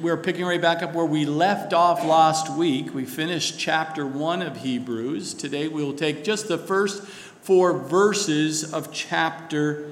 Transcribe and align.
we're 0.00 0.16
picking 0.16 0.44
right 0.44 0.60
back 0.60 0.82
up 0.82 0.94
where 0.94 1.04
we 1.04 1.26
left 1.26 1.72
off 1.72 2.04
last 2.04 2.50
week. 2.50 2.94
We 2.94 3.04
finished 3.04 3.58
chapter 3.58 4.06
1 4.06 4.42
of 4.42 4.58
Hebrews. 4.58 5.34
Today 5.34 5.68
we'll 5.68 5.92
take 5.92 6.24
just 6.24 6.48
the 6.48 6.58
first 6.58 7.06
four 7.06 7.76
verses 7.76 8.72
of 8.72 8.92
chapter 8.92 9.90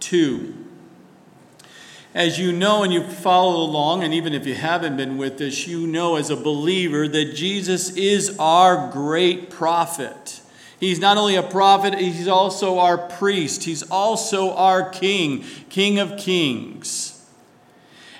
2. 0.00 0.54
As 2.14 2.38
you 2.38 2.52
know 2.52 2.82
and 2.82 2.92
you 2.92 3.02
follow 3.02 3.62
along, 3.62 4.04
and 4.04 4.12
even 4.12 4.34
if 4.34 4.46
you 4.46 4.54
haven't 4.54 4.96
been 4.96 5.16
with 5.18 5.40
us, 5.40 5.66
you 5.66 5.86
know 5.86 6.16
as 6.16 6.30
a 6.30 6.36
believer 6.36 7.06
that 7.08 7.34
Jesus 7.34 7.96
is 7.96 8.36
our 8.38 8.90
great 8.90 9.50
prophet. 9.50 10.40
He's 10.78 11.00
not 11.00 11.16
only 11.16 11.36
a 11.36 11.42
prophet, 11.42 11.94
he's 11.94 12.28
also 12.28 12.78
our 12.78 12.98
priest. 12.98 13.64
He's 13.64 13.82
also 13.84 14.54
our 14.54 14.90
king, 14.90 15.44
King 15.70 15.98
of 15.98 16.16
kings. 16.18 17.13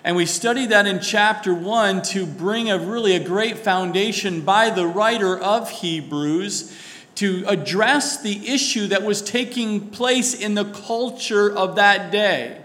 And 0.05 0.17
we 0.17 0.27
study 0.27 0.67
that 0.67 0.87
in 0.87 1.01
chapter 1.01 1.55
1 1.55 2.03
to 2.03 2.27
bring 2.27 2.71
a 2.71 2.79
really 2.79 3.17
a 3.17 3.25
great 3.25 3.59
foundation 3.59 4.43
by 4.43 4.69
the 4.69 4.87
writer 4.87 5.39
of 5.39 5.71
Hebrews 5.71 6.77
to 7.15 7.43
address 7.47 8.21
the 8.21 8.47
issue 8.47 8.89
that 8.89 9.03
was 9.03 9.23
taking 9.23 9.89
place 9.89 10.35
in 10.35 10.55
the 10.55 10.67
culture 10.67 11.51
of 11.51 11.77
that 11.77 12.13
day. 12.13 12.61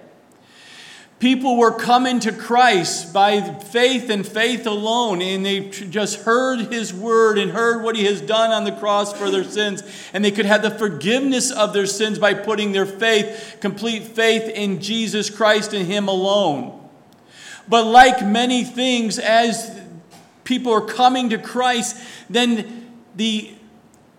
People 1.19 1.57
were 1.57 1.71
coming 1.71 2.19
to 2.21 2.31
Christ 2.33 3.13
by 3.13 3.41
faith 3.41 4.09
and 4.09 4.25
faith 4.25 4.65
alone, 4.65 5.21
and 5.21 5.45
they 5.45 5.69
just 5.69 6.21
heard 6.21 6.71
his 6.71 6.93
word 6.93 7.37
and 7.37 7.51
heard 7.51 7.83
what 7.83 7.95
he 7.95 8.05
has 8.05 8.21
done 8.21 8.51
on 8.51 8.63
the 8.63 8.71
cross 8.71 9.13
for 9.13 9.29
their 9.29 9.43
sins. 9.43 9.83
And 10.13 10.23
they 10.23 10.31
could 10.31 10.45
have 10.45 10.61
the 10.61 10.71
forgiveness 10.71 11.51
of 11.51 11.73
their 11.73 11.85
sins 11.85 12.19
by 12.19 12.33
putting 12.33 12.71
their 12.71 12.85
faith, 12.85 13.57
complete 13.59 14.03
faith 14.03 14.49
in 14.49 14.81
Jesus 14.81 15.29
Christ 15.29 15.73
and 15.73 15.85
him 15.85 16.07
alone. 16.07 16.78
But 17.69 17.85
like 17.85 18.25
many 18.25 18.63
things, 18.63 19.19
as 19.19 19.79
people 20.43 20.73
are 20.73 20.81
coming 20.81 21.29
to 21.29 21.37
Christ, 21.37 22.01
then 22.29 22.89
the 23.15 23.51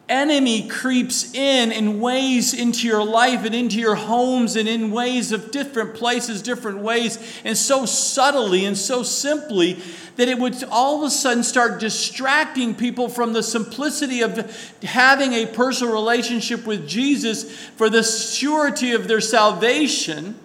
enemy 0.09 0.69
creeps 0.69 1.33
in 1.35 1.71
in 1.71 2.01
ways 2.01 2.53
into 2.53 2.87
your 2.87 3.05
life 3.05 3.45
and 3.45 3.55
into 3.55 3.79
your 3.79 3.95
homes 3.95 4.57
and 4.57 4.69
in 4.69 4.91
ways 4.91 5.31
of 5.31 5.53
different 5.53 5.95
places, 5.95 6.43
different 6.43 6.79
ways, 6.79 7.41
and 7.45 7.57
so 7.57 7.87
subtly 7.87 8.65
and 8.65 8.77
so 8.77 9.05
simply 9.05 9.81
that 10.17 10.29
it 10.29 10.39
would 10.39 10.63
all 10.65 10.99
of 10.99 11.05
a 11.05 11.11
sudden 11.11 11.45
start 11.45 11.81
distracting 11.81 12.75
people 12.75 13.09
from 13.09 13.33
the 13.33 13.43
simplicity 13.43 14.21
of 14.21 14.79
having 14.83 15.33
a 15.33 15.47
personal 15.47 15.93
relationship 15.93 16.67
with 16.67 16.89
Jesus 16.89 17.51
for 17.77 17.89
the 17.89 18.03
surety 18.03 18.93
of 18.93 19.07
their 19.07 19.21
salvation 19.21 20.39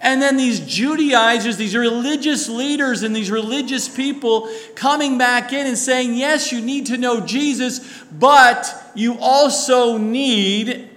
and 0.00 0.22
then 0.22 0.36
these 0.36 0.60
Judaizers, 0.60 1.56
these 1.56 1.76
religious 1.76 2.48
leaders, 2.48 3.02
and 3.02 3.14
these 3.14 3.30
religious 3.30 3.88
people 3.88 4.48
coming 4.74 5.18
back 5.18 5.52
in 5.52 5.66
and 5.66 5.76
saying, 5.76 6.14
Yes, 6.14 6.52
you 6.52 6.60
need 6.60 6.86
to 6.86 6.96
know 6.96 7.20
Jesus, 7.20 7.80
but 8.12 8.90
you 8.94 9.16
also 9.18 9.98
need, 9.98 10.88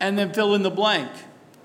and 0.00 0.18
then 0.18 0.32
fill 0.32 0.54
in 0.54 0.62
the 0.62 0.70
blank. 0.70 1.10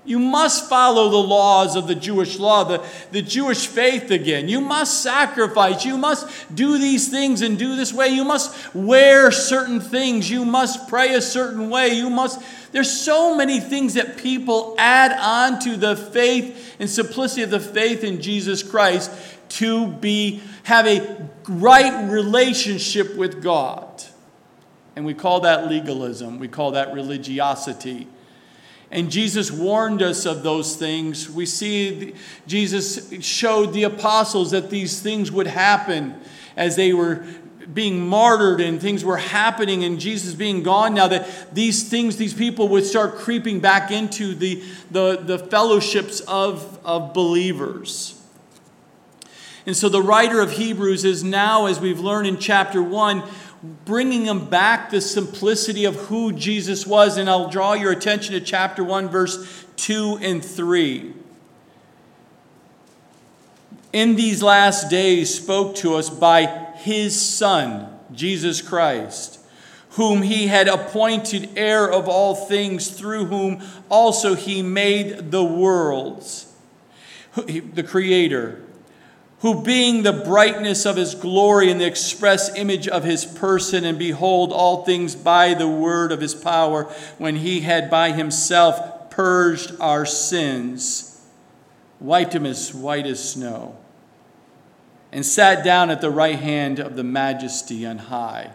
You 0.04 0.18
must 0.18 0.68
follow 0.68 1.10
the 1.10 1.16
laws 1.16 1.76
of 1.76 1.86
the 1.86 1.94
Jewish 1.94 2.38
law, 2.38 2.64
the, 2.64 2.84
the 3.12 3.22
Jewish 3.22 3.68
faith 3.68 4.10
again. 4.10 4.48
You 4.48 4.60
must 4.60 5.00
sacrifice. 5.00 5.84
You 5.84 5.96
must 5.96 6.54
do 6.54 6.76
these 6.76 7.08
things 7.08 7.40
and 7.40 7.56
do 7.56 7.76
this 7.76 7.92
way. 7.92 8.08
You 8.08 8.24
must 8.24 8.74
wear 8.74 9.30
certain 9.30 9.80
things. 9.80 10.28
You 10.28 10.44
must 10.44 10.88
pray 10.88 11.14
a 11.14 11.22
certain 11.22 11.70
way. 11.70 11.90
You 11.90 12.10
must. 12.10 12.42
There's 12.72 12.90
so 12.90 13.36
many 13.36 13.60
things 13.60 13.94
that 13.94 14.16
people 14.16 14.74
add 14.76 15.12
on 15.12 15.60
to 15.60 15.76
the 15.76 15.94
faith 15.94 16.74
and 16.80 16.90
simplicity 16.90 17.42
of 17.42 17.50
the 17.50 17.60
faith 17.60 18.02
in 18.02 18.20
Jesus 18.20 18.64
Christ 18.64 19.10
to 19.50 19.86
be 19.86 20.42
have 20.64 20.86
a 20.86 21.28
right 21.48 22.10
relationship 22.10 23.14
with 23.16 23.40
God. 23.40 24.02
And 24.96 25.04
we 25.04 25.14
call 25.14 25.40
that 25.40 25.68
legalism. 25.68 26.40
We 26.40 26.48
call 26.48 26.72
that 26.72 26.92
religiosity. 26.92 28.08
And 28.92 29.10
Jesus 29.10 29.50
warned 29.50 30.02
us 30.02 30.26
of 30.26 30.42
those 30.42 30.76
things. 30.76 31.28
We 31.28 31.46
see 31.46 32.14
Jesus 32.46 33.10
showed 33.24 33.72
the 33.72 33.84
apostles 33.84 34.50
that 34.50 34.68
these 34.68 35.00
things 35.00 35.32
would 35.32 35.46
happen 35.46 36.20
as 36.58 36.76
they 36.76 36.92
were 36.92 37.24
being 37.72 38.06
martyred 38.06 38.60
and 38.60 38.78
things 38.82 39.02
were 39.02 39.16
happening 39.16 39.82
and 39.82 39.98
Jesus 39.98 40.34
being 40.34 40.62
gone 40.62 40.92
now 40.92 41.08
that 41.08 41.54
these 41.54 41.88
things, 41.88 42.18
these 42.18 42.34
people 42.34 42.68
would 42.68 42.84
start 42.84 43.14
creeping 43.14 43.60
back 43.60 43.90
into 43.90 44.34
the, 44.34 44.62
the, 44.90 45.16
the 45.16 45.38
fellowships 45.38 46.20
of, 46.20 46.78
of 46.84 47.14
believers. 47.14 48.20
And 49.64 49.74
so 49.74 49.88
the 49.88 50.02
writer 50.02 50.40
of 50.40 50.50
Hebrews 50.52 51.06
is 51.06 51.24
now, 51.24 51.64
as 51.64 51.80
we've 51.80 52.00
learned 52.00 52.26
in 52.26 52.36
chapter 52.36 52.82
1, 52.82 53.22
bringing 53.62 54.24
them 54.24 54.48
back 54.48 54.90
the 54.90 55.00
simplicity 55.00 55.84
of 55.84 55.94
who 55.94 56.32
Jesus 56.32 56.86
was. 56.86 57.16
And 57.16 57.28
I'll 57.30 57.48
draw 57.48 57.74
your 57.74 57.92
attention 57.92 58.34
to 58.34 58.40
chapter 58.40 58.82
1, 58.82 59.08
verse 59.08 59.64
2 59.76 60.18
and 60.20 60.44
3. 60.44 61.14
In 63.92 64.16
these 64.16 64.42
last 64.42 64.90
days, 64.90 65.34
spoke 65.34 65.76
to 65.76 65.94
us 65.94 66.08
by 66.08 66.46
his 66.76 67.20
Son, 67.20 67.88
Jesus 68.12 68.62
Christ, 68.62 69.38
whom 69.90 70.22
he 70.22 70.46
had 70.46 70.66
appointed 70.66 71.50
heir 71.56 71.90
of 71.90 72.08
all 72.08 72.34
things, 72.34 72.88
through 72.88 73.26
whom 73.26 73.62
also 73.90 74.34
he 74.34 74.62
made 74.62 75.30
the 75.30 75.44
worlds, 75.44 76.52
the 77.36 77.82
Creator 77.82 78.61
who 79.42 79.60
being 79.60 80.02
the 80.02 80.12
brightness 80.12 80.86
of 80.86 80.96
his 80.96 81.16
glory 81.16 81.68
and 81.68 81.80
the 81.80 81.86
express 81.86 82.54
image 82.56 82.86
of 82.86 83.02
his 83.02 83.24
person, 83.24 83.84
and 83.84 83.98
behold 83.98 84.52
all 84.52 84.84
things 84.84 85.16
by 85.16 85.52
the 85.52 85.68
word 85.68 86.12
of 86.12 86.20
his 86.20 86.34
power, 86.34 86.84
when 87.18 87.34
he 87.34 87.60
had 87.60 87.90
by 87.90 88.12
himself 88.12 89.10
purged 89.10 89.72
our 89.80 90.06
sins, 90.06 91.26
wiped 92.00 92.32
them 92.32 92.46
as 92.46 92.72
white 92.72 93.04
as 93.04 93.32
snow, 93.32 93.76
and 95.10 95.26
sat 95.26 95.64
down 95.64 95.90
at 95.90 96.00
the 96.00 96.10
right 96.10 96.38
hand 96.38 96.78
of 96.78 96.94
the 96.94 97.04
majesty 97.04 97.84
on 97.84 97.98
high. 97.98 98.52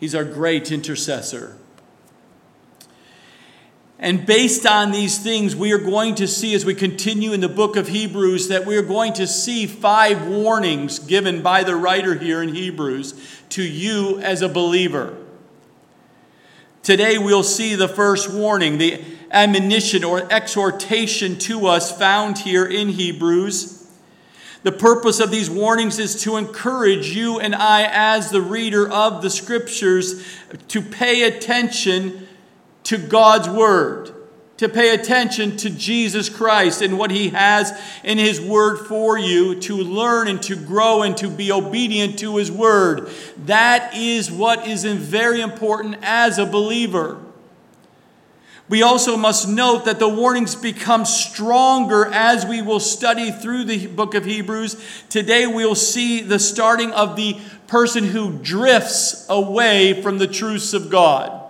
He's 0.00 0.14
our 0.14 0.24
great 0.24 0.72
intercessor. 0.72 1.58
And 3.98 4.26
based 4.26 4.66
on 4.66 4.90
these 4.90 5.18
things, 5.18 5.54
we 5.54 5.72
are 5.72 5.78
going 5.78 6.16
to 6.16 6.26
see 6.26 6.54
as 6.54 6.64
we 6.64 6.74
continue 6.74 7.32
in 7.32 7.40
the 7.40 7.48
book 7.48 7.76
of 7.76 7.88
Hebrews 7.88 8.48
that 8.48 8.66
we 8.66 8.76
are 8.76 8.82
going 8.82 9.12
to 9.14 9.26
see 9.26 9.66
five 9.66 10.26
warnings 10.26 10.98
given 10.98 11.42
by 11.42 11.62
the 11.62 11.76
writer 11.76 12.14
here 12.14 12.42
in 12.42 12.54
Hebrews 12.54 13.14
to 13.50 13.62
you 13.62 14.18
as 14.18 14.42
a 14.42 14.48
believer. 14.48 15.16
Today 16.82 17.18
we'll 17.18 17.44
see 17.44 17.76
the 17.76 17.88
first 17.88 18.30
warning, 18.30 18.78
the 18.78 19.02
admonition 19.30 20.04
or 20.04 20.30
exhortation 20.30 21.38
to 21.38 21.66
us 21.66 21.96
found 21.96 22.38
here 22.38 22.66
in 22.66 22.90
Hebrews. 22.90 23.88
The 24.64 24.72
purpose 24.72 25.20
of 25.20 25.30
these 25.30 25.48
warnings 25.48 25.98
is 25.98 26.22
to 26.22 26.36
encourage 26.36 27.14
you 27.14 27.38
and 27.38 27.54
I, 27.54 27.84
as 27.90 28.30
the 28.30 28.40
reader 28.40 28.90
of 28.90 29.22
the 29.22 29.30
scriptures, 29.30 30.26
to 30.68 30.82
pay 30.82 31.22
attention 31.22 32.26
to 32.84 32.98
God's 32.98 33.48
Word, 33.48 34.14
to 34.58 34.68
pay 34.68 34.94
attention 34.94 35.56
to 35.58 35.70
Jesus 35.70 36.28
Christ 36.28 36.80
and 36.80 36.98
what 36.98 37.10
He 37.10 37.30
has 37.30 37.72
in 38.04 38.18
His 38.18 38.40
Word 38.40 38.86
for 38.86 39.18
you, 39.18 39.60
to 39.60 39.76
learn 39.76 40.28
and 40.28 40.40
to 40.44 40.54
grow 40.54 41.02
and 41.02 41.16
to 41.16 41.28
be 41.28 41.50
obedient 41.50 42.18
to 42.20 42.36
His 42.36 42.52
Word. 42.52 43.10
That 43.46 43.94
is 43.96 44.30
what 44.30 44.66
is 44.66 44.84
very 44.84 45.40
important 45.40 45.96
as 46.02 46.38
a 46.38 46.46
believer. 46.46 47.20
We 48.66 48.82
also 48.82 49.18
must 49.18 49.46
note 49.46 49.84
that 49.84 49.98
the 49.98 50.08
warnings 50.08 50.54
become 50.54 51.04
stronger 51.04 52.06
as 52.06 52.46
we 52.46 52.62
will 52.62 52.80
study 52.80 53.30
through 53.30 53.64
the 53.64 53.88
book 53.88 54.14
of 54.14 54.24
Hebrews. 54.24 55.04
Today 55.10 55.46
we'll 55.46 55.74
see 55.74 56.22
the 56.22 56.38
starting 56.38 56.90
of 56.92 57.14
the 57.14 57.38
person 57.66 58.04
who 58.04 58.38
drifts 58.38 59.26
away 59.28 60.00
from 60.00 60.16
the 60.16 60.26
truths 60.26 60.72
of 60.72 60.88
God 60.88 61.43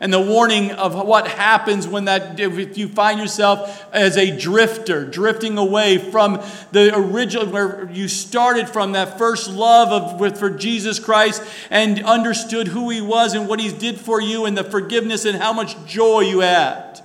and 0.00 0.12
the 0.12 0.20
warning 0.20 0.72
of 0.72 0.94
what 0.94 1.28
happens 1.28 1.86
when 1.86 2.06
that 2.06 2.40
if 2.40 2.78
you 2.78 2.88
find 2.88 3.20
yourself 3.20 3.86
as 3.92 4.16
a 4.16 4.36
drifter 4.36 5.04
drifting 5.04 5.58
away 5.58 5.98
from 5.98 6.42
the 6.72 6.96
original 6.96 7.46
where 7.46 7.88
you 7.92 8.08
started 8.08 8.68
from 8.68 8.92
that 8.92 9.18
first 9.18 9.50
love 9.50 9.92
of 9.92 10.18
with 10.18 10.38
for 10.38 10.50
Jesus 10.50 10.98
Christ 10.98 11.42
and 11.68 12.02
understood 12.04 12.68
who 12.68 12.88
he 12.88 13.02
was 13.02 13.34
and 13.34 13.46
what 13.46 13.60
he 13.60 13.70
did 13.70 14.00
for 14.00 14.20
you 14.20 14.46
and 14.46 14.56
the 14.56 14.64
forgiveness 14.64 15.26
and 15.26 15.36
how 15.36 15.52
much 15.52 15.76
joy 15.86 16.20
you 16.20 16.40
had 16.40 17.02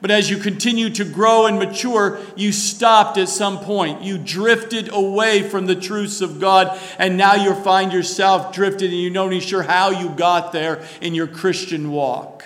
but 0.00 0.10
as 0.10 0.28
you 0.28 0.36
continue 0.36 0.90
to 0.90 1.04
grow 1.04 1.46
and 1.46 1.58
mature, 1.58 2.20
you 2.36 2.52
stopped 2.52 3.16
at 3.16 3.28
some 3.28 3.58
point. 3.60 4.02
You 4.02 4.18
drifted 4.18 4.92
away 4.92 5.42
from 5.42 5.66
the 5.66 5.74
truths 5.74 6.20
of 6.20 6.38
God, 6.38 6.78
and 6.98 7.16
now 7.16 7.34
you 7.34 7.54
find 7.54 7.92
yourself 7.92 8.52
drifted 8.54 8.90
and 8.90 9.00
you're 9.00 9.10
not 9.10 9.32
even 9.32 9.40
sure 9.40 9.62
how 9.62 9.90
you 9.90 10.10
got 10.10 10.52
there 10.52 10.86
in 11.00 11.14
your 11.14 11.26
Christian 11.26 11.90
walk. 11.90 12.44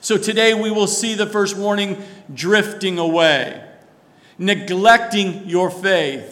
So 0.00 0.16
today 0.16 0.54
we 0.54 0.70
will 0.70 0.86
see 0.86 1.14
the 1.14 1.26
first 1.26 1.56
warning 1.56 2.02
drifting 2.32 2.98
away, 2.98 3.62
neglecting 4.38 5.48
your 5.48 5.70
faith. 5.70 6.30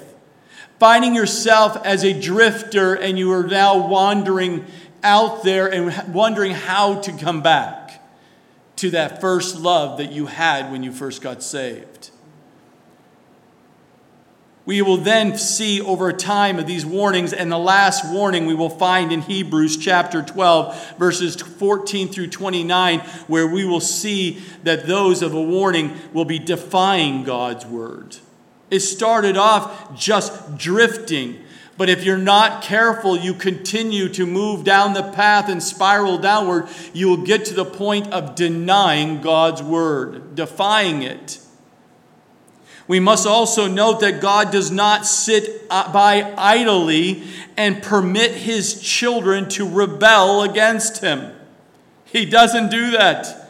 finding 0.83 1.15
yourself 1.15 1.77
as 1.85 2.03
a 2.05 2.13
drifter 2.13 2.93
and 2.95 3.17
you 3.17 3.31
are 3.31 3.47
now 3.47 3.87
wandering 3.87 4.67
out 5.05 5.45
there 5.45 5.73
and 5.73 6.13
wondering 6.13 6.51
how 6.51 6.97
to 7.01 7.13
come 7.13 7.41
back 7.41 7.82
to 8.83 8.91
that 8.91 9.21
first 9.21 9.61
love 9.61 9.99
that 9.99 10.11
you 10.11 10.27
had 10.27 10.73
when 10.73 10.83
you 10.83 10.91
first 10.91 11.23
got 11.23 11.41
saved. 11.41 12.11
We 14.67 14.83
will 14.83 14.97
then 14.97 15.39
see 15.39 15.81
over 15.81 16.13
time 16.13 16.59
of 16.59 16.67
these 16.67 16.85
warnings, 16.85 17.33
and 17.33 17.51
the 17.51 17.59
last 17.59 18.13
warning 18.13 18.45
we 18.45 18.55
will 18.55 18.69
find 18.69 19.13
in 19.13 19.21
Hebrews 19.21 19.77
chapter 19.77 20.21
12, 20.21 20.97
verses 20.99 21.37
14 21.37 22.09
through 22.09 22.31
29, 22.31 22.99
where 23.29 23.47
we 23.47 23.65
will 23.65 23.81
see 23.81 24.43
that 24.65 24.89
those 24.89 25.23
of 25.23 25.33
a 25.33 25.41
warning 25.41 25.97
will 26.13 26.25
be 26.25 26.41
defying 26.41 27.23
God's 27.23 27.65
word. 27.65 28.17
It 28.69 28.81
started 28.81 29.37
off 29.37 29.97
just 29.97 30.59
drifting, 30.59 31.41
but 31.77 31.89
if 31.89 32.05
you're 32.05 32.19
not 32.19 32.63
careful, 32.63 33.17
you 33.17 33.35
continue 33.35 34.09
to 34.11 34.27
move 34.27 34.65
down 34.65 34.93
the 34.93 35.03
path 35.03 35.49
and 35.49 35.63
spiral 35.63 36.19
downward, 36.19 36.69
you 36.93 37.09
will 37.09 37.25
get 37.25 37.45
to 37.47 37.55
the 37.55 37.65
point 37.65 38.13
of 38.13 38.35
denying 38.35 39.21
God's 39.21 39.63
word, 39.63 40.35
defying 40.35 41.03
it. 41.03 41.39
We 42.89 43.01
must 43.01 43.27
also 43.27 43.69
note 43.69 44.01
that 44.01 44.21
God 44.21 44.51
does 44.51 44.71
not 44.71 45.07
sit 45.07 45.63
uh, 45.71 45.91
by 45.93 46.35
idly 46.37 47.23
and 47.57 47.83
permit 47.83 48.33
his 48.33 48.81
children 48.83 49.49
to 49.51 49.69
rebel 49.69 50.43
against 50.43 51.01
him. 51.01 51.35
He 52.05 52.27
doesn't 52.27 52.71
do 52.71 52.91
that. 52.91 53.42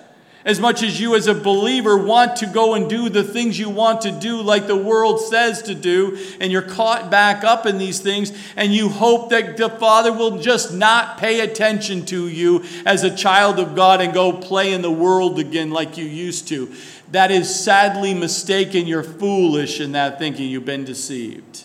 As 0.45 0.59
much 0.59 0.83
as 0.83 1.01
you, 1.01 1.15
as 1.15 1.27
a 1.27 1.35
believer, 1.35 1.97
want 1.97 2.37
to 2.37 2.47
go 2.47 2.75
and 2.75 2.91
do 2.91 3.09
the 3.09 3.23
things 3.23 3.59
you 3.59 3.71
want 3.71 4.01
to 4.03 4.11
do, 4.11 4.43
like 4.43 4.67
the 4.67 4.77
world 4.77 5.21
says 5.21 5.63
to 5.63 5.75
do, 5.75 6.19
and 6.41 6.51
you're 6.51 6.63
caught 6.63 7.11
back 7.11 7.45
up 7.45 7.65
in 7.65 7.79
these 7.79 8.01
things, 8.01 8.33
and 8.57 8.75
you 8.75 8.89
hope 8.89 9.31
that 9.31 9.57
the 9.57 9.71
Father 9.71 10.13
will 10.13 10.39
just 10.39 10.73
not 10.73 11.19
pay 11.19 11.41
attention 11.41 12.05
to 12.07 12.27
you 12.27 12.65
as 12.85 13.05
a 13.05 13.15
child 13.15 13.61
of 13.61 13.77
God 13.77 14.01
and 14.01 14.13
go 14.13 14.33
play 14.33 14.73
in 14.73 14.83
the 14.83 14.91
world 14.91 15.39
again 15.39 15.71
like 15.71 15.97
you 15.97 16.05
used 16.05 16.49
to 16.49 16.73
that 17.13 17.31
is 17.31 17.55
sadly 17.55 18.15
mistaken. 18.15 18.87
You're 18.87 19.03
foolish 19.03 19.81
in 19.81 19.93
that 19.93 20.19
thinking. 20.19 20.49
You've 20.49 20.65
been 20.65 20.85
deceived. 20.85 21.65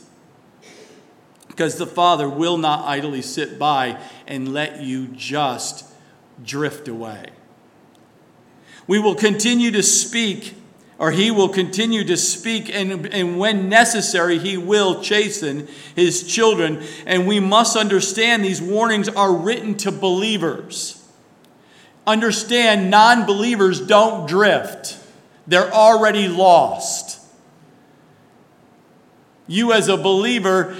Because 1.48 1.78
the 1.78 1.88
Father 1.88 2.30
will 2.30 2.58
not 2.58 2.86
idly 2.86 3.22
sit 3.22 3.58
by 3.58 4.00
and 4.28 4.54
let 4.54 4.82
you 4.82 5.08
just 5.08 5.86
drift 6.44 6.88
away. 6.88 7.28
We 8.88 9.00
will 9.00 9.16
continue 9.16 9.72
to 9.72 9.84
speak, 9.84 10.56
or 10.98 11.12
He 11.12 11.30
will 11.30 11.50
continue 11.50 12.04
to 12.06 12.18
speak, 12.18 12.74
and, 12.74 13.06
and 13.14 13.38
when 13.38 13.70
necessary, 13.70 14.40
He 14.40 14.58
will 14.58 15.02
chasten 15.02 15.68
His 15.96 16.26
children. 16.26 16.82
And 17.06 17.28
we 17.28 17.40
must 17.40 17.76
understand 17.76 18.44
these 18.44 18.62
warnings 18.62 19.10
are 19.10 19.34
written 19.34 19.76
to 19.78 19.92
believers. 19.92 21.04
Understand, 22.06 22.90
non 22.90 23.26
believers 23.26 23.86
don't 23.86 24.28
drift. 24.28 24.98
They're 25.46 25.72
already 25.74 26.28
lost. 26.28 27.20
You, 29.48 29.72
as 29.72 29.88
a 29.88 29.98
believer, 29.98 30.76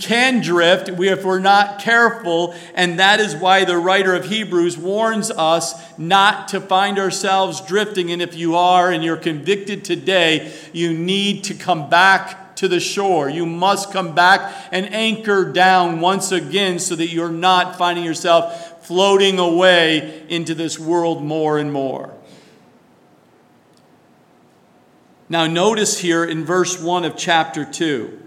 can 0.00 0.40
drift 0.40 0.88
if 0.88 1.24
we're 1.24 1.38
not 1.38 1.80
careful, 1.80 2.54
and 2.74 2.98
that 2.98 3.20
is 3.20 3.34
why 3.34 3.64
the 3.64 3.76
writer 3.76 4.14
of 4.14 4.26
Hebrews 4.26 4.78
warns 4.78 5.30
us 5.30 5.74
not 5.98 6.48
to 6.48 6.60
find 6.60 6.98
ourselves 6.98 7.60
drifting. 7.60 8.10
And 8.10 8.22
if 8.22 8.34
you 8.34 8.54
are 8.54 8.90
and 8.90 9.02
you're 9.02 9.16
convicted 9.16 9.84
today, 9.84 10.52
you 10.72 10.92
need 10.92 11.44
to 11.44 11.54
come 11.54 11.90
back 11.90 12.56
to 12.56 12.68
the 12.68 12.80
shore. 12.80 13.28
You 13.28 13.44
must 13.44 13.92
come 13.92 14.14
back 14.14 14.54
and 14.70 14.92
anchor 14.94 15.50
down 15.50 16.00
once 16.00 16.30
again 16.30 16.78
so 16.78 16.94
that 16.96 17.08
you're 17.08 17.28
not 17.28 17.76
finding 17.76 18.04
yourself 18.04 18.86
floating 18.86 19.38
away 19.38 20.24
into 20.28 20.54
this 20.54 20.78
world 20.78 21.22
more 21.22 21.58
and 21.58 21.72
more. 21.72 22.14
Now, 25.28 25.46
notice 25.46 25.98
here 25.98 26.24
in 26.24 26.44
verse 26.44 26.80
1 26.80 27.04
of 27.04 27.16
chapter 27.16 27.64
2 27.64 28.21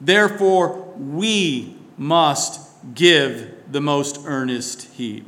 Therefore, 0.00 0.94
we 0.96 1.76
must 1.96 2.60
give 2.94 3.54
the 3.70 3.80
most 3.80 4.20
earnest 4.24 4.84
heed. 4.94 5.26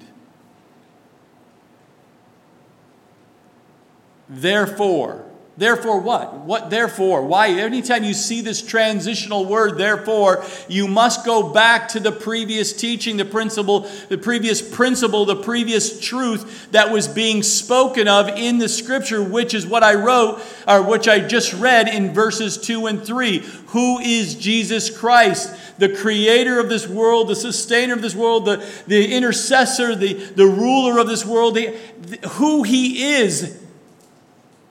Therefore, 4.28 5.26
Therefore, 5.62 6.00
what? 6.00 6.38
What 6.38 6.70
therefore? 6.70 7.25
Why? 7.25 7.50
Anytime 7.50 8.03
you 8.03 8.14
see 8.14 8.41
this 8.41 8.61
transitional 8.61 9.44
word, 9.44 9.79
therefore, 9.79 10.44
you 10.67 10.88
must 10.88 11.25
go 11.25 11.53
back 11.53 11.87
to 11.91 12.00
the 12.00 12.11
previous 12.11 12.73
teaching, 12.73 13.17
the 13.17 13.25
principle, 13.25 13.88
the 14.09 14.19
previous 14.19 14.61
principle, 14.61 15.25
the 15.25 15.37
previous 15.37 16.00
truth 16.00 16.73
that 16.73 16.91
was 16.91 17.06
being 17.06 17.44
spoken 17.44 18.09
of 18.09 18.26
in 18.31 18.59
the 18.59 18.69
scripture, 18.69 19.23
which 19.23 19.55
is 19.55 19.64
what 19.64 19.85
I 19.85 19.94
wrote, 19.94 20.43
or 20.67 20.82
which 20.82 21.06
I 21.06 21.20
just 21.20 21.53
read 21.53 21.87
in 21.87 22.12
verses 22.12 22.58
2 22.58 22.88
and 22.88 23.06
3. 23.06 23.38
Who 23.69 24.00
is 24.00 24.35
Jesus 24.35 24.91
Christ? 24.91 25.79
The 25.79 25.91
creator 25.91 26.58
of 26.58 26.70
this 26.70 26.88
world, 26.88 27.29
the 27.29 27.37
sustainer 27.37 27.94
of 27.94 28.03
this 28.03 28.17
world, 28.17 28.47
the, 28.47 28.69
the 28.88 29.15
intercessor, 29.15 29.94
the, 29.94 30.15
the 30.15 30.47
ruler 30.47 30.99
of 30.99 31.06
this 31.06 31.25
world, 31.25 31.55
the, 31.55 31.76
the, 32.00 32.29
who 32.31 32.65
he 32.65 33.15
is 33.15 33.62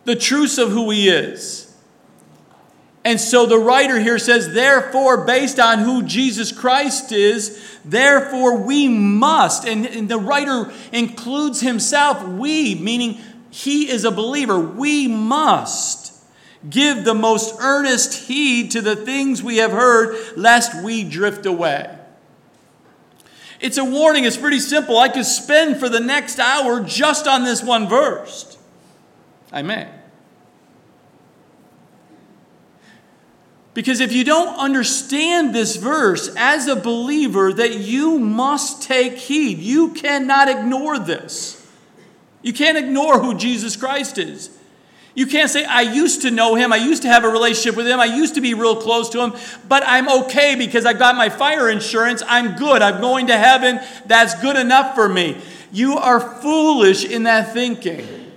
the 0.05 0.15
truth 0.15 0.57
of 0.57 0.69
who 0.69 0.89
he 0.89 1.09
is. 1.09 1.71
And 3.03 3.19
so 3.19 3.45
the 3.45 3.57
writer 3.57 3.99
here 3.99 4.19
says, 4.19 4.53
therefore, 4.53 5.25
based 5.25 5.59
on 5.59 5.79
who 5.79 6.03
Jesus 6.03 6.51
Christ 6.51 7.11
is, 7.11 7.79
therefore 7.83 8.57
we 8.57 8.87
must, 8.87 9.65
and, 9.65 9.87
and, 9.87 10.07
the 10.07 10.19
writer 10.19 10.71
includes 10.91 11.61
himself, 11.61 12.23
we, 12.23 12.75
meaning 12.75 13.19
he 13.49 13.89
is 13.89 14.05
a 14.05 14.11
believer, 14.11 14.59
we 14.59 15.07
must 15.07 16.13
give 16.69 17.03
the 17.03 17.15
most 17.15 17.55
earnest 17.59 18.27
heed 18.27 18.69
to 18.71 18.81
the 18.81 18.95
things 18.95 19.41
we 19.41 19.57
have 19.57 19.71
heard, 19.71 20.37
lest 20.37 20.83
we 20.83 21.03
drift 21.03 21.47
away. 21.47 21.97
It's 23.59 23.77
a 23.77 23.85
warning, 23.85 24.25
it's 24.25 24.37
pretty 24.37 24.59
simple. 24.59 24.97
I 24.97 25.09
could 25.09 25.25
spend 25.25 25.77
for 25.77 25.89
the 25.89 25.99
next 25.99 26.39
hour 26.39 26.83
just 26.83 27.27
on 27.27 27.43
this 27.43 27.63
one 27.63 27.89
verse. 27.89 28.57
I 29.51 29.61
may. 29.61 29.89
Because 33.73 34.01
if 34.01 34.11
you 34.11 34.23
don't 34.23 34.57
understand 34.59 35.55
this 35.55 35.77
verse 35.77 36.29
as 36.35 36.67
a 36.67 36.75
believer, 36.75 37.53
that 37.53 37.75
you 37.75 38.19
must 38.19 38.83
take 38.83 39.13
heed. 39.13 39.59
You 39.59 39.93
cannot 39.93 40.49
ignore 40.49 40.99
this. 40.99 41.57
You 42.41 42.53
can't 42.53 42.77
ignore 42.77 43.19
who 43.19 43.37
Jesus 43.37 43.77
Christ 43.77 44.17
is. 44.17 44.57
You 45.13 45.25
can't 45.25 45.49
say, 45.49 45.65
I 45.65 45.81
used 45.81 46.21
to 46.21 46.31
know 46.31 46.55
him, 46.55 46.71
I 46.71 46.77
used 46.77 47.01
to 47.01 47.09
have 47.09 47.25
a 47.25 47.29
relationship 47.29 47.75
with 47.75 47.85
him, 47.85 47.99
I 47.99 48.05
used 48.05 48.35
to 48.35 48.41
be 48.41 48.53
real 48.53 48.77
close 48.77 49.09
to 49.09 49.21
him, 49.21 49.33
but 49.67 49.83
I'm 49.85 50.07
okay 50.23 50.55
because 50.55 50.85
I 50.85 50.93
got 50.93 51.17
my 51.17 51.27
fire 51.27 51.69
insurance, 51.69 52.23
I'm 52.25 52.55
good, 52.55 52.81
I'm 52.81 53.01
going 53.01 53.27
to 53.27 53.37
heaven, 53.37 53.81
that's 54.05 54.41
good 54.41 54.55
enough 54.55 54.95
for 54.95 55.09
me. 55.09 55.37
You 55.73 55.97
are 55.97 56.21
foolish 56.21 57.03
in 57.03 57.23
that 57.23 57.53
thinking. 57.53 58.30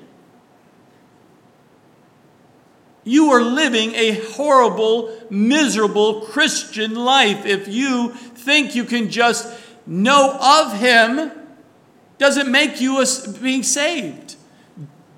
You 3.04 3.30
are 3.30 3.42
living 3.42 3.94
a 3.94 4.12
horrible, 4.32 5.14
miserable 5.30 6.22
Christian 6.22 6.94
life 6.94 7.44
if 7.44 7.68
you 7.68 8.10
think 8.10 8.74
you 8.74 8.84
can 8.84 9.10
just 9.10 9.52
know 9.86 10.38
of 10.40 10.78
Him. 10.78 11.30
Doesn't 12.16 12.50
make 12.50 12.80
you 12.80 13.02
a, 13.02 13.06
being 13.40 13.62
saved. 13.62 14.36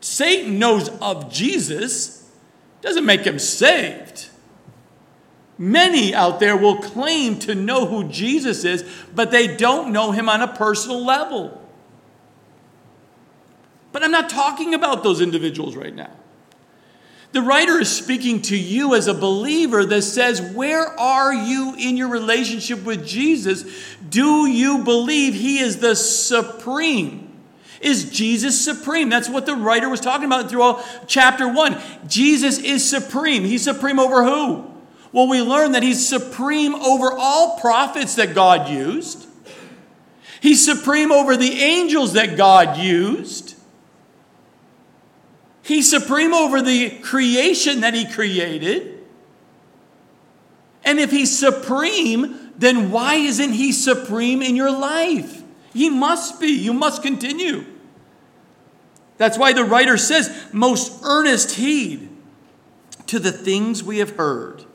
Satan 0.00 0.58
knows 0.58 0.88
of 1.00 1.32
Jesus, 1.32 2.30
doesn't 2.80 3.04
make 3.04 3.22
him 3.22 3.38
saved. 3.38 4.28
Many 5.58 6.14
out 6.14 6.38
there 6.38 6.56
will 6.56 6.76
claim 6.76 7.38
to 7.40 7.54
know 7.54 7.86
who 7.86 8.08
Jesus 8.08 8.64
is, 8.64 8.84
but 9.14 9.30
they 9.30 9.56
don't 9.56 9.92
know 9.92 10.12
him 10.12 10.28
on 10.28 10.42
a 10.42 10.48
personal 10.48 11.04
level. 11.04 11.60
But 13.90 14.04
I'm 14.04 14.10
not 14.10 14.28
talking 14.28 14.74
about 14.74 15.02
those 15.02 15.20
individuals 15.20 15.74
right 15.74 15.94
now. 15.94 16.12
The 17.36 17.42
writer 17.42 17.78
is 17.78 17.94
speaking 17.94 18.40
to 18.42 18.56
you 18.56 18.94
as 18.94 19.08
a 19.08 19.12
believer 19.12 19.84
that 19.84 20.00
says, 20.00 20.40
Where 20.40 20.86
are 20.98 21.34
you 21.34 21.74
in 21.78 21.98
your 21.98 22.08
relationship 22.08 22.82
with 22.82 23.06
Jesus? 23.06 23.62
Do 24.08 24.46
you 24.46 24.84
believe 24.84 25.34
he 25.34 25.58
is 25.58 25.76
the 25.76 25.94
supreme? 25.96 27.30
Is 27.82 28.10
Jesus 28.10 28.58
supreme? 28.58 29.10
That's 29.10 29.28
what 29.28 29.44
the 29.44 29.54
writer 29.54 29.90
was 29.90 30.00
talking 30.00 30.24
about 30.24 30.48
throughout 30.48 30.82
chapter 31.08 31.46
one. 31.46 31.78
Jesus 32.08 32.58
is 32.58 32.88
supreme. 32.88 33.44
He's 33.44 33.64
supreme 33.64 33.98
over 33.98 34.24
who? 34.24 34.72
Well, 35.12 35.28
we 35.28 35.42
learn 35.42 35.72
that 35.72 35.82
he's 35.82 36.08
supreme 36.08 36.74
over 36.74 37.12
all 37.12 37.60
prophets 37.60 38.14
that 38.14 38.34
God 38.34 38.70
used. 38.70 39.26
He's 40.40 40.64
supreme 40.64 41.12
over 41.12 41.36
the 41.36 41.52
angels 41.60 42.14
that 42.14 42.38
God 42.38 42.78
used. 42.78 43.55
He's 45.66 45.90
supreme 45.90 46.32
over 46.32 46.62
the 46.62 46.90
creation 47.00 47.80
that 47.80 47.92
he 47.92 48.06
created. 48.06 49.04
And 50.84 51.00
if 51.00 51.10
he's 51.10 51.36
supreme, 51.36 52.52
then 52.56 52.92
why 52.92 53.16
isn't 53.16 53.50
he 53.50 53.72
supreme 53.72 54.42
in 54.42 54.54
your 54.54 54.70
life? 54.70 55.42
He 55.72 55.90
must 55.90 56.40
be. 56.40 56.46
You 56.46 56.72
must 56.72 57.02
continue. 57.02 57.64
That's 59.16 59.36
why 59.36 59.52
the 59.52 59.64
writer 59.64 59.96
says, 59.96 60.30
most 60.52 61.02
earnest 61.02 61.56
heed 61.56 62.10
to 63.08 63.18
the 63.18 63.32
things 63.32 63.82
we 63.82 63.98
have 63.98 64.16
heard. 64.16 64.65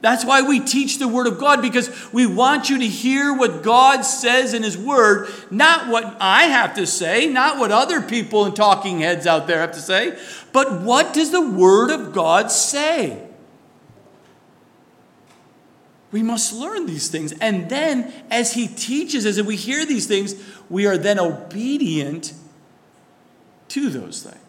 That's 0.00 0.24
why 0.24 0.42
we 0.42 0.60
teach 0.60 0.98
the 0.98 1.08
Word 1.08 1.26
of 1.26 1.38
God 1.38 1.60
because 1.60 2.12
we 2.12 2.24
want 2.24 2.70
you 2.70 2.78
to 2.78 2.86
hear 2.86 3.34
what 3.34 3.64
God 3.64 4.02
says 4.02 4.54
in 4.54 4.62
His 4.62 4.78
Word, 4.78 5.28
not 5.50 5.88
what 5.88 6.16
I 6.20 6.44
have 6.44 6.74
to 6.74 6.86
say, 6.86 7.26
not 7.26 7.58
what 7.58 7.72
other 7.72 8.00
people 8.00 8.44
and 8.44 8.54
talking 8.54 9.00
heads 9.00 9.26
out 9.26 9.48
there 9.48 9.58
have 9.58 9.72
to 9.72 9.80
say, 9.80 10.16
but 10.52 10.82
what 10.82 11.12
does 11.12 11.32
the 11.32 11.40
Word 11.40 11.90
of 11.90 12.12
God 12.12 12.52
say? 12.52 13.24
We 16.12 16.22
must 16.22 16.52
learn 16.52 16.86
these 16.86 17.08
things. 17.08 17.32
And 17.32 17.68
then, 17.68 18.12
as 18.30 18.54
He 18.54 18.68
teaches 18.68 19.26
us 19.26 19.36
and 19.36 19.46
we 19.46 19.56
hear 19.56 19.84
these 19.84 20.06
things, 20.06 20.36
we 20.70 20.86
are 20.86 20.96
then 20.96 21.18
obedient 21.18 22.32
to 23.68 23.90
those 23.90 24.22
things. 24.22 24.47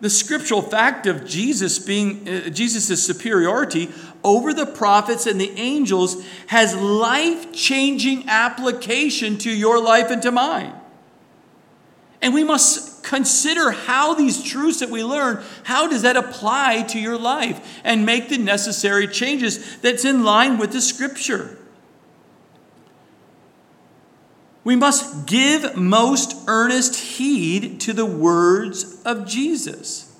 The 0.00 0.10
scriptural 0.10 0.60
fact 0.60 1.06
of 1.06 1.24
Jesus 1.24 1.78
being 1.78 2.28
uh, 2.28 2.48
Jesus' 2.50 3.04
superiority 3.04 3.90
over 4.22 4.52
the 4.52 4.66
prophets 4.66 5.26
and 5.26 5.40
the 5.40 5.50
angels 5.58 6.22
has 6.48 6.74
life-changing 6.74 8.28
application 8.28 9.38
to 9.38 9.50
your 9.50 9.80
life 9.80 10.10
and 10.10 10.20
to 10.22 10.30
mine. 10.30 10.74
And 12.20 12.34
we 12.34 12.44
must 12.44 13.04
consider 13.04 13.70
how 13.70 14.14
these 14.14 14.42
truths 14.42 14.80
that 14.80 14.88
we 14.88 15.04
learn, 15.04 15.42
how 15.64 15.86
does 15.86 16.02
that 16.02 16.16
apply 16.16 16.82
to 16.88 16.98
your 16.98 17.18
life 17.18 17.80
and 17.84 18.06
make 18.06 18.30
the 18.30 18.38
necessary 18.38 19.06
changes 19.06 19.76
that's 19.78 20.04
in 20.04 20.24
line 20.24 20.58
with 20.58 20.72
the 20.72 20.80
scripture. 20.80 21.58
We 24.64 24.76
must 24.76 25.26
give 25.26 25.76
most 25.76 26.34
earnest 26.48 26.96
heed 26.96 27.80
to 27.82 27.92
the 27.92 28.06
words 28.06 29.00
of 29.02 29.26
Jesus. 29.26 30.10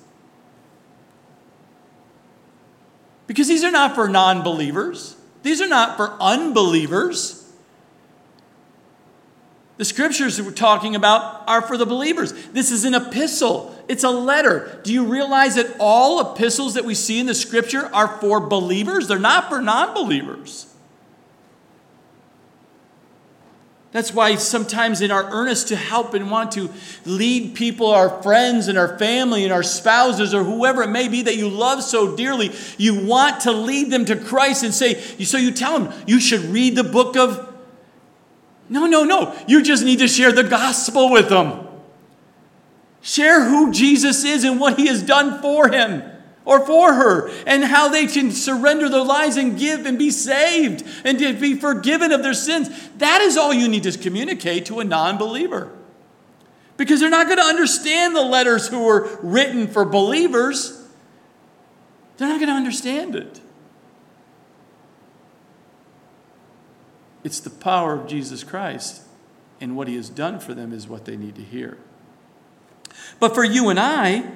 Because 3.27 3.47
these 3.47 3.63
are 3.63 3.71
not 3.71 3.95
for 3.95 4.07
non 4.07 4.43
believers, 4.43 5.17
these 5.41 5.61
are 5.61 5.67
not 5.67 5.97
for 5.97 6.15
unbelievers. 6.21 7.41
The 9.77 9.85
scriptures 9.85 10.37
that 10.37 10.45
we're 10.45 10.51
talking 10.51 10.95
about 10.95 11.43
are 11.49 11.61
for 11.61 11.75
the 11.75 11.85
believers. 11.85 12.31
This 12.53 12.71
is 12.71 12.85
an 12.85 12.93
epistle, 12.93 13.75
it's 13.87 14.03
a 14.03 14.09
letter. 14.09 14.79
Do 14.83 14.93
you 14.93 15.05
realize 15.05 15.55
that 15.55 15.75
all 15.79 16.33
epistles 16.33 16.75
that 16.75 16.85
we 16.85 16.95
see 16.95 17.19
in 17.19 17.25
the 17.25 17.35
scripture 17.35 17.89
are 17.93 18.07
for 18.19 18.39
believers? 18.39 19.07
They're 19.07 19.19
not 19.19 19.49
for 19.49 19.59
non 19.59 19.93
believers. 19.95 20.67
That's 23.95 24.13
why 24.13 24.35
sometimes, 24.35 24.99
in 24.99 25.09
our 25.09 25.23
earnest 25.31 25.69
to 25.69 25.77
help 25.77 26.13
and 26.15 26.29
want 26.29 26.51
to 26.51 26.69
lead 27.05 27.55
people, 27.55 27.87
our 27.87 28.21
friends 28.21 28.67
and 28.67 28.77
our 28.77 28.99
family 28.99 29.45
and 29.45 29.53
our 29.53 29.63
spouses, 29.63 30.33
or 30.33 30.43
whoever 30.43 30.83
it 30.83 30.89
may 30.89 31.07
be 31.07 31.21
that 31.21 31.37
you 31.37 31.47
love 31.47 31.81
so 31.81 32.13
dearly, 32.13 32.51
you 32.77 33.05
want 33.05 33.43
to 33.43 33.53
lead 33.53 33.91
them 33.91 34.03
to 34.03 34.17
Christ 34.17 34.65
and 34.65 34.73
say, 34.73 34.95
so 35.23 35.37
you 35.37 35.49
tell 35.49 35.79
them, 35.79 35.93
you 36.05 36.19
should 36.19 36.41
read 36.41 36.75
the 36.75 36.83
book 36.83 37.15
of. 37.15 37.55
No, 38.67 38.85
no, 38.85 39.05
no. 39.05 39.33
You 39.47 39.63
just 39.63 39.85
need 39.85 39.99
to 39.99 40.09
share 40.09 40.33
the 40.33 40.43
gospel 40.43 41.09
with 41.09 41.29
them. 41.29 41.65
Share 42.99 43.45
who 43.45 43.71
Jesus 43.71 44.25
is 44.25 44.43
and 44.43 44.59
what 44.59 44.77
he 44.77 44.87
has 44.87 45.03
done 45.03 45.41
for 45.41 45.69
him 45.69 46.03
or 46.45 46.65
for 46.65 46.93
her, 46.93 47.29
and 47.45 47.63
how 47.63 47.89
they 47.89 48.07
can 48.07 48.31
surrender 48.31 48.87
their 48.87 49.03
lives 49.03 49.35
and 49.35 49.57
give 49.57 49.85
and 49.85 49.97
be 49.97 50.11
saved 50.11 50.83
and 51.03 51.19
to 51.19 51.33
be 51.33 51.55
forgiven 51.55 52.11
of 52.11 52.23
their 52.23 52.33
sins. 52.33 52.69
That 52.97 53.21
is 53.21 53.35
all 53.35 53.53
you 53.53 53.67
need 53.67 53.83
to 53.83 53.97
communicate 53.97 54.67
to 54.67 54.79
a 54.79 54.83
non 54.83 55.17
believer. 55.17 55.71
Because 56.77 56.99
they're 56.99 57.09
not 57.09 57.27
going 57.27 57.39
to 57.39 57.45
understand 57.45 58.15
the 58.15 58.21
letters 58.21 58.67
who 58.67 58.83
were 58.83 59.19
written 59.23 59.67
for 59.67 59.85
believers, 59.85 60.87
they're 62.17 62.27
not 62.27 62.39
going 62.39 62.49
to 62.49 62.55
understand 62.55 63.15
it. 63.15 63.41
It's 67.23 67.39
the 67.39 67.49
power 67.49 67.93
of 67.93 68.07
Jesus 68.07 68.43
Christ 68.43 69.01
and 69.59 69.75
what 69.75 69.87
he 69.87 69.95
has 69.95 70.09
done 70.09 70.39
for 70.39 70.53
them 70.53 70.71
is 70.71 70.87
what 70.87 71.05
they 71.05 71.17
need 71.17 71.35
to 71.35 71.41
hear. 71.41 71.77
But 73.19 73.33
for 73.33 73.43
you 73.43 73.69
and 73.69 73.79
I, 73.79 74.29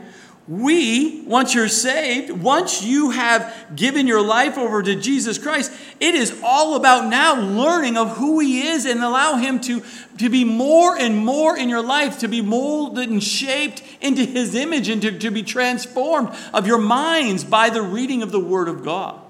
we, 0.50 1.22
once 1.27 1.53
you're 1.53 1.68
saved, 1.68 2.32
once 2.32 2.82
you 2.82 3.12
have 3.12 3.53
given 3.75 4.08
your 4.08 4.24
life 4.24 4.58
over 4.58 4.82
to 4.82 4.96
Jesus 4.96 5.38
Christ, 5.38 5.72
it 6.00 6.15
is 6.15 6.41
all 6.44 6.75
about 6.75 7.08
now 7.08 7.39
learning 7.39 7.98
of 7.98 8.18
who 8.18 8.39
He 8.39 8.68
is 8.68 8.86
and 8.86 9.00
allow 9.01 9.36
Him 9.36 9.62
to, 9.62 9.84
to 10.18 10.27
be 10.27 10.44
more 10.44 10.98
and 10.98 11.15
more 11.24 11.56
in 11.56 11.70
your 11.70 11.84
life, 11.84 12.18
to 12.20 12.27
be 12.27 12.41
molded 12.41 13.12
and 13.12 13.24
shaped 13.24 13.84
into 14.01 14.25
His 14.25 14.56
image 14.56 14.89
and 14.89 15.03
to, 15.03 15.20
to 15.20 15.29
be 15.29 15.44
transformed 15.44 16.36
of 16.51 16.65
your 16.65 16.79
minds 16.79 17.44
by 17.44 17.70
the 17.70 17.84
reading 17.84 18.24
of 18.24 18.32
the 18.32 18.39
Word 18.39 18.68
of 18.68 18.84
God. 18.84 19.22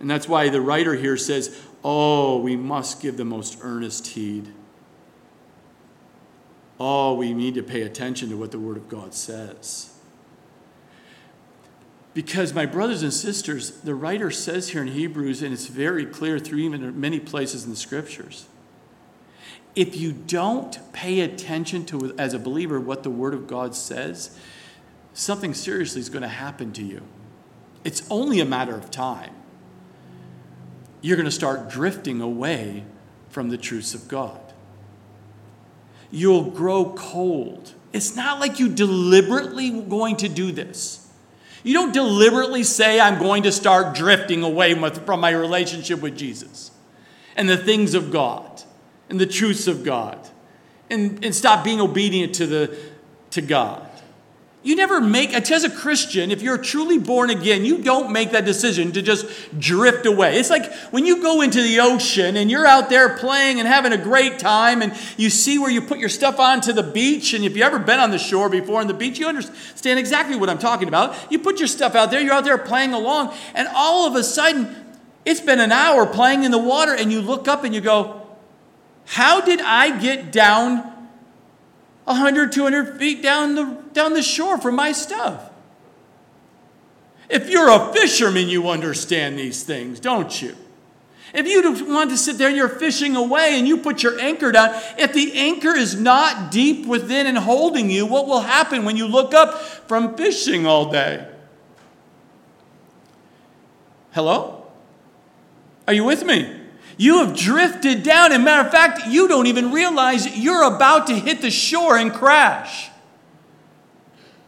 And 0.00 0.10
that's 0.10 0.28
why 0.28 0.48
the 0.48 0.60
writer 0.60 0.96
here 0.96 1.16
says, 1.16 1.56
Oh, 1.84 2.40
we 2.40 2.56
must 2.56 3.00
give 3.00 3.18
the 3.18 3.24
most 3.24 3.58
earnest 3.62 4.08
heed 4.08 4.52
Oh, 6.80 7.14
we 7.14 7.34
need 7.34 7.54
to 7.54 7.62
pay 7.62 7.82
attention 7.82 8.28
to 8.30 8.36
what 8.36 8.52
the 8.52 8.58
Word 8.58 8.76
of 8.76 8.88
God 8.88 9.14
says. 9.14 9.94
Because, 12.14 12.54
my 12.54 12.66
brothers 12.66 13.02
and 13.02 13.12
sisters, 13.12 13.70
the 13.80 13.94
writer 13.94 14.30
says 14.30 14.70
here 14.70 14.82
in 14.82 14.88
Hebrews, 14.88 15.42
and 15.42 15.52
it's 15.52 15.66
very 15.66 16.06
clear 16.06 16.38
through 16.38 16.58
even 16.58 16.98
many 17.00 17.20
places 17.20 17.64
in 17.64 17.70
the 17.70 17.76
scriptures, 17.76 18.46
if 19.74 19.96
you 19.96 20.12
don't 20.12 20.78
pay 20.92 21.20
attention 21.20 21.84
to, 21.86 22.14
as 22.18 22.34
a 22.34 22.38
believer, 22.38 22.80
what 22.80 23.02
the 23.02 23.10
Word 23.10 23.34
of 23.34 23.46
God 23.46 23.74
says, 23.74 24.36
something 25.12 25.54
seriously 25.54 26.00
is 26.00 26.08
going 26.08 26.22
to 26.22 26.28
happen 26.28 26.72
to 26.72 26.82
you. 26.82 27.02
It's 27.84 28.02
only 28.10 28.40
a 28.40 28.44
matter 28.44 28.74
of 28.74 28.90
time. 28.90 29.34
You're 31.00 31.16
going 31.16 31.26
to 31.26 31.30
start 31.30 31.68
drifting 31.68 32.20
away 32.20 32.84
from 33.28 33.50
the 33.50 33.58
truths 33.58 33.94
of 33.94 34.08
God 34.08 34.47
you'll 36.10 36.50
grow 36.50 36.92
cold. 36.96 37.74
It's 37.92 38.14
not 38.16 38.40
like 38.40 38.58
you 38.58 38.68
deliberately 38.68 39.70
going 39.70 40.16
to 40.18 40.28
do 40.28 40.52
this. 40.52 41.06
You 41.64 41.74
don't 41.74 41.92
deliberately 41.92 42.62
say, 42.62 43.00
I'm 43.00 43.18
going 43.18 43.42
to 43.42 43.52
start 43.52 43.96
drifting 43.96 44.42
away 44.42 44.74
from 44.74 45.20
my 45.20 45.30
relationship 45.30 46.00
with 46.00 46.16
Jesus 46.16 46.70
and 47.36 47.48
the 47.48 47.56
things 47.56 47.94
of 47.94 48.10
God 48.10 48.62
and 49.08 49.18
the 49.18 49.26
truths 49.26 49.66
of 49.66 49.84
God 49.84 50.28
and, 50.90 51.24
and 51.24 51.34
stop 51.34 51.64
being 51.64 51.80
obedient 51.80 52.34
to, 52.36 52.46
the, 52.46 52.78
to 53.30 53.42
God. 53.42 53.87
You 54.64 54.74
never 54.74 55.00
make, 55.00 55.32
as 55.32 55.62
a 55.62 55.70
Christian, 55.70 56.32
if 56.32 56.42
you're 56.42 56.58
truly 56.58 56.98
born 56.98 57.30
again, 57.30 57.64
you 57.64 57.78
don't 57.78 58.10
make 58.10 58.32
that 58.32 58.44
decision 58.44 58.90
to 58.92 59.02
just 59.02 59.24
drift 59.58 60.04
away. 60.04 60.36
It's 60.36 60.50
like 60.50 60.72
when 60.90 61.06
you 61.06 61.22
go 61.22 61.42
into 61.42 61.62
the 61.62 61.78
ocean 61.78 62.36
and 62.36 62.50
you're 62.50 62.66
out 62.66 62.90
there 62.90 63.16
playing 63.16 63.60
and 63.60 63.68
having 63.68 63.92
a 63.92 63.96
great 63.96 64.40
time 64.40 64.82
and 64.82 64.92
you 65.16 65.30
see 65.30 65.60
where 65.60 65.70
you 65.70 65.80
put 65.80 66.00
your 66.00 66.08
stuff 66.08 66.40
onto 66.40 66.72
the 66.72 66.82
beach. 66.82 67.34
And 67.34 67.44
if 67.44 67.56
you've 67.56 67.64
ever 67.64 67.78
been 67.78 68.00
on 68.00 68.10
the 68.10 68.18
shore 68.18 68.48
before 68.48 68.80
on 68.80 68.88
the 68.88 68.94
beach, 68.94 69.20
you 69.20 69.28
understand 69.28 70.00
exactly 70.00 70.36
what 70.36 70.50
I'm 70.50 70.58
talking 70.58 70.88
about. 70.88 71.14
You 71.30 71.38
put 71.38 71.60
your 71.60 71.68
stuff 71.68 71.94
out 71.94 72.10
there, 72.10 72.20
you're 72.20 72.34
out 72.34 72.44
there 72.44 72.58
playing 72.58 72.94
along, 72.94 73.34
and 73.54 73.68
all 73.74 74.08
of 74.08 74.16
a 74.16 74.24
sudden, 74.24 74.74
it's 75.24 75.40
been 75.40 75.60
an 75.60 75.70
hour 75.72 76.04
playing 76.04 76.42
in 76.42 76.50
the 76.50 76.58
water, 76.58 76.94
and 76.94 77.12
you 77.12 77.20
look 77.20 77.46
up 77.46 77.62
and 77.62 77.74
you 77.74 77.80
go, 77.80 78.26
How 79.04 79.40
did 79.40 79.60
I 79.60 80.00
get 80.00 80.32
down 80.32 80.97
100, 82.08 82.52
200 82.52 82.98
feet 82.98 83.22
down 83.22 83.54
the, 83.54 83.64
down 83.92 84.14
the 84.14 84.22
shore 84.22 84.58
from 84.58 84.76
my 84.76 84.92
stuff. 84.92 85.50
If 87.28 87.50
you're 87.50 87.70
a 87.70 87.92
fisherman, 87.92 88.48
you 88.48 88.70
understand 88.70 89.38
these 89.38 89.62
things, 89.62 90.00
don't 90.00 90.40
you? 90.40 90.56
If 91.34 91.46
you 91.46 91.86
want 91.86 92.08
to 92.08 92.16
sit 92.16 92.38
there 92.38 92.48
and 92.48 92.56
you're 92.56 92.70
fishing 92.70 93.14
away 93.14 93.58
and 93.58 93.68
you 93.68 93.76
put 93.76 94.02
your 94.02 94.18
anchor 94.18 94.50
down, 94.50 94.70
if 94.96 95.12
the 95.12 95.38
anchor 95.38 95.76
is 95.76 96.00
not 96.00 96.50
deep 96.50 96.86
within 96.86 97.26
and 97.26 97.36
holding 97.36 97.90
you, 97.90 98.06
what 98.06 98.26
will 98.26 98.40
happen 98.40 98.86
when 98.86 98.96
you 98.96 99.06
look 99.06 99.34
up 99.34 99.60
from 99.86 100.16
fishing 100.16 100.64
all 100.64 100.90
day? 100.90 101.28
Hello? 104.12 104.66
Are 105.86 105.92
you 105.92 106.04
with 106.04 106.24
me? 106.24 106.57
You 106.98 107.24
have 107.24 107.34
drifted 107.34 108.02
down. 108.02 108.32
And 108.32 108.44
matter 108.44 108.66
of 108.66 108.72
fact, 108.72 109.06
you 109.06 109.28
don't 109.28 109.46
even 109.46 109.72
realize 109.72 110.36
you're 110.36 110.64
about 110.64 111.06
to 111.06 111.14
hit 111.14 111.40
the 111.40 111.50
shore 111.50 111.96
and 111.96 112.12
crash. 112.12 112.90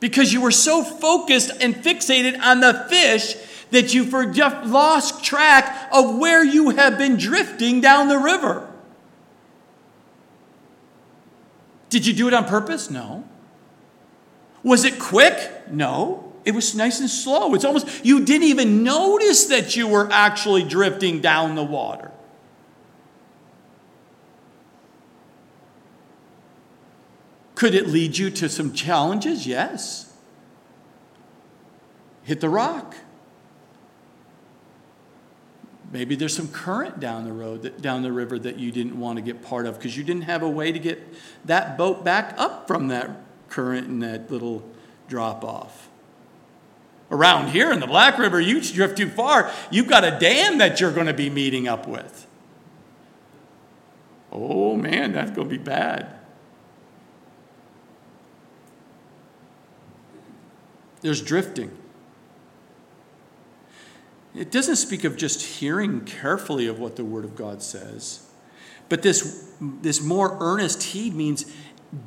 Because 0.01 0.33
you 0.33 0.41
were 0.43 0.51
so 0.51 0.83
focused 0.83 1.53
and 1.61 1.75
fixated 1.75 2.39
on 2.41 2.61
the 2.61 2.87
fish 2.91 3.37
that 3.71 3.95
you 3.95 4.05
lost 4.05 5.25
track 5.25 5.89
of 5.93 6.19
where 6.19 6.45
you 6.45 6.71
have 6.71 6.99
been 6.99 7.17
drifting 7.17 7.81
down 7.81 8.09
the 8.09 8.19
river. 8.19 8.67
Did 11.89 12.07
you 12.07 12.13
do 12.13 12.27
it 12.27 12.35
on 12.35 12.47
purpose? 12.47 12.91
No. 12.91 13.25
Was 14.63 14.85
it 14.85 14.99
quick? 14.99 15.69
No. 15.71 16.33
it 16.45 16.53
was 16.53 16.75
nice 16.75 17.01
and 17.01 17.11
slow. 17.11 17.55
It's 17.55 17.65
almost, 17.65 18.05
you 18.05 18.25
didn't 18.25 18.49
even 18.49 18.83
notice 18.83 19.47
that 19.47 19.77
you 19.77 19.87
were 19.87 20.09
actually 20.11 20.65
drifting 20.65 21.21
down 21.21 21.55
the 21.55 21.63
water. 21.63 22.11
Could 27.61 27.75
it 27.75 27.89
lead 27.89 28.17
you 28.17 28.31
to 28.31 28.49
some 28.49 28.73
challenges? 28.73 29.47
Yes. 29.47 30.11
Hit 32.23 32.41
the 32.41 32.49
rock. 32.49 32.95
Maybe 35.93 36.15
there's 36.15 36.35
some 36.35 36.49
current 36.49 37.01
down 37.01 37.27
the 37.27 37.35
road, 37.35 37.61
that, 37.65 37.83
down 37.83 38.01
the 38.01 38.13
river 38.13 38.39
that 38.39 38.59
you 38.59 38.73
didn't 38.73 38.99
want 38.99 39.19
to 39.19 39.23
get 39.23 39.43
part 39.43 39.67
of 39.67 39.77
because 39.77 39.95
you 39.95 40.03
didn't 40.03 40.23
have 40.23 40.43
a 40.43 40.49
way 40.49 40.73
to 40.73 40.79
get 40.79 41.03
that 41.45 41.77
boat 41.77 42.03
back 42.03 42.35
up 42.39 42.67
from 42.67 42.89
that 42.89 43.11
current 43.51 43.89
and 43.89 44.03
that 44.03 44.31
little 44.31 44.67
drop 45.07 45.45
off. 45.45 45.91
Around 47.11 47.49
here 47.49 47.71
in 47.71 47.81
the 47.81 47.87
Black 47.87 48.17
River, 48.17 48.41
you 48.41 48.63
drift 48.63 48.97
too 48.97 49.11
far, 49.11 49.53
you've 49.71 49.87
got 49.87 50.03
a 50.03 50.19
dam 50.19 50.57
that 50.57 50.81
you're 50.81 50.93
going 50.93 51.09
to 51.09 51.13
be 51.13 51.29
meeting 51.29 51.69
up 51.69 51.87
with. 51.87 52.27
Oh 54.33 54.77
man, 54.77 55.13
that's 55.13 55.33
going 55.33 55.47
to 55.51 55.59
be 55.59 55.63
bad. 55.63 56.20
There's 61.01 61.23
drifting. 61.23 61.77
It 64.35 64.51
doesn't 64.51 64.77
speak 64.77 65.05
of 65.05 65.17
just 65.17 65.43
hearing 65.43 66.03
carefully 66.03 66.67
of 66.67 66.79
what 66.79 66.97
the 66.97 67.05
Word 67.05 67.25
of 67.25 67.35
God 67.35 67.63
says, 67.63 68.27
but 68.89 69.03
this, 69.03 69.53
this 69.61 70.01
more 70.01 70.37
earnest 70.41 70.83
heed 70.83 71.15
means 71.15 71.47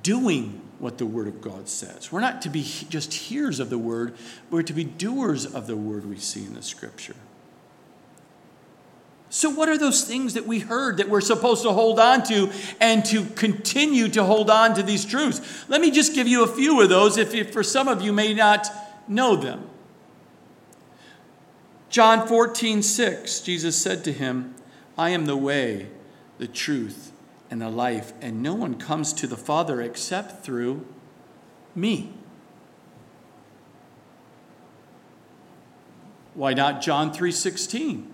doing 0.02 0.62
what 0.80 0.98
the 0.98 1.06
Word 1.06 1.28
of 1.28 1.42
God 1.42 1.68
says. 1.68 2.12
We're 2.12 2.22
not 2.22 2.42
to 2.44 2.50
be 2.50 2.64
just 2.90 3.14
hearers 3.14 3.60
of 3.60 3.70
the 3.70 3.78
Word, 3.78 4.16
we're 4.50 4.64
to 4.64 4.74
be 4.74 4.84
doers 4.84 5.46
of 5.46 5.68
the 5.68 5.76
Word 5.76 6.06
we 6.06 6.18
see 6.18 6.46
in 6.46 6.54
the 6.54 6.62
Scripture. 6.62 7.16
So, 9.30 9.50
what 9.50 9.68
are 9.68 9.80
those 9.80 10.04
things 10.04 10.36
that 10.36 10.46
we 10.46 10.60
heard 10.60 10.98
that 10.98 11.10
we're 11.10 11.20
supposed 11.20 11.64
to 11.64 11.72
hold 11.72 12.00
on 12.00 12.22
to 12.26 12.52
and 12.80 13.04
to 13.06 13.26
continue 13.26 14.08
to 14.10 14.24
hold 14.24 14.52
on 14.52 14.76
to 14.76 14.84
these 14.84 15.04
truths? 15.06 15.66
Let 15.68 15.82
me 15.82 15.90
just 15.90 16.14
give 16.14 16.28
you 16.28 16.44
a 16.44 16.48
few 16.48 16.80
of 16.82 16.90
those 16.90 17.18
if, 17.18 17.34
if 17.34 17.52
for 17.52 17.64
some 17.64 17.88
of 17.88 18.04
you 18.04 18.14
may 18.14 18.36
not 18.36 18.68
know 19.08 19.36
them. 19.36 19.70
John 21.90 22.28
14, 22.28 22.82
6, 22.82 23.40
Jesus 23.42 23.78
said 23.78 24.04
to 24.04 24.12
him, 24.12 24.56
I 24.98 25.10
am 25.10 25.26
the 25.26 25.38
way, 25.38 25.90
the 26.38 26.48
truth, 26.48 27.12
and 27.52 27.62
the 27.62 27.70
life, 27.70 28.14
and 28.20 28.42
no 28.42 28.54
one 28.56 28.76
comes 28.76 29.14
to 29.14 29.28
the 29.28 29.38
Father 29.38 29.82
except 29.82 30.44
through 30.44 30.86
me. 31.76 32.14
Why 36.34 36.54
not 36.54 36.82
John 36.82 37.14
3:16? 37.14 38.08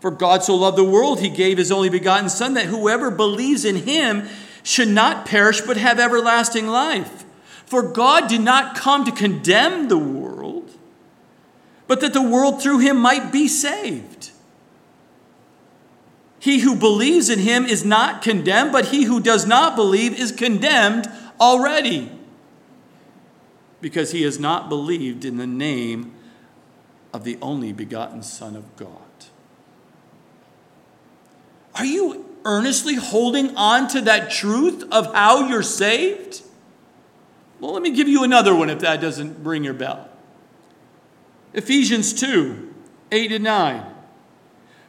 For 0.00 0.10
God 0.10 0.44
so 0.44 0.54
loved 0.54 0.78
the 0.78 0.84
world 0.84 1.20
he 1.20 1.28
gave 1.28 1.58
his 1.58 1.72
only 1.72 1.88
begotten 1.88 2.28
son 2.28 2.54
that 2.54 2.66
whoever 2.66 3.10
believes 3.10 3.64
in 3.64 3.76
him 3.76 4.28
should 4.62 4.88
not 4.88 5.26
perish 5.26 5.60
but 5.60 5.76
have 5.76 5.98
everlasting 5.98 6.68
life. 6.68 7.25
For 7.66 7.82
God 7.82 8.28
did 8.28 8.40
not 8.40 8.76
come 8.76 9.04
to 9.04 9.12
condemn 9.12 9.88
the 9.88 9.98
world, 9.98 10.70
but 11.86 12.00
that 12.00 12.12
the 12.12 12.22
world 12.22 12.62
through 12.62 12.78
him 12.78 12.96
might 12.96 13.32
be 13.32 13.48
saved. 13.48 14.30
He 16.38 16.60
who 16.60 16.76
believes 16.76 17.28
in 17.28 17.40
him 17.40 17.66
is 17.66 17.84
not 17.84 18.22
condemned, 18.22 18.70
but 18.70 18.86
he 18.86 19.04
who 19.04 19.20
does 19.20 19.46
not 19.46 19.74
believe 19.74 20.18
is 20.18 20.30
condemned 20.30 21.10
already, 21.40 22.10
because 23.80 24.12
he 24.12 24.22
has 24.22 24.38
not 24.38 24.68
believed 24.68 25.24
in 25.24 25.36
the 25.36 25.46
name 25.46 26.14
of 27.12 27.24
the 27.24 27.36
only 27.42 27.72
begotten 27.72 28.22
Son 28.22 28.54
of 28.54 28.76
God. 28.76 28.90
Are 31.74 31.84
you 31.84 32.24
earnestly 32.44 32.94
holding 32.94 33.56
on 33.56 33.88
to 33.88 34.00
that 34.02 34.30
truth 34.30 34.84
of 34.92 35.12
how 35.12 35.48
you're 35.48 35.64
saved? 35.64 36.42
Well, 37.60 37.72
let 37.72 37.82
me 37.82 37.90
give 37.90 38.08
you 38.08 38.22
another 38.24 38.54
one 38.54 38.70
if 38.70 38.80
that 38.80 39.00
doesn't 39.00 39.44
ring 39.44 39.64
your 39.64 39.74
bell. 39.74 40.08
Ephesians 41.54 42.12
2 42.12 42.74
8 43.10 43.32
and 43.32 43.44
9. 43.44 43.92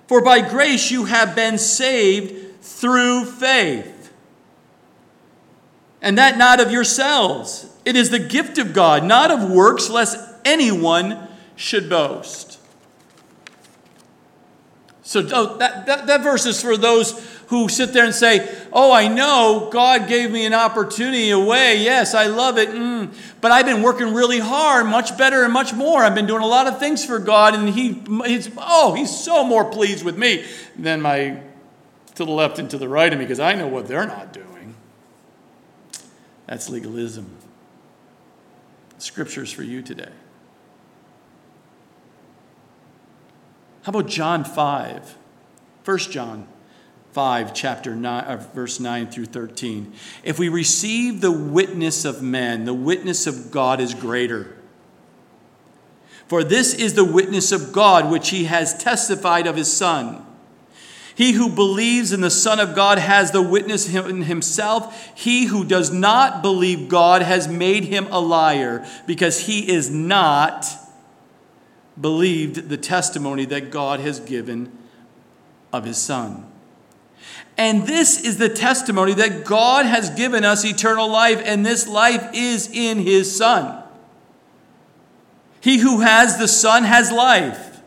For 0.08 0.22
by 0.22 0.42
grace 0.42 0.92
you 0.92 1.06
have 1.06 1.36
been 1.36 1.58
saved 1.58 2.62
through 2.62 3.26
faith. 3.26 4.12
And 6.02 6.18
that 6.18 6.38
not 6.38 6.60
of 6.60 6.72
yourselves. 6.72 7.70
It 7.86 7.96
is 7.96 8.10
the 8.10 8.20
gift 8.20 8.58
of 8.58 8.74
God, 8.74 9.04
not 9.04 9.32
of 9.32 9.50
works, 9.50 9.90
lest 9.90 10.18
anyone 10.46 11.28
should 11.56 11.90
boast. 11.90 12.60
So 15.04 15.26
oh, 15.32 15.58
that, 15.58 15.86
that, 15.86 16.08
that 16.08 16.22
verse 16.22 16.46
is 16.46 16.62
for 16.62 16.76
those 16.76 17.14
who 17.48 17.70
sit 17.70 17.94
there 17.94 18.06
and 18.06 18.14
say, 18.14 18.54
Oh, 18.72 18.92
I 18.92 19.08
know 19.08 19.70
God 19.72 20.08
gave 20.08 20.32
me 20.32 20.46
an 20.46 20.54
opportunity, 20.54 21.30
a 21.30 21.40
way. 21.40 21.82
Yes, 21.82 22.14
I 22.14 22.28
love 22.28 22.58
it. 22.58 22.70
Mm, 22.70 23.14
but 23.42 23.52
I've 23.52 23.66
been 23.66 23.82
working 23.82 24.14
really 24.14 24.40
hard, 24.40 24.86
much 24.86 25.18
better 25.18 25.44
and 25.44 25.54
much 25.54 25.74
more. 25.74 26.04
I've 26.04 26.16
been 26.16 26.28
doing 26.28 26.44
a 26.44 26.48
lot 26.48 26.68
of 26.68 26.80
things 26.80 27.06
for 27.06 27.20
God, 27.20 27.56
and 27.56 27.70
He, 27.70 28.02
he's, 28.26 28.50
oh, 28.58 28.94
He's 28.94 29.16
so 29.18 29.44
more 29.44 29.66
pleased 29.66 30.04
with 30.04 30.18
me 30.18 30.46
than 30.78 31.02
my 31.02 31.42
to 32.16 32.26
the 32.26 32.32
left 32.32 32.60
and 32.60 32.70
to 32.72 32.78
the 32.78 32.90
right 32.90 33.14
of 33.14 33.20
me 33.20 33.26
because 33.26 33.40
I 33.40 33.54
know 33.54 33.68
what 33.68 33.88
they're 33.88 34.08
not 34.08 34.34
doing. 34.34 34.76
That's 36.48 36.68
legalism. 36.68 37.30
Scriptures 38.98 39.52
for 39.52 39.64
you 39.64 39.82
today. 39.82 40.12
How 43.84 43.92
about 43.92 44.08
John 44.08 44.44
5? 44.44 45.16
1 45.86 45.98
John 46.00 46.48
5, 47.18 47.52
chapter 47.52 47.96
9, 47.96 48.24
uh, 48.26 48.38
verse 48.54 48.80
9 48.80 49.08
through 49.08 49.26
13. 49.26 49.92
If 50.24 50.38
we 50.38 50.50
receive 50.50 51.20
the 51.20 51.32
witness 51.32 52.06
of 52.06 52.22
men, 52.22 52.66
the 52.66 52.76
witness 52.76 53.26
of 53.26 53.50
God 53.50 53.82
is 53.82 53.96
greater. 53.96 54.56
For 56.28 56.44
this 56.44 56.76
is 56.76 56.94
the 56.94 57.04
witness 57.04 57.52
of 57.52 57.74
God 57.74 58.12
which 58.12 58.30
he 58.30 58.44
has 58.44 58.78
testified 58.78 59.48
of 59.48 59.56
his 59.56 59.74
Son. 59.74 60.24
He 61.16 61.32
who 61.32 61.50
believes 61.50 62.14
in 62.14 62.22
the 62.22 62.30
Son 62.30 62.60
of 62.60 62.76
God 62.76 63.00
has 63.00 63.32
the 63.32 63.42
witness 63.42 63.92
in 63.92 64.22
himself. 64.22 65.12
He 65.18 65.46
who 65.46 65.66
does 65.66 65.92
not 65.92 66.44
believe 66.44 66.88
God 66.88 67.24
has 67.24 67.48
made 67.48 67.86
him 67.86 68.06
a 68.12 68.20
liar 68.20 68.86
because 69.08 69.48
he 69.48 69.68
is 69.72 69.90
not 69.90 70.68
believed 72.00 72.70
the 72.70 72.78
testimony 72.78 73.46
that 73.46 73.72
God 73.72 74.02
has 74.02 74.20
given 74.20 74.72
of 75.74 75.84
his 75.84 75.98
Son. 75.98 76.47
And 77.58 77.88
this 77.88 78.24
is 78.24 78.38
the 78.38 78.50
testimony 78.50 79.14
that 79.16 79.44
God 79.44 79.86
has 79.86 80.12
given 80.12 80.46
us 80.46 80.64
eternal 80.64 81.10
life, 81.10 81.42
and 81.44 81.66
this 81.66 81.88
life 81.88 82.30
is 82.34 82.70
in 82.72 83.00
his 83.00 83.36
Son. 83.36 83.84
He 85.60 85.80
who 85.80 86.02
has 86.02 86.38
the 86.38 86.48
Son 86.48 86.84
has 86.84 87.12
life. 87.12 87.82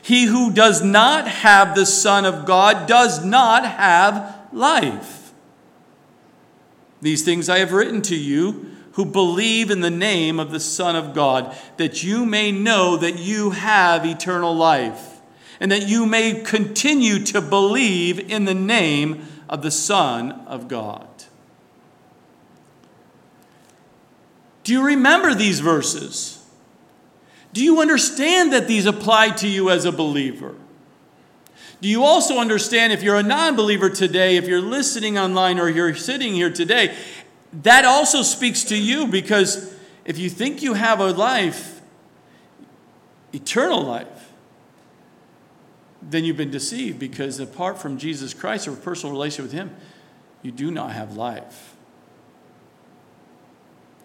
He 0.00 0.24
who 0.24 0.50
does 0.50 0.82
not 0.82 1.28
have 1.28 1.74
the 1.74 1.86
Son 1.86 2.24
of 2.24 2.46
God 2.46 2.86
does 2.86 3.24
not 3.24 3.66
have 3.66 4.48
life. 4.52 5.32
These 7.02 7.22
things 7.22 7.50
I 7.50 7.58
have 7.58 7.72
written 7.72 8.00
to 8.02 8.16
you 8.16 8.70
who 8.92 9.04
believe 9.04 9.70
in 9.70 9.80
the 9.80 9.90
name 9.90 10.40
of 10.40 10.50
the 10.50 10.60
Son 10.60 10.96
of 10.96 11.14
God, 11.14 11.54
that 11.76 12.02
you 12.02 12.24
may 12.24 12.52
know 12.52 12.96
that 12.96 13.18
you 13.18 13.50
have 13.50 14.06
eternal 14.06 14.54
life 14.54 15.13
and 15.60 15.70
that 15.70 15.88
you 15.88 16.06
may 16.06 16.42
continue 16.42 17.24
to 17.26 17.40
believe 17.40 18.18
in 18.30 18.44
the 18.44 18.54
name 18.54 19.26
of 19.48 19.62
the 19.62 19.70
Son 19.70 20.32
of 20.46 20.68
God. 20.68 21.08
Do 24.64 24.72
you 24.72 24.84
remember 24.84 25.34
these 25.34 25.60
verses? 25.60 26.42
Do 27.52 27.62
you 27.62 27.80
understand 27.80 28.52
that 28.52 28.66
these 28.66 28.86
apply 28.86 29.30
to 29.30 29.48
you 29.48 29.70
as 29.70 29.84
a 29.84 29.92
believer? 29.92 30.54
Do 31.80 31.88
you 31.88 32.02
also 32.02 32.38
understand 32.38 32.92
if 32.92 33.02
you're 33.02 33.16
a 33.16 33.22
non 33.22 33.56
believer 33.56 33.90
today, 33.90 34.36
if 34.36 34.48
you're 34.48 34.62
listening 34.62 35.18
online 35.18 35.60
or 35.60 35.68
you're 35.68 35.94
sitting 35.94 36.32
here 36.32 36.50
today, 36.50 36.96
that 37.62 37.84
also 37.84 38.22
speaks 38.22 38.64
to 38.64 38.76
you 38.76 39.06
because 39.06 39.74
if 40.04 40.18
you 40.18 40.30
think 40.30 40.62
you 40.62 40.74
have 40.74 40.98
a 40.98 41.12
life, 41.12 41.80
eternal 43.32 43.82
life, 43.82 44.13
then 46.10 46.24
you've 46.24 46.36
been 46.36 46.50
deceived 46.50 46.98
because 46.98 47.40
apart 47.40 47.78
from 47.78 47.98
Jesus 47.98 48.34
Christ 48.34 48.68
or 48.68 48.72
a 48.72 48.76
personal 48.76 49.12
relationship 49.12 49.44
with 49.44 49.52
Him, 49.52 49.74
you 50.42 50.52
do 50.52 50.70
not 50.70 50.92
have 50.92 51.16
life. 51.16 51.74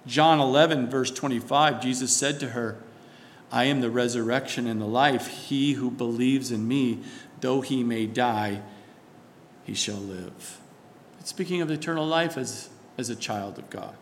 John 0.06 0.40
11, 0.40 0.90
verse 0.90 1.12
25, 1.12 1.82
Jesus 1.82 2.16
said 2.16 2.40
to 2.40 2.50
her, 2.50 2.78
I 3.52 3.66
am 3.66 3.82
the 3.82 3.90
resurrection 3.90 4.68
and 4.68 4.80
the 4.80 4.86
life. 4.86 5.28
He 5.28 5.74
who 5.74 5.92
believes 5.92 6.52
in 6.52 6.68
me, 6.68 7.00
though 7.42 7.62
he 7.62 7.84
may 7.84 8.06
die, 8.06 8.62
he 9.64 9.74
shall 9.74 9.98
live. 9.98 10.60
It's 11.20 11.30
speaking 11.30 11.62
of 11.62 11.70
eternal 11.70 12.06
life 12.06 12.38
as, 12.38 12.70
as 12.98 13.10
a 13.10 13.16
child 13.16 13.58
of 13.58 13.70
God. 13.70 13.96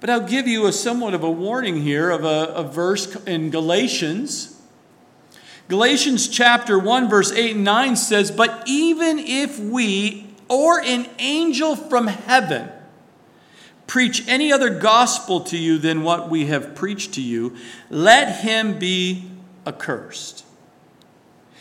But 0.00 0.10
I'll 0.10 0.26
give 0.26 0.48
you 0.48 0.66
a 0.66 0.72
somewhat 0.72 1.14
of 1.14 1.22
a 1.22 1.30
warning 1.30 1.82
here 1.82 2.10
of 2.10 2.24
a, 2.24 2.52
a 2.54 2.62
verse 2.62 3.14
in 3.24 3.50
Galatians. 3.50 4.59
Galatians 5.70 6.26
chapter 6.26 6.76
1, 6.80 7.08
verse 7.08 7.30
8 7.30 7.54
and 7.54 7.62
9 7.62 7.94
says, 7.94 8.32
But 8.32 8.64
even 8.66 9.20
if 9.20 9.60
we 9.60 10.26
or 10.48 10.80
an 10.80 11.08
angel 11.20 11.76
from 11.76 12.08
heaven 12.08 12.68
preach 13.86 14.26
any 14.26 14.52
other 14.52 14.68
gospel 14.68 15.40
to 15.42 15.56
you 15.56 15.78
than 15.78 16.02
what 16.02 16.28
we 16.28 16.46
have 16.46 16.74
preached 16.74 17.14
to 17.14 17.22
you, 17.22 17.56
let 17.88 18.40
him 18.40 18.80
be 18.80 19.30
accursed. 19.64 20.44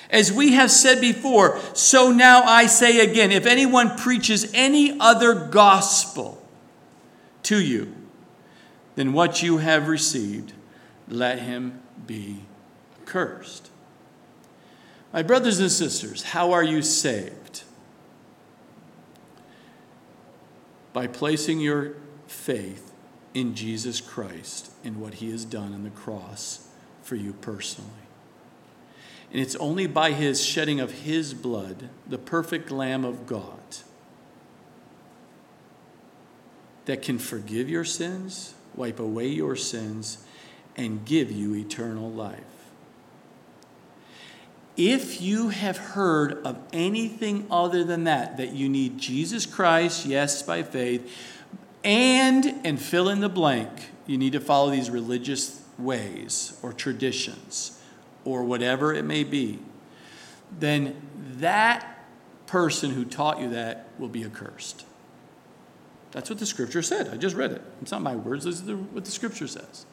As 0.10 0.34
we 0.34 0.54
have 0.54 0.72
said 0.72 1.00
before, 1.00 1.60
so 1.74 2.12
now 2.12 2.42
I 2.42 2.66
say 2.66 3.08
again 3.08 3.32
if 3.32 3.46
anyone 3.46 3.96
preaches 3.96 4.52
any 4.56 5.00
other 5.00 5.36
gospel 5.36 6.44
to 7.44 7.62
you 7.62 7.94
than 8.96 9.14
what 9.14 9.44
you 9.44 9.58
have 9.58 9.88
received, 9.88 10.54
let 11.08 11.38
him 11.38 11.84
be 12.08 12.40
accursed. 13.04 13.69
My 15.12 15.24
brothers 15.24 15.60
and 15.60 15.72
sisters, 15.72 16.24
how 16.24 16.52
are 16.52 16.64
you 16.64 16.82
saved? 16.82 17.64
By 20.94 21.08
placing 21.08 21.60
your 21.60 21.94
faith 22.28 22.94
in 23.34 23.56
Jesus 23.56 24.02
Christ 24.02 24.72
and 24.84 25.02
what 25.02 25.16
he 25.16 25.32
has 25.32 25.46
done 25.46 25.74
on 25.74 25.84
the 25.84 25.90
cross 25.90 26.68
for 27.02 27.16
you 27.16 27.34
personally. 27.34 27.90
And 29.32 29.42
it's 29.42 29.56
only 29.56 29.88
by 29.88 30.12
his 30.12 30.44
shedding 30.44 30.80
of 30.80 30.92
his 30.92 31.34
blood, 31.34 31.90
the 32.08 32.18
perfect 32.18 32.72
Lamb 32.72 33.06
of 33.06 33.28
God, 33.28 33.60
that 36.86 37.04
can 37.04 37.20
forgive 37.20 37.70
your 37.70 37.86
sins, 37.86 38.56
wipe 38.76 39.00
away 39.00 39.28
your 39.28 39.56
sins, 39.56 40.26
and 40.76 41.06
give 41.06 41.32
you 41.32 41.56
eternal 41.56 42.10
life. 42.10 42.49
If 44.82 45.22
you 45.22 45.50
have 45.50 45.76
heard 45.76 46.42
of 46.46 46.58
anything 46.72 47.48
other 47.52 47.84
than 47.84 48.06
that, 48.06 48.38
that 48.38 48.54
you 48.54 48.70
need 48.70 48.98
Jesus 48.98 49.46
Christ, 49.46 50.06
yes, 50.06 50.42
by 50.42 50.64
faith, 50.64 51.14
and, 51.84 52.46
and 52.64 52.82
fill 52.82 53.10
in 53.10 53.20
the 53.20 53.28
blank, 53.28 53.70
you 54.08 54.18
need 54.18 54.32
to 54.32 54.40
follow 54.40 54.72
these 54.72 54.90
religious 54.90 55.62
ways 55.78 56.58
or 56.64 56.72
traditions 56.72 57.78
or 58.24 58.46
whatever 58.46 58.94
it 58.94 59.04
may 59.04 59.26
be, 59.26 59.60
then 60.58 60.96
that 61.40 62.06
person 62.48 62.92
who 62.92 63.04
taught 63.04 63.42
you 63.42 63.50
that 63.50 63.90
will 64.00 64.08
be 64.08 64.24
accursed. 64.24 64.86
That's 66.12 66.30
what 66.30 66.40
the 66.40 66.46
scripture 66.46 66.82
said. 66.82 67.10
I 67.10 67.18
just 67.18 67.36
read 67.36 67.52
it. 67.52 67.62
It's 67.82 67.92
not 67.92 68.02
my 68.02 68.16
words, 68.16 68.46
this 68.46 68.62
is 68.62 68.72
what 68.72 69.04
the 69.04 69.12
scripture 69.12 69.48
says. 69.48 69.86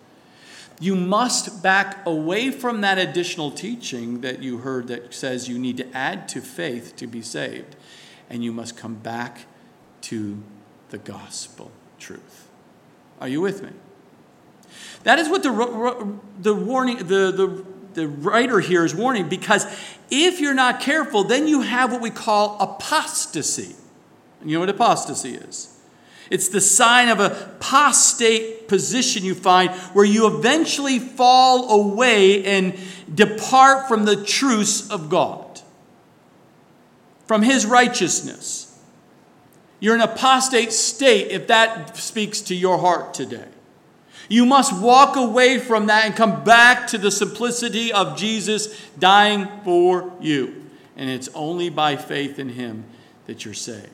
You 0.78 0.94
must 0.94 1.62
back 1.62 2.04
away 2.06 2.50
from 2.50 2.82
that 2.82 2.98
additional 2.98 3.50
teaching 3.50 4.20
that 4.20 4.42
you 4.42 4.58
heard 4.58 4.88
that 4.88 5.14
says 5.14 5.48
you 5.48 5.58
need 5.58 5.76
to 5.78 5.96
add 5.96 6.28
to 6.30 6.40
faith 6.40 6.96
to 6.96 7.06
be 7.06 7.22
saved, 7.22 7.76
and 8.28 8.44
you 8.44 8.52
must 8.52 8.76
come 8.76 8.96
back 8.96 9.46
to 10.02 10.42
the 10.90 10.98
gospel 10.98 11.70
truth. 11.98 12.48
Are 13.20 13.28
you 13.28 13.40
with 13.40 13.62
me? 13.62 13.70
That 15.04 15.18
is 15.18 15.28
what 15.28 15.42
the, 15.42 16.18
the 16.40 16.54
warning, 16.54 16.98
the, 16.98 17.32
the 17.32 17.64
the 17.96 18.06
writer 18.06 18.60
here 18.60 18.84
is 18.84 18.94
warning 18.94 19.28
because 19.28 19.66
if 20.10 20.38
you're 20.38 20.54
not 20.54 20.80
careful, 20.80 21.24
then 21.24 21.48
you 21.48 21.62
have 21.62 21.90
what 21.90 22.00
we 22.00 22.10
call 22.10 22.56
apostasy. 22.60 23.74
You 24.44 24.54
know 24.54 24.60
what 24.60 24.68
apostasy 24.68 25.34
is? 25.34 25.75
It's 26.30 26.48
the 26.48 26.60
sign 26.60 27.08
of 27.08 27.20
a 27.20 27.54
apostate 27.56 28.68
position 28.68 29.24
you 29.24 29.34
find 29.34 29.70
where 29.92 30.04
you 30.04 30.26
eventually 30.26 30.98
fall 30.98 31.82
away 31.82 32.44
and 32.44 32.78
depart 33.12 33.88
from 33.88 34.04
the 34.04 34.24
truths 34.24 34.90
of 34.90 35.08
God, 35.08 35.60
from 37.26 37.42
His 37.42 37.64
righteousness. 37.64 38.78
You're 39.78 39.94
in 39.94 40.00
apostate 40.00 40.72
state 40.72 41.30
if 41.30 41.46
that 41.48 41.96
speaks 41.96 42.40
to 42.42 42.54
your 42.54 42.78
heart 42.78 43.14
today. 43.14 43.48
You 44.28 44.44
must 44.44 44.80
walk 44.80 45.16
away 45.16 45.58
from 45.58 45.86
that 45.86 46.06
and 46.06 46.16
come 46.16 46.42
back 46.42 46.88
to 46.88 46.98
the 46.98 47.10
simplicity 47.10 47.92
of 47.92 48.16
Jesus 48.16 48.80
dying 48.98 49.48
for 49.62 50.12
you. 50.20 50.64
And 50.96 51.08
it's 51.08 51.28
only 51.34 51.68
by 51.68 51.96
faith 51.96 52.38
in 52.38 52.48
Him 52.48 52.84
that 53.26 53.44
you're 53.44 53.54
saved. 53.54 53.90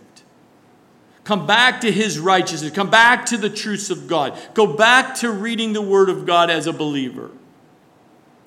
Come 1.24 1.46
back 1.46 1.82
to 1.82 1.92
His 1.92 2.18
righteousness. 2.18 2.72
Come 2.72 2.90
back 2.90 3.26
to 3.26 3.36
the 3.36 3.50
truths 3.50 3.90
of 3.90 4.08
God. 4.08 4.38
Go 4.54 4.76
back 4.76 5.14
to 5.16 5.30
reading 5.30 5.72
the 5.72 5.82
Word 5.82 6.08
of 6.08 6.26
God 6.26 6.50
as 6.50 6.66
a 6.66 6.72
believer. 6.72 7.30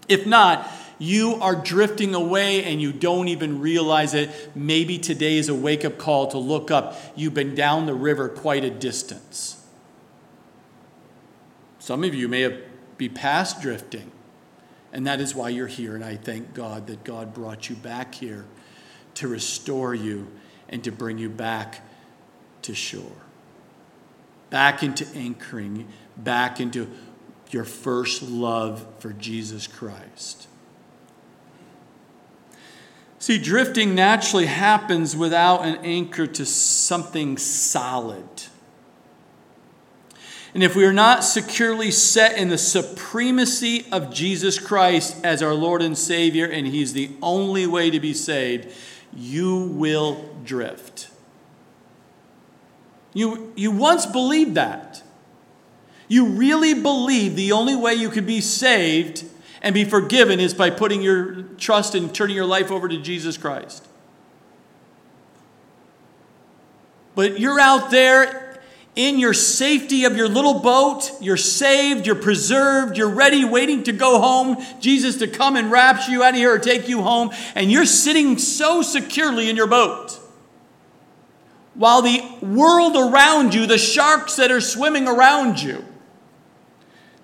If 0.07 0.27
not, 0.27 0.69
you 0.99 1.35
are 1.35 1.55
drifting 1.55 2.13
away 2.13 2.63
and 2.63 2.81
you 2.81 2.93
don't 2.93 3.27
even 3.27 3.59
realize 3.59 4.13
it. 4.13 4.51
Maybe 4.55 4.97
today 4.97 5.37
is 5.37 5.49
a 5.49 5.55
wake 5.55 5.83
up 5.83 5.97
call 5.97 6.27
to 6.27 6.37
look 6.37 6.71
up. 6.71 6.95
You've 7.15 7.33
been 7.33 7.55
down 7.55 7.85
the 7.85 7.93
river 7.93 8.29
quite 8.29 8.63
a 8.63 8.69
distance. 8.69 9.61
Some 11.79 12.03
of 12.03 12.15
you 12.15 12.27
may 12.27 12.41
have 12.41 12.57
be 12.97 13.09
past 13.09 13.61
drifting, 13.61 14.09
and 14.93 15.05
that 15.05 15.19
is 15.19 15.35
why 15.35 15.49
you're 15.49 15.67
here. 15.67 15.95
And 15.95 16.03
I 16.03 16.15
thank 16.15 16.53
God 16.53 16.87
that 16.87 17.03
God 17.03 17.33
brought 17.33 17.69
you 17.69 17.75
back 17.75 18.15
here 18.15 18.45
to 19.15 19.27
restore 19.27 19.93
you 19.93 20.27
and 20.69 20.83
to 20.83 20.91
bring 20.91 21.17
you 21.17 21.29
back 21.29 21.81
to 22.65 22.75
shore, 22.75 23.23
back 24.49 24.83
into 24.83 25.07
anchoring, 25.15 25.87
back 26.17 26.59
into 26.59 26.89
your 27.51 27.63
first 27.63 28.21
love 28.21 28.85
for 28.99 29.13
Jesus 29.13 29.67
Christ. 29.67 30.47
See, 33.19 33.37
drifting 33.39 33.95
naturally 33.95 34.45
happens 34.45 35.15
without 35.15 35.65
an 35.65 35.77
anchor 35.83 36.27
to 36.27 36.45
something 36.45 37.37
solid. 37.37 38.27
And 40.53 40.63
if 40.63 40.75
we 40.75 40.85
are 40.85 40.93
not 40.93 41.23
securely 41.23 41.91
set 41.91 42.37
in 42.37 42.49
the 42.49 42.57
supremacy 42.57 43.85
of 43.91 44.13
Jesus 44.13 44.59
Christ 44.59 45.17
as 45.23 45.41
our 45.41 45.53
Lord 45.53 45.81
and 45.81 45.97
Savior, 45.97 46.45
and 46.45 46.65
He's 46.67 46.93
the 46.93 47.11
only 47.21 47.67
way 47.67 47.89
to 47.89 47.99
be 47.99 48.13
saved, 48.13 48.69
you 49.13 49.67
will 49.73 50.29
drift. 50.43 51.09
You, 53.15 53.53
you 53.55 53.71
once 53.71 54.05
believed 54.05 54.55
that. 54.55 55.01
You 56.07 56.27
really 56.27 56.75
believed 56.75 57.37
the 57.37 57.53
only 57.53 57.75
way 57.75 57.95
you 57.95 58.09
could 58.09 58.27
be 58.27 58.41
saved 58.41 59.23
and 59.61 59.73
be 59.73 59.85
forgiven 59.85 60.39
is 60.39 60.53
by 60.53 60.69
putting 60.69 61.01
your 61.01 61.43
trust 61.57 61.95
and 61.95 62.13
turning 62.13 62.35
your 62.35 62.45
life 62.45 62.69
over 62.69 62.87
to 62.89 62.97
Jesus 62.97 63.37
Christ. 63.37 63.87
But 67.15 67.39
you're 67.39 67.59
out 67.59 67.89
there 67.89 68.61
in 68.97 69.17
your 69.17 69.33
safety 69.33 70.03
of 70.03 70.17
your 70.17 70.27
little 70.27 70.59
boat. 70.59 71.09
You're 71.21 71.37
saved, 71.37 72.05
you're 72.05 72.15
preserved, 72.15 72.97
you're 72.97 73.09
ready, 73.09 73.45
waiting 73.45 73.83
to 73.83 73.93
go 73.93 74.19
home. 74.19 74.57
Jesus 74.81 75.17
to 75.19 75.27
come 75.27 75.55
and 75.55 75.71
rapture 75.71 76.11
you 76.11 76.21
out 76.21 76.31
of 76.31 76.35
here 76.35 76.53
or 76.53 76.59
take 76.59 76.89
you 76.89 77.01
home. 77.01 77.31
And 77.55 77.71
you're 77.71 77.85
sitting 77.85 78.37
so 78.37 78.81
securely 78.81 79.49
in 79.49 79.55
your 79.55 79.67
boat. 79.67 80.19
While 81.75 82.01
the 82.01 82.23
world 82.41 82.95
around 82.95 83.53
you, 83.53 83.67
the 83.67 83.77
sharks 83.77 84.37
that 84.37 84.51
are 84.51 84.61
swimming 84.61 85.07
around 85.07 85.61
you, 85.61 85.83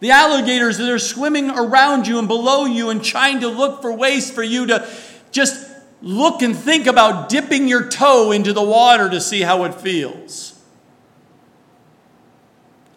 the 0.01 0.11
alligators 0.11 0.77
that 0.77 0.89
are 0.89 0.99
swimming 0.99 1.49
around 1.49 2.07
you 2.07 2.19
and 2.19 2.27
below 2.27 2.65
you 2.65 2.89
and 2.89 3.03
trying 3.03 3.39
to 3.41 3.47
look 3.47 3.81
for 3.81 3.93
ways 3.93 4.29
for 4.29 4.43
you 4.43 4.65
to 4.67 4.87
just 5.31 5.69
look 6.01 6.41
and 6.41 6.55
think 6.55 6.87
about 6.87 7.29
dipping 7.29 7.67
your 7.67 7.87
toe 7.87 8.31
into 8.31 8.51
the 8.51 8.63
water 8.63 9.09
to 9.09 9.21
see 9.21 9.41
how 9.41 9.63
it 9.63 9.75
feels. 9.75 10.59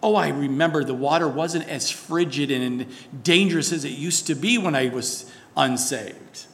Oh, 0.02 0.16
I 0.16 0.28
remember 0.28 0.82
the 0.82 0.94
water 0.94 1.28
wasn't 1.28 1.68
as 1.68 1.90
frigid 1.90 2.50
and 2.50 2.86
dangerous 3.22 3.72
as 3.72 3.84
it 3.84 3.92
used 3.92 4.26
to 4.26 4.34
be 4.34 4.58
when 4.58 4.74
I 4.74 4.88
was 4.88 5.30
unsaved. 5.56 6.46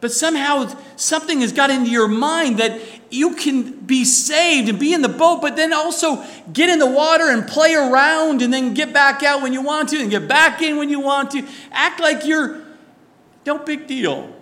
But 0.00 0.10
somehow 0.10 0.76
something 0.96 1.40
has 1.40 1.52
got 1.52 1.70
into 1.70 1.90
your 1.90 2.08
mind 2.08 2.58
that 2.58 2.80
you 3.12 3.34
can 3.34 3.72
be 3.80 4.04
saved 4.04 4.68
and 4.68 4.78
be 4.78 4.94
in 4.94 5.02
the 5.02 5.08
boat, 5.08 5.42
but 5.42 5.54
then 5.56 5.72
also 5.72 6.24
get 6.52 6.70
in 6.70 6.78
the 6.78 6.90
water 6.90 7.30
and 7.30 7.46
play 7.46 7.74
around 7.74 8.40
and 8.40 8.52
then 8.52 8.74
get 8.74 8.92
back 8.92 9.22
out 9.22 9.42
when 9.42 9.52
you 9.52 9.60
want 9.60 9.90
to 9.90 10.00
and 10.00 10.10
get 10.10 10.26
back 10.26 10.62
in 10.62 10.78
when 10.78 10.88
you 10.88 10.98
want 11.00 11.30
to. 11.32 11.46
Act 11.70 12.00
like 12.00 12.24
you're 12.24 12.62
no 13.44 13.58
big 13.58 13.86
deal. 13.86 14.34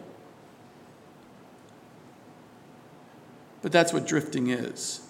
But 3.62 3.72
that's 3.72 3.92
what 3.92 4.06
drifting 4.06 4.48
is. 4.48 5.06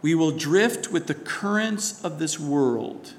We 0.00 0.14
will 0.14 0.30
drift 0.30 0.92
with 0.92 1.06
the 1.06 1.14
currents 1.14 2.02
of 2.04 2.18
this 2.18 2.38
world. 2.38 3.14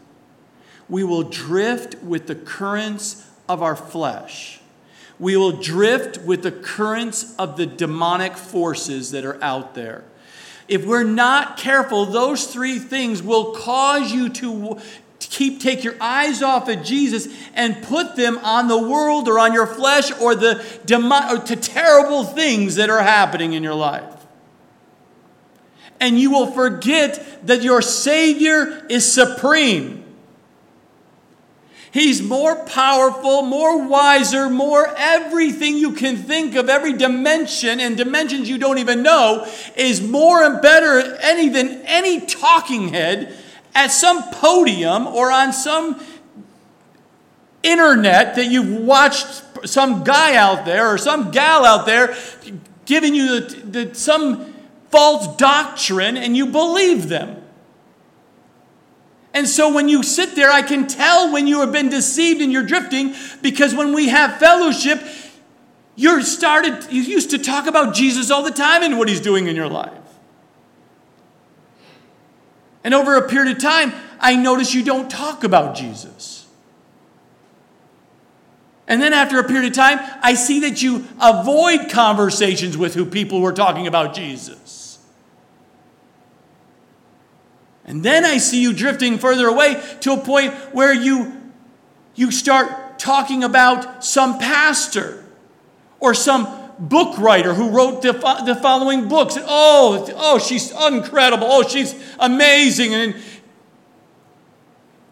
We 0.88 1.04
will 1.04 1.24
drift 1.24 1.96
with 2.02 2.28
the 2.28 2.36
currents 2.36 3.28
of 3.48 3.62
our 3.62 3.76
flesh. 3.76 4.59
We 5.20 5.36
will 5.36 5.52
drift 5.52 6.20
with 6.20 6.44
the 6.44 6.52
currents 6.52 7.36
of 7.38 7.58
the 7.58 7.66
demonic 7.66 8.38
forces 8.38 9.12
that 9.12 9.26
are 9.26 9.42
out 9.44 9.76
there. 9.76 10.04
if 10.68 10.86
we're 10.86 11.04
not 11.04 11.58
careful, 11.58 12.06
those 12.06 12.46
three 12.46 12.78
things 12.80 13.24
will 13.24 13.54
cause 13.56 14.12
you 14.14 14.30
to 14.30 14.80
keep 15.20 15.60
take 15.60 15.84
your 15.84 15.96
eyes 16.02 16.42
off 16.42 16.70
of 16.70 16.84
Jesus 16.84 17.28
and 17.54 17.82
put 17.84 18.16
them 18.16 18.38
on 18.40 18.68
the 18.68 18.78
world 18.78 19.28
or 19.28 19.40
on 19.40 19.54
your 19.54 19.68
flesh 19.68 20.12
or 20.20 20.36
the 20.36 20.64
or 21.32 21.38
to 21.46 21.56
terrible 21.56 22.24
things 22.24 22.76
that 22.76 22.90
are 22.90 23.02
happening 23.02 23.54
in 23.54 23.64
your 23.64 23.74
life. 23.74 24.16
And 26.00 26.20
you 26.20 26.32
will 26.32 26.52
forget 26.52 27.46
that 27.46 27.62
your 27.62 27.82
Savior 27.82 28.86
is 28.90 29.12
supreme. 29.12 30.04
He's 31.92 32.22
more 32.22 32.56
powerful, 32.66 33.42
more 33.42 33.88
wiser, 33.88 34.50
more 34.50 34.94
everything 34.96 35.76
you 35.78 35.94
can 35.94 36.18
think 36.18 36.56
of, 36.56 36.70
every 36.70 36.94
dimension 36.94 37.80
and 37.80 37.98
dimensions 37.98 38.48
you 38.48 38.60
don't 38.60 38.78
even 38.78 39.02
know 39.02 39.48
is 39.76 40.02
more 40.02 40.44
and 40.44 40.62
better 40.62 41.18
any 41.22 41.50
than 41.50 41.82
any 41.86 42.22
talking 42.22 42.90
head 42.90 43.36
at 43.74 43.88
some 43.88 44.24
podium 44.32 45.08
or 45.08 45.32
on 45.32 45.52
some 45.52 46.00
internet 47.64 48.36
that 48.36 48.46
you've 48.46 48.82
watched 48.82 49.44
some 49.66 50.04
guy 50.04 50.36
out 50.36 50.66
there 50.66 50.88
or 50.88 50.98
some 50.98 51.32
gal 51.32 51.66
out 51.66 51.86
there 51.86 52.16
giving 52.86 53.14
you 53.14 53.40
the, 53.40 53.86
the, 53.86 53.96
some 53.96 54.54
false 54.90 55.36
doctrine 55.38 56.18
and 56.18 56.38
you 56.38 56.46
believe 56.46 57.10
them. 57.10 57.42
And 59.34 59.48
so 59.48 59.74
when 59.74 59.90
you 59.90 60.04
sit 60.04 60.36
there, 60.36 60.52
I 60.52 60.62
can 60.62 60.88
tell 60.88 61.32
when 61.32 61.48
you 61.48 61.60
have 61.60 61.72
been 61.72 61.90
deceived 61.90 62.42
and 62.42 62.52
you're 62.52 62.64
drifting 62.64 63.14
because 63.42 63.76
when 63.76 63.94
we 63.94 64.10
have 64.10 64.40
fellowship, 64.40 65.04
you're 65.96 66.22
started 66.22 66.92
you 66.92 67.02
used 67.02 67.30
to 67.32 67.38
talk 67.38 67.68
about 67.68 67.94
Jesus 67.94 68.32
all 68.32 68.42
the 68.42 68.52
time 68.52 68.84
and 68.84 68.98
what 68.98 69.08
he's 69.08 69.22
doing 69.22 69.48
in 69.48 69.56
your 69.56 69.68
life. 69.68 69.94
And 72.84 72.94
over 72.94 73.18
a 73.18 73.28
period 73.28 73.56
of 73.56 73.62
time, 73.62 73.94
I 74.20 74.36
notice 74.36 74.74
you 74.74 74.84
don't 74.84 75.12
talk 75.12 75.44
about 75.44 75.76
Jesus. 75.76 76.48
And 78.88 79.02
then 79.02 79.14
after 79.14 79.40
a 79.40 79.44
period 79.44 79.68
of 79.68 79.74
time, 79.74 80.00
I 80.24 80.34
see 80.34 80.62
that 80.62 80.82
you 80.82 81.06
avoid 81.22 81.92
conversations 81.92 82.76
with 82.76 82.96
who 82.96 83.06
people 83.06 83.42
were 83.42 83.54
talking 83.54 83.86
about 83.86 84.16
Jesus. 84.16 84.79
And 87.90 88.04
then 88.04 88.24
I 88.24 88.38
see 88.38 88.62
you 88.62 88.72
drifting 88.72 89.18
further 89.18 89.48
away 89.48 89.84
to 90.02 90.14
a 90.14 90.18
point 90.18 90.54
where 90.74 90.94
you, 90.94 91.36
you 92.14 92.32
start 92.32 93.00
talking 93.00 93.44
about 93.44 94.06
some 94.06 94.38
pastor 94.38 95.26
or 96.00 96.14
some 96.14 96.48
book 96.78 97.18
writer 97.18 97.56
who 97.56 97.72
wrote 97.72 98.04
the, 98.04 98.14
the 98.46 98.56
following 98.62 99.08
books. 99.08 99.38
Oh, 99.40 100.08
oh, 100.16 100.38
she's 100.38 100.72
incredible. 100.72 101.48
Oh, 101.50 101.68
she's 101.68 101.96
amazing. 102.20 102.94
And 102.94 103.16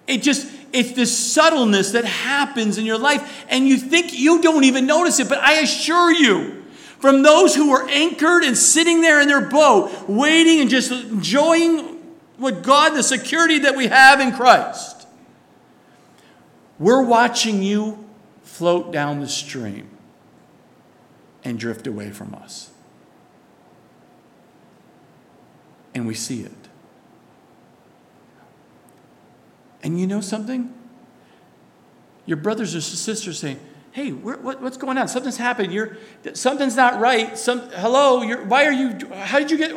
it 0.05 0.21
just, 0.21 0.47
it's 0.71 0.91
this 0.91 1.17
subtleness 1.17 1.93
that 1.93 2.05
happens 2.05 2.77
in 2.77 2.85
your 2.85 2.99
life, 2.99 3.45
and 3.49 3.67
you 3.67 3.77
think 3.77 4.13
you 4.13 4.39
don't 4.43 4.63
even 4.63 4.85
notice 4.85 5.19
it. 5.19 5.27
But 5.27 5.39
I 5.39 5.61
assure 5.61 6.11
you, 6.11 6.63
from 6.99 7.23
those 7.23 7.55
who 7.55 7.71
are 7.71 7.87
anchored 7.89 8.43
and 8.43 8.55
sitting 8.55 9.01
there 9.01 9.19
in 9.19 9.27
their 9.27 9.41
boat, 9.41 10.07
waiting 10.07 10.61
and 10.61 10.69
just 10.69 10.91
enjoying 10.91 11.96
what 12.37 12.61
God, 12.61 12.91
the 12.91 13.03
security 13.03 13.59
that 13.59 13.75
we 13.75 13.87
have 13.87 14.19
in 14.19 14.31
Christ. 14.31 15.07
We're 16.79 17.03
watching 17.03 17.63
you 17.63 18.05
float 18.43 18.91
down 18.91 19.19
the 19.19 19.27
stream 19.27 19.89
and 21.43 21.59
drift 21.59 21.87
away 21.87 22.11
from 22.11 22.35
us. 22.35 22.71
And 25.93 26.05
we 26.05 26.13
see 26.13 26.41
it. 26.41 26.51
And 29.81 29.99
you 29.99 30.05
know 30.05 30.21
something? 30.21 30.73
Your 32.25 32.37
brothers 32.37 32.75
or 32.75 32.81
sisters 32.81 33.39
saying, 33.39 33.59
hey, 33.91 34.11
what, 34.11 34.61
what's 34.61 34.77
going 34.77 34.97
on? 34.97 35.07
Something's 35.07 35.37
happened. 35.37 35.73
You're, 35.73 35.97
something's 36.33 36.75
not 36.75 36.99
right. 36.99 37.35
Some, 37.37 37.69
hello, 37.71 38.23
why 38.43 38.65
are 38.65 38.71
you, 38.71 38.95
how 39.11 39.39
did 39.39 39.49
you 39.49 39.57
get, 39.57 39.71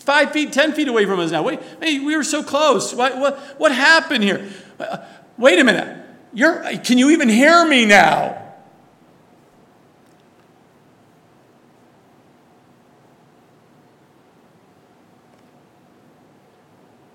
five 0.00 0.32
feet, 0.32 0.52
ten 0.52 0.72
feet 0.72 0.88
away 0.88 1.06
from 1.06 1.20
us 1.20 1.30
now. 1.30 1.42
Wait, 1.42 1.60
hey, 1.80 2.00
we 2.00 2.16
were 2.16 2.24
so 2.24 2.42
close. 2.42 2.94
What, 2.94 3.16
what, 3.18 3.38
what 3.58 3.72
happened 3.72 4.24
here? 4.24 4.48
Uh, 4.78 4.98
wait 5.38 5.58
a 5.58 5.64
minute. 5.64 5.96
You're, 6.32 6.62
can 6.78 6.98
you 6.98 7.10
even 7.10 7.28
hear 7.28 7.64
me 7.66 7.86
now? 7.86 8.36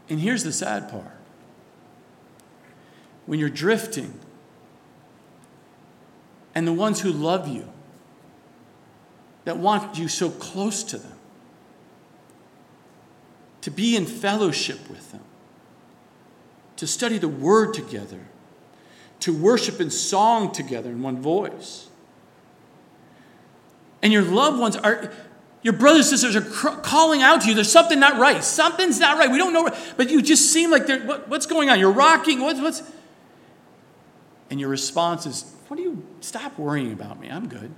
And 0.08 0.20
here's 0.20 0.44
the 0.44 0.52
sad 0.52 0.90
part 0.90 1.12
when 3.26 3.40
you're 3.40 3.50
drifting, 3.50 4.20
and 6.54 6.68
the 6.68 6.74
ones 6.74 7.02
who 7.02 7.12
love 7.12 7.48
you, 7.48 7.68
that 9.46 9.58
want 9.58 9.98
you 9.98 10.08
so 10.08 10.30
close 10.30 10.84
to 10.84 10.98
them, 11.00 11.15
to 13.66 13.72
be 13.72 13.96
in 13.96 14.06
fellowship 14.06 14.88
with 14.92 15.12
them, 15.12 15.24
to 16.76 16.86
study 16.86 17.18
the 17.18 17.28
Word 17.28 17.74
together, 17.74 18.20
to 19.22 19.36
worship 19.36 19.82
in 19.82 19.90
song 19.90 20.52
together 20.52 20.92
in 20.92 21.02
one 21.02 21.20
voice. 21.20 21.88
And 24.04 24.14
your 24.14 24.22
loved 24.22 24.60
ones 24.60 24.76
are, 24.76 25.12
your 25.64 25.74
brothers 25.74 26.12
and 26.12 26.20
sisters 26.20 26.36
are 26.36 26.48
cr- 26.48 26.80
calling 26.82 27.24
out 27.24 27.42
to 27.42 27.48
you. 27.48 27.56
There's 27.56 27.72
something 27.72 28.00
not 28.00 28.20
right. 28.20 28.44
Something's 28.44 29.00
not 29.00 29.18
right. 29.18 29.32
We 29.32 29.40
don't 29.40 29.52
know, 29.52 29.76
but 29.98 30.12
you 30.12 30.22
just 30.22 30.54
seem 30.54 30.70
like 30.70 30.86
they're, 30.86 31.04
what, 31.04 31.28
what's 31.28 31.48
going 31.48 31.72
on? 31.72 31.80
You're 31.80 31.90
rocking. 31.90 32.42
What, 32.42 32.58
what's. 32.58 32.84
And 34.52 34.60
your 34.60 34.70
response 34.70 35.26
is, 35.26 35.56
What 35.70 35.78
do 35.78 35.82
you 35.82 36.06
stop 36.22 36.60
worrying 36.60 36.94
about 36.94 37.20
me? 37.20 37.32
I'm 37.32 37.50
good. 37.50 37.74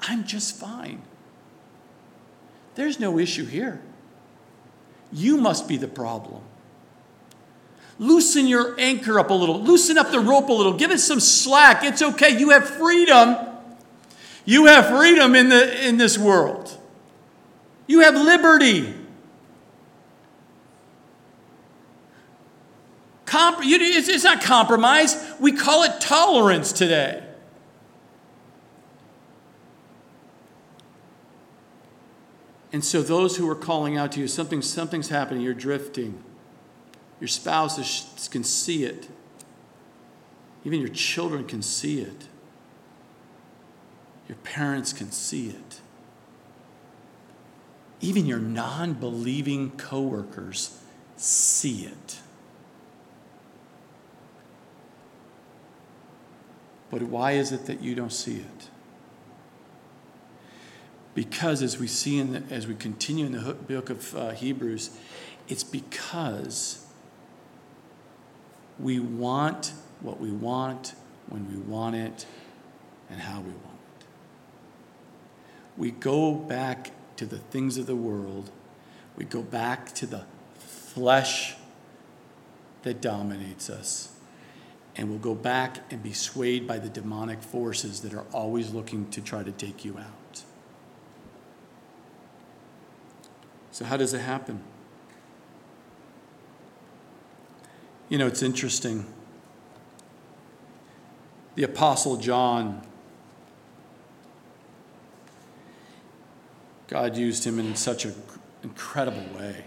I'm 0.00 0.24
just 0.24 0.56
fine. 0.56 1.02
There's 2.74 2.98
no 2.98 3.20
issue 3.20 3.44
here. 3.44 3.80
You 5.12 5.36
must 5.36 5.68
be 5.68 5.76
the 5.76 5.88
problem. 5.88 6.42
Loosen 7.98 8.46
your 8.46 8.78
anchor 8.78 9.18
up 9.18 9.30
a 9.30 9.34
little, 9.34 9.60
loosen 9.60 9.98
up 9.98 10.10
the 10.10 10.20
rope 10.20 10.48
a 10.48 10.52
little, 10.52 10.74
give 10.74 10.90
it 10.90 10.98
some 10.98 11.20
slack. 11.20 11.82
It's 11.82 12.00
okay. 12.00 12.38
You 12.38 12.50
have 12.50 12.68
freedom. 12.68 13.36
You 14.44 14.66
have 14.66 14.88
freedom 14.88 15.34
in, 15.34 15.48
the, 15.48 15.86
in 15.86 15.96
this 15.96 16.16
world. 16.16 16.76
You 17.86 18.00
have 18.00 18.14
liberty. 18.14 18.94
It's 23.30 24.24
not 24.24 24.42
compromise. 24.42 25.16
We 25.38 25.52
call 25.52 25.84
it 25.84 26.00
tolerance 26.00 26.72
today. 26.72 27.27
And 32.78 32.84
so 32.84 33.02
those 33.02 33.38
who 33.38 33.50
are 33.50 33.56
calling 33.56 33.96
out 33.96 34.12
to 34.12 34.20
you, 34.20 34.28
something, 34.28 34.62
something's 34.62 35.08
happening, 35.08 35.42
you're 35.42 35.52
drifting. 35.52 36.22
Your 37.18 37.26
spouses 37.26 38.28
can 38.30 38.44
see 38.44 38.84
it. 38.84 39.08
Even 40.64 40.78
your 40.78 40.90
children 40.90 41.44
can 41.44 41.60
see 41.60 42.00
it. 42.00 42.28
Your 44.28 44.38
parents 44.44 44.92
can 44.92 45.10
see 45.10 45.48
it. 45.48 45.80
Even 48.00 48.26
your 48.26 48.38
non 48.38 48.92
believing 48.92 49.72
coworkers 49.72 50.80
see 51.16 51.84
it. 51.84 52.20
But 56.90 57.02
why 57.02 57.32
is 57.32 57.50
it 57.50 57.66
that 57.66 57.82
you 57.82 57.96
don't 57.96 58.12
see 58.12 58.36
it? 58.36 58.68
Because 61.18 61.62
as 61.62 61.80
we 61.80 61.88
see 61.88 62.20
in 62.20 62.32
the, 62.32 62.42
as 62.54 62.68
we 62.68 62.76
continue 62.76 63.26
in 63.26 63.32
the 63.32 63.52
book 63.52 63.90
of 63.90 64.14
uh, 64.14 64.30
Hebrews, 64.30 64.90
it's 65.48 65.64
because 65.64 66.86
we 68.78 69.00
want 69.00 69.72
what 70.00 70.20
we 70.20 70.30
want 70.30 70.94
when 71.28 71.50
we 71.50 71.56
want 71.56 71.96
it 71.96 72.24
and 73.10 73.20
how 73.20 73.40
we 73.40 73.50
want 73.50 73.78
it. 73.98 74.06
We 75.76 75.90
go 75.90 76.36
back 76.36 76.92
to 77.16 77.26
the 77.26 77.38
things 77.38 77.78
of 77.78 77.86
the 77.86 77.96
world. 77.96 78.52
We 79.16 79.24
go 79.24 79.42
back 79.42 79.92
to 79.96 80.06
the 80.06 80.22
flesh 80.56 81.56
that 82.84 83.00
dominates 83.00 83.68
us. 83.68 84.12
And 84.94 85.10
we'll 85.10 85.18
go 85.18 85.34
back 85.34 85.80
and 85.90 86.00
be 86.00 86.12
swayed 86.12 86.68
by 86.68 86.78
the 86.78 86.88
demonic 86.88 87.42
forces 87.42 88.02
that 88.02 88.14
are 88.14 88.26
always 88.32 88.70
looking 88.70 89.10
to 89.10 89.20
try 89.20 89.42
to 89.42 89.50
take 89.50 89.84
you 89.84 89.98
out. 89.98 90.17
So, 93.70 93.84
how 93.84 93.96
does 93.96 94.14
it 94.14 94.20
happen? 94.20 94.60
You 98.08 98.18
know, 98.18 98.26
it's 98.26 98.42
interesting. 98.42 99.06
The 101.54 101.64
Apostle 101.64 102.16
John, 102.16 102.82
God 106.86 107.16
used 107.16 107.44
him 107.44 107.58
in 107.58 107.76
such 107.76 108.04
an 108.04 108.14
incredible 108.62 109.24
way. 109.38 109.64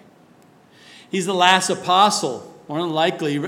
He's 1.10 1.26
the 1.26 1.36
last 1.36 1.70
apostle, 1.70 2.58
more 2.68 2.80
than 2.80 2.92
likely 2.92 3.40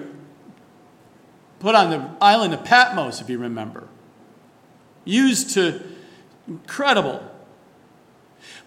put 1.59 1.75
on 1.75 1.89
the 1.89 2.09
island 2.21 2.53
of 2.53 2.65
Patmos, 2.65 3.21
if 3.21 3.29
you 3.29 3.39
remember. 3.39 3.87
Used 5.05 5.51
to 5.51 5.81
incredible. 6.47 7.23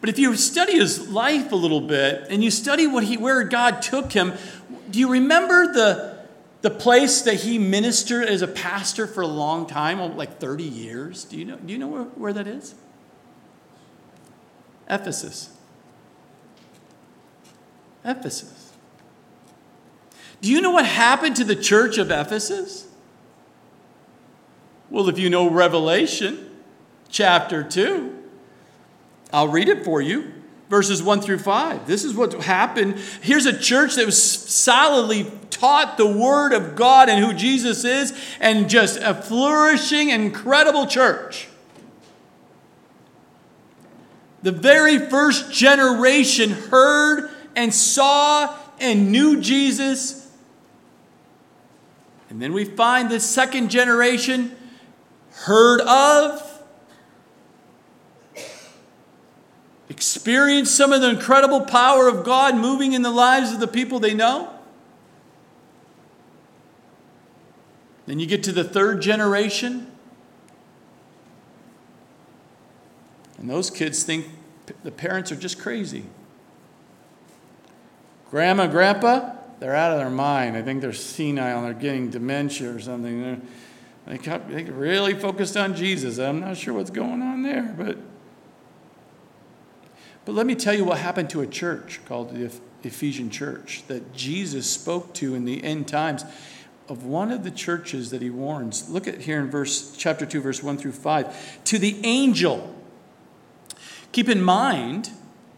But 0.01 0.11
if 0.11 0.19
you 0.19 0.37
study 0.37 0.75
his 0.75 1.09
life 1.09 1.53
a 1.53 1.57
little 1.57 1.81
bit 1.81 2.27
and 2.31 2.45
you 2.45 2.51
study 2.51 2.87
what 2.87 3.05
he, 3.05 3.17
where 3.17 3.43
God 3.45 3.83
took 3.83 4.13
him, 4.13 4.35
do 4.91 4.99
you 4.99 5.11
remember 5.11 5.73
the, 5.73 6.19
the 6.63 6.71
place 6.71 7.23
that 7.23 7.35
he 7.35 7.59
ministered 7.59 8.29
as 8.29 8.43
a 8.43 8.49
pastor 8.49 9.07
for 9.07 9.23
a 9.23 9.27
long 9.27 9.67
time, 9.67 10.01
oh, 10.01 10.09
like 10.09 10.39
30 10.39 10.65
years? 10.65 11.25
Do 11.25 11.37
you 11.37 11.45
know, 11.45 11.57
do 11.57 11.73
you 11.73 11.79
know 11.79 11.89
where, 11.89 12.03
where 12.03 12.33
that 12.33 12.47
is? 12.47 12.75
Ephesus. 14.89 15.51
Ephesus. 18.05 18.73
Do 20.41 20.51
you 20.51 20.61
know 20.61 20.71
what 20.71 20.87
happened 20.87 21.37
to 21.37 21.45
the 21.45 21.57
church 21.57 21.99
of 21.99 22.11
Ephesus? 22.11 22.87
Well, 24.91 25.09
if 25.09 25.19
you 25.19 25.29
know 25.29 25.51
Revelation 25.51 26.51
chapter 27.09 27.65
2, 27.65 28.16
I'll 29.37 29.49
read 29.49 29.69
it 29.69 29.85
for 29.85 30.01
you. 30.01 30.33
Verses 30.71 31.03
1 31.03 31.21
through 31.21 31.41
5. 31.41 31.87
This 31.87 32.05
is 32.05 32.15
what 32.15 32.33
happened. 32.33 32.99
Here's 33.21 33.45
a 33.45 33.57
church 33.57 33.97
that 33.97 34.07
was 34.07 34.21
solidly 34.21 35.31
taught 35.51 35.99
the 35.99 36.07
Word 36.07 36.55
of 36.55 36.75
God 36.75 37.11
and 37.11 37.23
who 37.23 37.35
Jesus 37.35 37.85
is, 37.85 38.19
and 38.41 38.71
just 38.71 38.99
a 38.99 39.13
flourishing, 39.13 40.09
incredible 40.09 40.87
church. 40.87 41.49
The 44.43 44.53
very 44.53 44.99
first 44.99 45.53
generation 45.53 46.51
heard 46.53 47.29
and 47.55 47.75
saw 47.75 48.57
and 48.81 49.13
knew 49.13 49.39
Jesus. 49.43 50.33
And 52.31 52.41
then 52.41 52.55
we 52.55 52.65
find 52.65 53.11
the 53.11 53.21
second 53.21 53.69
generation 53.69 54.57
heard 55.31 55.83
of, 55.83 56.43
experienced 59.97 60.77
some 60.77 60.93
of 60.93 61.01
the 61.01 61.09
incredible 61.09 61.63
power 61.63 62.07
of 62.07 62.23
God 62.23 62.55
moving 62.55 62.93
in 62.93 63.01
the 63.01 63.11
lives 63.11 63.51
of 63.51 63.61
the 63.61 63.67
people 63.67 63.99
they 63.99 64.13
know. 64.13 64.53
Then 68.05 68.19
you 68.21 68.27
get 68.27 68.43
to 68.43 68.53
the 68.53 68.63
third 68.63 69.01
generation, 69.01 69.91
and 73.39 73.49
those 73.49 73.71
kids 73.71 74.03
think 74.03 74.27
the 74.85 74.91
parents 74.91 75.33
are 75.33 75.37
just 75.37 75.59
crazy. 75.59 76.05
Grandma, 78.31 78.67
grandpa, 78.67 79.33
they're 79.61 79.75
out 79.75 79.93
of 79.93 79.99
their 79.99 80.11
mind. 80.11 80.59
I 80.59 80.63
think 80.63 80.83
they're 80.83 80.93
senile 80.93 81.63
they're 81.63 81.73
getting 81.73 82.11
dementia 82.11 82.71
or 82.71 82.81
something. 82.81 83.23
They're, 83.23 83.39
they 84.07 84.19
got 84.19 84.51
they 84.51 84.65
really 84.65 85.15
focused 85.15 85.57
on 85.57 85.75
Jesus. 85.75 86.19
I'm 86.19 86.41
not 86.41 86.59
sure 86.59 86.75
what's 86.75 86.91
going 86.91 87.23
on 87.23 87.43
there, 87.43 87.75
but 87.77 87.97
but 90.27 90.35
let 90.35 90.45
me 90.45 90.55
tell 90.55 90.75
you 90.75 90.85
what 90.85 90.99
happened 90.99 91.31
to 91.31 91.41
a 91.41 91.47
church 91.47 92.01
called 92.05 92.35
the 92.35 92.53
Ephesian 92.83 93.31
church 93.31 93.85
that 93.87 94.13
Jesus 94.13 94.69
spoke 94.69 95.15
to 95.15 95.35
in 95.35 95.45
the 95.45 95.63
end 95.65 95.89
times 95.89 96.25
of 96.89 97.05
one 97.05 97.31
of 97.31 97.45
the 97.45 97.51
churches 97.51 98.11
that 98.11 98.21
he 98.21 98.29
warns. 98.29 98.91
Look 98.91 99.07
at 99.07 99.23
here 99.23 99.41
in 99.41 99.51
verse 99.51 99.97
chapter 99.97 100.27
2 100.27 100.41
verse 100.41 100.63
1 100.63 100.79
through 100.79 100.93
5. 100.93 101.65
To 101.65 101.79
the 101.79 101.99
angel. 102.05 102.75
Keep 104.11 104.29
in 104.29 104.43
mind 104.43 105.11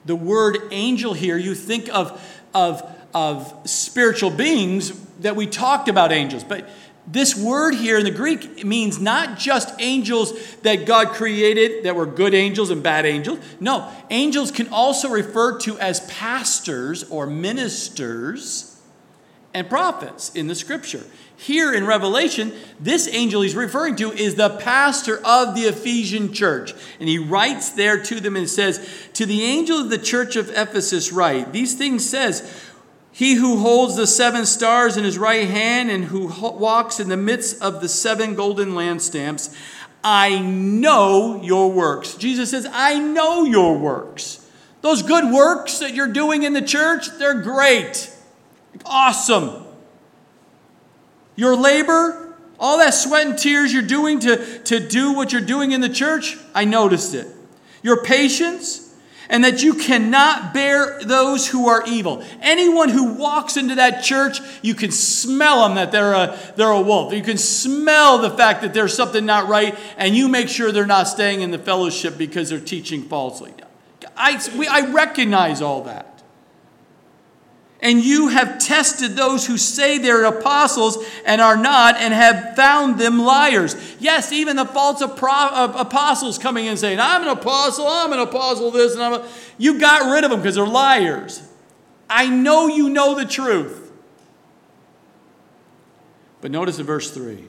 the 0.04 0.16
word 0.16 0.58
angel 0.70 1.14
here 1.14 1.36
you 1.36 1.54
think 1.54 1.88
of 1.92 2.22
of 2.54 2.82
of 3.14 3.54
spiritual 3.64 4.30
beings 4.30 4.92
that 5.20 5.34
we 5.34 5.46
talked 5.46 5.88
about 5.88 6.12
angels, 6.12 6.44
but 6.44 6.68
this 7.10 7.34
word 7.34 7.74
here 7.74 7.96
in 7.96 8.04
the 8.04 8.10
Greek 8.10 8.64
means 8.66 9.00
not 9.00 9.38
just 9.38 9.74
angels 9.80 10.56
that 10.56 10.84
God 10.84 11.08
created 11.08 11.84
that 11.84 11.96
were 11.96 12.04
good 12.04 12.34
angels 12.34 12.70
and 12.70 12.82
bad 12.82 13.06
angels. 13.06 13.38
No, 13.60 13.90
angels 14.10 14.50
can 14.50 14.68
also 14.68 15.08
refer 15.08 15.58
to 15.60 15.78
as 15.78 16.00
pastors 16.00 17.04
or 17.10 17.26
ministers 17.26 18.78
and 19.54 19.70
prophets 19.70 20.34
in 20.34 20.48
the 20.48 20.54
scripture. 20.54 21.02
Here 21.38 21.72
in 21.72 21.86
Revelation, 21.86 22.52
this 22.80 23.08
angel 23.08 23.42
he's 23.42 23.54
referring 23.54 23.94
to 23.96 24.10
is 24.10 24.34
the 24.34 24.50
pastor 24.50 25.24
of 25.24 25.54
the 25.54 25.62
Ephesian 25.62 26.32
church. 26.32 26.74
And 26.98 27.08
he 27.08 27.18
writes 27.18 27.70
there 27.70 28.02
to 28.02 28.20
them 28.20 28.36
and 28.36 28.50
says, 28.50 28.86
To 29.14 29.24
the 29.24 29.44
angel 29.44 29.78
of 29.78 29.88
the 29.88 29.98
church 29.98 30.34
of 30.34 30.50
Ephesus, 30.50 31.12
write, 31.12 31.52
These 31.52 31.74
things 31.74 32.08
says, 32.08 32.67
he 33.18 33.34
who 33.34 33.56
holds 33.56 33.96
the 33.96 34.06
seven 34.06 34.46
stars 34.46 34.96
in 34.96 35.02
his 35.02 35.18
right 35.18 35.48
hand 35.48 35.90
and 35.90 36.04
who 36.04 36.28
walks 36.28 37.00
in 37.00 37.08
the 37.08 37.16
midst 37.16 37.60
of 37.60 37.80
the 37.80 37.88
seven 37.88 38.36
golden 38.36 38.74
lampstands, 38.74 39.52
I 40.04 40.38
know 40.38 41.42
your 41.42 41.72
works. 41.72 42.14
Jesus 42.14 42.52
says, 42.52 42.64
I 42.72 43.00
know 43.00 43.42
your 43.42 43.76
works. 43.76 44.48
Those 44.82 45.02
good 45.02 45.34
works 45.34 45.80
that 45.80 45.94
you're 45.94 46.12
doing 46.12 46.44
in 46.44 46.52
the 46.52 46.62
church, 46.62 47.08
they're 47.18 47.42
great. 47.42 48.08
Awesome. 48.86 49.64
Your 51.34 51.56
labor, 51.56 52.36
all 52.60 52.78
that 52.78 52.94
sweat 52.94 53.26
and 53.26 53.36
tears 53.36 53.72
you're 53.72 53.82
doing 53.82 54.20
to, 54.20 54.60
to 54.60 54.78
do 54.78 55.12
what 55.14 55.32
you're 55.32 55.40
doing 55.40 55.72
in 55.72 55.80
the 55.80 55.88
church, 55.88 56.36
I 56.54 56.66
noticed 56.66 57.14
it. 57.14 57.26
Your 57.82 58.04
patience, 58.04 58.87
and 59.28 59.44
that 59.44 59.62
you 59.62 59.74
cannot 59.74 60.54
bear 60.54 60.98
those 61.02 61.46
who 61.48 61.68
are 61.68 61.82
evil. 61.86 62.22
Anyone 62.40 62.88
who 62.88 63.14
walks 63.14 63.56
into 63.56 63.74
that 63.76 64.02
church, 64.02 64.40
you 64.62 64.74
can 64.74 64.90
smell 64.90 65.66
them 65.66 65.76
that 65.76 65.92
they're 65.92 66.14
a, 66.14 66.38
they're 66.56 66.70
a 66.70 66.80
wolf. 66.80 67.12
You 67.12 67.22
can 67.22 67.38
smell 67.38 68.18
the 68.18 68.30
fact 68.30 68.62
that 68.62 68.74
there's 68.74 68.94
something 68.94 69.26
not 69.26 69.48
right, 69.48 69.78
and 69.96 70.16
you 70.16 70.28
make 70.28 70.48
sure 70.48 70.72
they're 70.72 70.86
not 70.86 71.08
staying 71.08 71.42
in 71.42 71.50
the 71.50 71.58
fellowship 71.58 72.16
because 72.16 72.50
they're 72.50 72.60
teaching 72.60 73.02
falsely. 73.02 73.52
I, 74.16 74.40
we, 74.56 74.66
I 74.66 74.90
recognize 74.90 75.62
all 75.62 75.84
that. 75.84 76.07
And 77.80 78.02
you 78.02 78.28
have 78.28 78.58
tested 78.58 79.14
those 79.14 79.46
who 79.46 79.56
say 79.56 79.98
they're 79.98 80.24
apostles 80.24 80.98
and 81.24 81.40
are 81.40 81.56
not, 81.56 81.96
and 81.96 82.12
have 82.12 82.56
found 82.56 82.98
them 82.98 83.20
liars. 83.20 83.76
Yes, 84.00 84.32
even 84.32 84.56
the 84.56 84.64
false 84.64 85.00
uh, 85.00 85.72
apostles 85.76 86.38
coming 86.38 86.66
in 86.66 86.76
saying, 86.76 86.98
I'm 86.98 87.22
an 87.22 87.28
apostle, 87.28 87.86
I'm 87.86 88.12
an 88.12 88.18
apostle, 88.18 88.72
this, 88.72 88.94
and 88.94 89.02
I'm 89.02 89.12
a. 89.12 89.28
You 89.58 89.78
got 89.78 90.10
rid 90.12 90.24
of 90.24 90.30
them 90.30 90.40
because 90.40 90.56
they're 90.56 90.66
liars. 90.66 91.42
I 92.10 92.28
know 92.28 92.66
you 92.66 92.88
know 92.88 93.14
the 93.14 93.24
truth. 93.24 93.92
But 96.40 96.50
notice 96.50 96.78
in 96.78 96.86
verse 96.86 97.10
3 97.10 97.44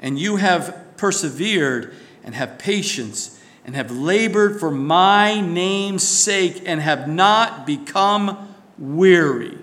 and 0.00 0.18
you 0.18 0.36
have 0.36 0.96
persevered 0.96 1.94
and 2.24 2.34
have 2.34 2.58
patience 2.58 3.40
and 3.64 3.76
have 3.76 3.90
labored 3.90 4.58
for 4.58 4.70
my 4.70 5.40
name's 5.40 6.02
sake 6.02 6.62
and 6.66 6.80
have 6.80 7.06
not 7.08 7.66
become 7.66 8.49
weary. 8.80 9.58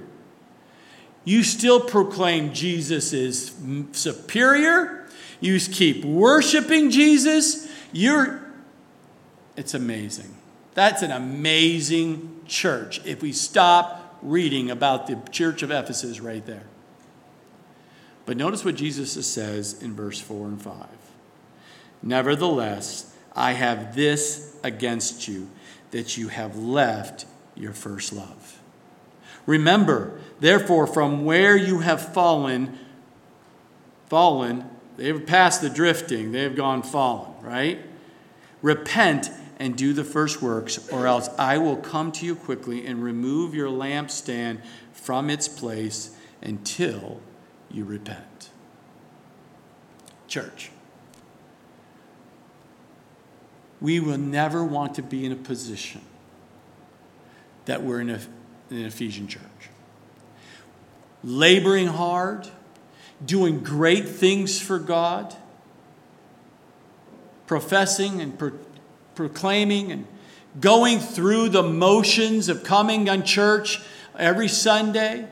You 1.25 1.43
still 1.43 1.82
proclaim 1.82 2.53
Jesus 2.53 3.12
is 3.12 3.53
superior. 3.91 5.06
You 5.41 5.60
keep 5.60 6.06
worshiping 6.06 6.89
Jesus. 6.89 7.69
You're, 7.91 8.41
it's 9.58 9.73
amazing. 9.73 10.34
That's 10.73 11.01
an 11.01 11.12
amazing 11.12 12.41
church 12.47 13.06
if 13.06 13.21
we 13.21 13.34
stop 13.34 14.19
reading 14.21 14.71
about 14.71 15.08
the 15.08 15.19
church 15.32 15.63
of 15.63 15.71
Ephesus 15.71 16.19
right 16.21 16.45
there. 16.45 16.63
But 18.25 18.38
notice 18.38 18.63
what 18.63 18.75
Jesus 18.75 19.25
says 19.25 19.82
in 19.82 19.95
verse 19.95 20.19
4 20.19 20.47
and 20.47 20.62
5. 20.62 20.88
Nevertheless, 22.03 23.13
I 23.36 23.53
have 23.53 23.96
this 23.96 24.56
against 24.63 25.27
you, 25.27 25.50
that 25.92 26.17
you 26.17 26.27
have 26.27 26.58
left 26.58 27.25
your 27.56 27.73
first 27.73 28.13
love. 28.13 28.56
Remember, 29.48 30.19
therefore, 30.39 30.85
from 30.85 31.25
where 31.25 31.58
you 31.58 31.79
have 31.79 32.13
fallen, 32.13 32.77
fallen, 34.06 34.69
they've 34.98 35.25
passed 35.25 35.62
the 35.62 35.69
drifting, 35.69 36.31
they've 36.31 36.56
gone 36.56 36.83
fallen, 36.83 37.31
right? 37.41 37.79
Repent 38.62 39.31
and 39.58 39.75
do 39.75 39.93
the 39.93 40.04
first 40.04 40.41
works, 40.41 40.87
or 40.89 41.08
else 41.08 41.29
I 41.39 41.58
will 41.58 41.77
come 41.77 42.12
to 42.13 42.25
you 42.25 42.35
quickly 42.35 42.85
and 42.85 43.04
remove 43.04 43.56
your 43.56 43.69
lampstand 43.69 44.62
from 44.93 45.29
its 45.29 45.48
place 45.48 46.15
until 46.41 47.21
you 47.71 47.85
repent. 47.85 48.50
Church, 50.27 50.71
we 53.79 54.00
will 54.00 54.17
never 54.17 54.63
want 54.63 54.93
to 54.95 55.02
be 55.02 55.25
in 55.25 55.31
a 55.31 55.37
position 55.37 56.02
that 57.65 57.81
we're 57.81 58.02
in 58.02 58.10
a 58.10 58.19
in 58.70 58.78
the 58.78 58.86
Ephesian 58.86 59.28
church. 59.28 59.42
Laboring 61.24 61.88
hard, 61.88 62.48
doing 63.26 63.60
great 63.60 64.08
things 64.08 64.62
for 64.62 64.80
God, 64.80 65.36
professing 67.48 68.22
and 68.22 68.38
pro- 68.38 68.52
proclaiming 69.15 69.92
and 69.92 70.06
going 70.60 71.00
through 71.00 71.50
the 71.50 71.63
motions 71.63 72.50
of 72.50 72.63
coming 72.63 73.10
on 73.10 73.24
church 73.24 73.82
every 74.18 74.48
Sunday? 74.48 75.28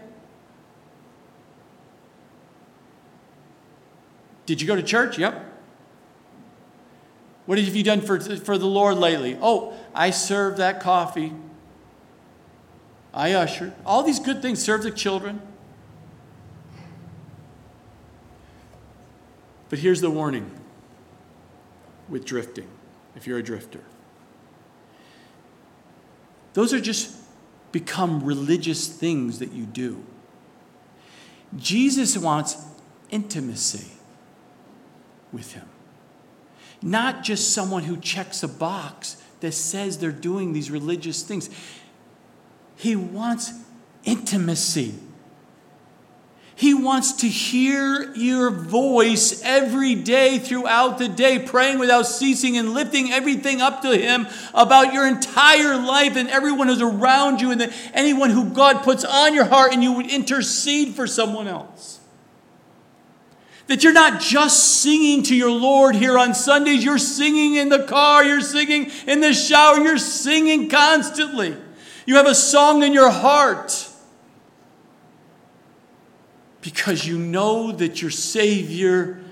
Did 4.46 4.62
you 4.62 4.68
go 4.68 4.76
to 4.76 4.84
church? 4.84 5.18
Yep. 5.18 5.54
What 7.46 7.58
have 7.58 7.76
you 7.76 7.84
done 7.84 8.02
for, 8.02 8.20
for 8.20 8.58
the 8.58 8.66
Lord 8.66 8.98
lately? 8.98 9.38
Oh, 9.42 9.74
I 9.94 10.10
served 10.10 10.58
that 10.58 10.80
coffee. 10.80 11.34
I 13.16 13.32
ushered. 13.32 13.74
All 13.86 14.04
these 14.04 14.20
good 14.20 14.42
things, 14.42 14.62
serve 14.62 14.84
the 14.84 14.92
children. 14.92 15.42
But 19.70 19.80
here's 19.80 20.02
the 20.02 20.12
warning 20.12 20.52
with 22.10 22.26
drifting, 22.26 22.68
if 23.16 23.26
you're 23.26 23.40
a 23.40 23.44
drifter. 23.44 23.80
Those 26.54 26.74
are 26.74 26.80
just 26.80 27.16
become 27.72 28.24
religious 28.24 28.88
things 28.88 29.40
that 29.40 29.54
you 29.54 29.66
do. 29.66 30.04
Jesus 31.58 32.18
wants 32.18 32.58
intimacy 33.10 33.92
with 35.32 35.54
Him, 35.54 35.68
not 36.82 37.24
just 37.24 37.54
someone 37.54 37.84
who 37.84 37.98
checks 37.98 38.44
a 38.44 38.48
box 38.48 39.22
that 39.40 39.54
says 39.54 39.98
they're 39.98 40.12
doing 40.12 40.54
these 40.54 40.70
religious 40.70 41.24
things. 41.24 41.50
He 42.76 42.96
wants 42.96 43.52
intimacy. 44.04 44.94
He 46.58 46.74
wants 46.74 47.14
to 47.18 47.28
hear 47.28 48.14
your 48.16 48.50
voice 48.50 49.42
every 49.44 49.94
day 49.94 50.40
throughout 50.40 50.98
the 50.98 51.10
day, 51.10 51.38
praying 51.38 51.80
without 51.80 52.04
ceasing 52.04 52.56
and 52.56 52.74
lifting 52.74 53.12
everything 53.12 53.62
up 53.62 53.82
to 53.82 53.98
Him 53.98 54.26
about 54.54 54.94
your 54.94 55.06
entire 55.06 55.76
life 55.76 56.16
and 56.16 56.30
everyone 56.30 56.68
who's 56.68 56.82
around 56.82 57.42
you 57.42 57.52
and 57.52 57.60
the, 57.60 57.74
anyone 57.94 58.30
who 58.30 58.52
God 58.52 58.84
puts 58.84 59.04
on 59.04 59.34
your 59.34 59.44
heart, 59.44 59.74
and 59.74 59.84
you 59.84 59.92
would 59.94 60.10
intercede 60.10 60.96
for 60.96 61.08
someone 61.08 61.50
else. 61.50 62.00
That 63.68 63.84
you're 63.84 63.92
not 63.92 64.22
just 64.22 64.82
singing 64.82 65.24
to 65.24 65.36
your 65.36 65.52
Lord 65.52 65.96
here 65.96 66.18
on 66.18 66.34
Sundays, 66.34 66.86
you're 66.86 66.98
singing 66.98 67.56
in 67.56 67.68
the 67.68 67.84
car, 67.84 68.24
you're 68.24 68.40
singing 68.40 68.92
in 69.08 69.20
the 69.20 69.34
shower, 69.34 69.80
you're 69.80 69.98
singing 69.98 70.70
constantly. 70.70 71.58
You 72.06 72.16
have 72.18 72.28
a 72.28 72.36
song 72.36 72.84
in 72.84 72.94
your 72.94 73.10
heart 73.10 73.90
because 76.62 77.06
you 77.06 77.18
know 77.18 77.72
that 77.72 78.02
your 78.02 78.12
Savior 78.12 79.24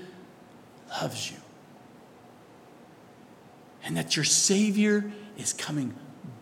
loves 1.00 1.30
you. 1.30 1.36
And 3.84 3.96
that 3.96 4.16
your 4.16 4.24
Savior 4.24 5.12
is 5.36 5.52
coming 5.52 5.94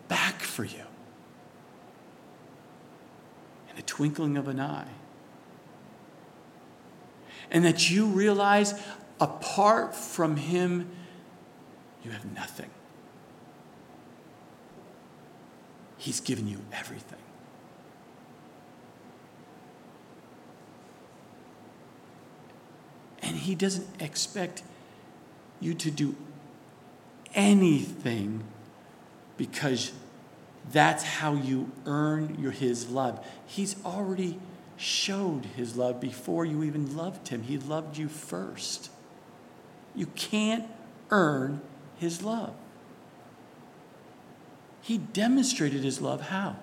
back 0.07 0.41
for 0.41 0.63
you 0.63 0.83
in 3.69 3.75
the 3.75 3.81
twinkling 3.81 4.37
of 4.37 4.47
an 4.47 4.59
eye. 4.59 4.87
And 7.51 7.65
that 7.65 7.89
you 7.91 8.05
realize 8.05 8.73
apart 9.19 9.95
from 9.95 10.37
Him, 10.37 10.89
you 12.03 12.11
have 12.11 12.25
nothing. 12.33 12.69
He's 16.03 16.19
given 16.19 16.49
you 16.49 16.59
everything. 16.73 17.17
And 23.21 23.37
He 23.37 23.55
doesn't 23.55 23.87
expect 24.01 24.63
you 25.61 25.73
to 25.75 25.89
do 25.89 26.17
anything 27.33 28.43
because 29.37 29.93
that's 30.73 31.05
how 31.05 31.35
you 31.35 31.71
earn 31.85 32.35
your, 32.37 32.51
His 32.51 32.89
love. 32.89 33.25
He's 33.45 33.77
already 33.85 34.37
showed 34.75 35.45
His 35.55 35.77
love 35.77 36.01
before 36.01 36.43
you 36.43 36.63
even 36.65 36.97
loved 36.97 37.29
Him, 37.29 37.43
He 37.43 37.57
loved 37.57 37.97
you 37.97 38.09
first. 38.09 38.89
You 39.95 40.07
can't 40.07 40.65
earn 41.11 41.61
His 41.97 42.21
love. 42.21 42.53
He 44.83 44.97
demonstrated 44.97 45.83
His 45.83 46.01
love 46.01 46.21
how? 46.27 46.57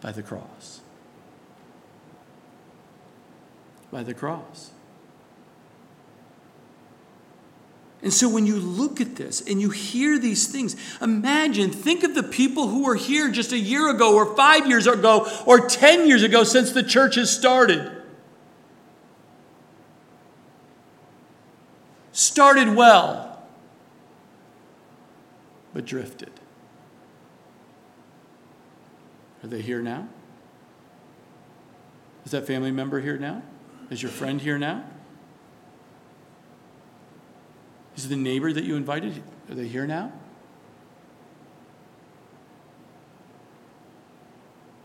By 0.00 0.12
the 0.12 0.22
cross. 0.22 0.80
By 3.90 4.02
the 4.02 4.14
cross. 4.14 4.70
And 8.02 8.12
so 8.12 8.28
when 8.28 8.44
you 8.44 8.56
look 8.56 9.00
at 9.00 9.16
this 9.16 9.40
and 9.40 9.62
you 9.62 9.70
hear 9.70 10.18
these 10.18 10.46
things, 10.46 10.76
imagine, 11.00 11.70
think 11.70 12.04
of 12.04 12.14
the 12.14 12.22
people 12.22 12.68
who 12.68 12.84
were 12.84 12.96
here 12.96 13.30
just 13.30 13.50
a 13.50 13.58
year 13.58 13.88
ago 13.88 14.14
or 14.14 14.36
five 14.36 14.66
years 14.66 14.86
ago 14.86 15.26
or 15.46 15.66
10 15.66 16.06
years 16.06 16.22
ago 16.22 16.44
since 16.44 16.72
the 16.72 16.82
church 16.82 17.14
has 17.14 17.34
started. 17.34 17.90
Started 22.12 22.74
well, 22.76 23.33
but 25.74 25.84
drifted. 25.84 26.30
Are 29.42 29.48
they 29.48 29.60
here 29.60 29.82
now? 29.82 30.08
Is 32.24 32.30
that 32.30 32.46
family 32.46 32.70
member 32.70 33.00
here 33.00 33.18
now? 33.18 33.42
Is 33.90 34.00
your 34.00 34.10
friend 34.10 34.40
here 34.40 34.56
now? 34.56 34.84
Is 37.96 38.08
the 38.08 38.16
neighbor 38.16 38.52
that 38.52 38.64
you 38.64 38.76
invited, 38.76 39.22
are 39.50 39.54
they 39.54 39.68
here 39.68 39.86
now? 39.86 40.12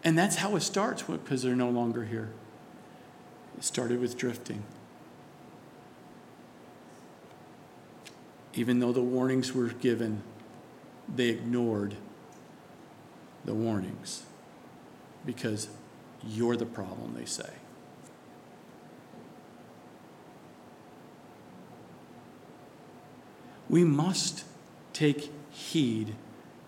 And 0.04 0.18
that's 0.18 0.38
how 0.38 0.56
it 0.56 0.62
starts 0.62 1.04
because 1.04 1.44
they're 1.44 1.56
no 1.56 1.70
longer 1.70 2.04
here. 2.04 2.30
It 3.58 3.64
started 3.64 4.02
with 4.02 4.18
drifting. 4.18 4.64
Even 8.54 8.80
though 8.80 8.92
the 8.92 9.02
warnings 9.02 9.54
were 9.54 9.68
given, 9.68 10.24
they 11.16 11.30
ignored 11.30 11.95
the 13.45 13.53
warnings 13.53 14.24
because 15.26 15.70
you're 16.26 16.55
the 16.55 16.66
problem, 16.66 17.16
they 17.16 17.26
say. 17.26 17.49
We 23.70 23.84
must 23.84 24.45
take 24.93 25.32
heed, 25.51 26.16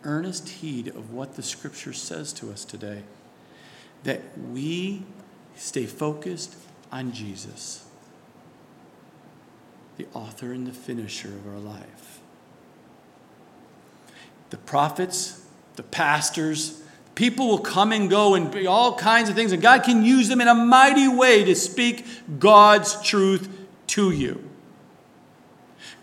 earnest 0.03 0.47
heed 0.49 0.87
of 0.89 1.11
what 1.11 1.35
the 1.35 1.43
scripture 1.43 1.93
says 1.93 2.31
to 2.33 2.51
us 2.51 2.63
today. 2.63 3.03
That 4.03 4.21
we 4.37 5.03
stay 5.55 5.85
focused 5.85 6.55
on 6.91 7.11
Jesus, 7.11 7.85
the 9.97 10.07
author 10.13 10.51
and 10.51 10.67
the 10.67 10.73
finisher 10.73 11.29
of 11.29 11.47
our 11.47 11.59
life. 11.59 12.10
The 14.51 14.57
prophets, 14.57 15.43
the 15.75 15.83
pastors, 15.83 16.81
people 17.15 17.47
will 17.47 17.59
come 17.59 17.91
and 17.91 18.09
go 18.09 18.35
and 18.35 18.51
be 18.51 18.67
all 18.67 18.95
kinds 18.95 19.29
of 19.29 19.35
things, 19.35 19.51
and 19.51 19.61
God 19.61 19.83
can 19.83 20.05
use 20.05 20.27
them 20.27 20.39
in 20.39 20.47
a 20.47 20.53
mighty 20.53 21.07
way 21.07 21.43
to 21.43 21.55
speak 21.55 22.05
God's 22.39 23.01
truth 23.01 23.49
to 23.87 24.11
you. 24.11 24.47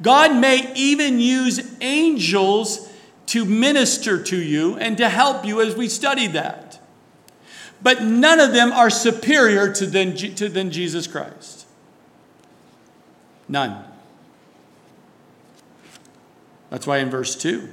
God 0.00 0.36
may 0.36 0.72
even 0.74 1.18
use 1.18 1.74
angels 1.80 2.88
to 3.26 3.44
minister 3.44 4.22
to 4.22 4.36
you 4.36 4.76
and 4.76 4.96
to 4.96 5.08
help 5.08 5.44
you 5.44 5.60
as 5.60 5.76
we 5.76 5.88
study 5.88 6.26
that. 6.28 6.80
But 7.82 8.02
none 8.02 8.40
of 8.40 8.52
them 8.52 8.72
are 8.72 8.90
superior 8.90 9.72
to 9.74 9.86
than, 9.86 10.16
to 10.16 10.48
than 10.48 10.70
Jesus 10.70 11.06
Christ. 11.06 11.66
None. 13.48 13.84
That's 16.70 16.86
why 16.86 16.98
in 16.98 17.10
verse 17.10 17.34
2, 17.36 17.68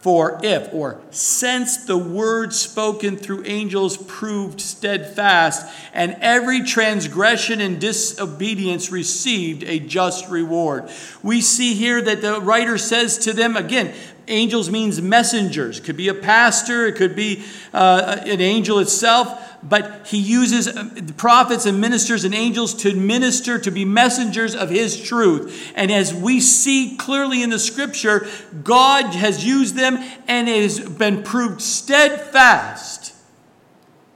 for 0.00 0.38
if, 0.44 0.72
or 0.72 1.00
since 1.10 1.78
the 1.78 1.98
word 1.98 2.52
spoken 2.52 3.16
through 3.16 3.44
angels 3.44 3.96
proved 3.96 4.60
steadfast, 4.60 5.66
and 5.92 6.16
every 6.20 6.62
transgression 6.62 7.60
and 7.60 7.80
disobedience 7.80 8.92
received 8.92 9.64
a 9.64 9.80
just 9.80 10.28
reward. 10.28 10.88
We 11.22 11.40
see 11.40 11.74
here 11.74 12.00
that 12.00 12.22
the 12.22 12.40
writer 12.40 12.78
says 12.78 13.18
to 13.18 13.32
them, 13.32 13.56
again, 13.56 13.92
angels 14.28 14.70
means 14.70 15.00
messengers. 15.00 15.78
It 15.78 15.84
could 15.84 15.96
be 15.96 16.08
a 16.08 16.14
pastor, 16.14 16.86
it 16.86 16.96
could 16.96 17.16
be 17.16 17.44
uh, 17.72 18.20
an 18.24 18.40
angel 18.40 18.78
itself 18.78 19.44
but 19.62 20.06
he 20.06 20.18
uses 20.18 20.68
uh, 20.68 20.88
prophets 21.16 21.66
and 21.66 21.80
ministers 21.80 22.24
and 22.24 22.34
angels 22.34 22.74
to 22.74 22.94
minister, 22.94 23.58
to 23.58 23.70
be 23.70 23.84
messengers 23.84 24.54
of 24.54 24.70
his 24.70 25.00
truth. 25.00 25.72
And 25.74 25.90
as 25.90 26.14
we 26.14 26.40
see 26.40 26.96
clearly 26.96 27.42
in 27.42 27.50
the 27.50 27.58
scripture, 27.58 28.26
God 28.62 29.14
has 29.14 29.44
used 29.44 29.74
them 29.74 29.98
and 30.28 30.48
it 30.48 30.62
has 30.62 30.80
been 30.88 31.22
proved 31.22 31.60
steadfast. 31.60 33.14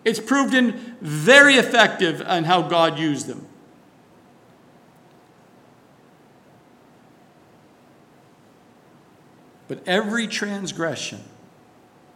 It's 0.04 0.20
proved 0.20 0.54
in 0.54 0.96
very 1.00 1.54
effective 1.54 2.22
on 2.24 2.44
how 2.44 2.62
God 2.62 2.98
used 2.98 3.26
them. 3.26 3.46
But 9.72 9.82
every 9.86 10.26
transgression, 10.26 11.18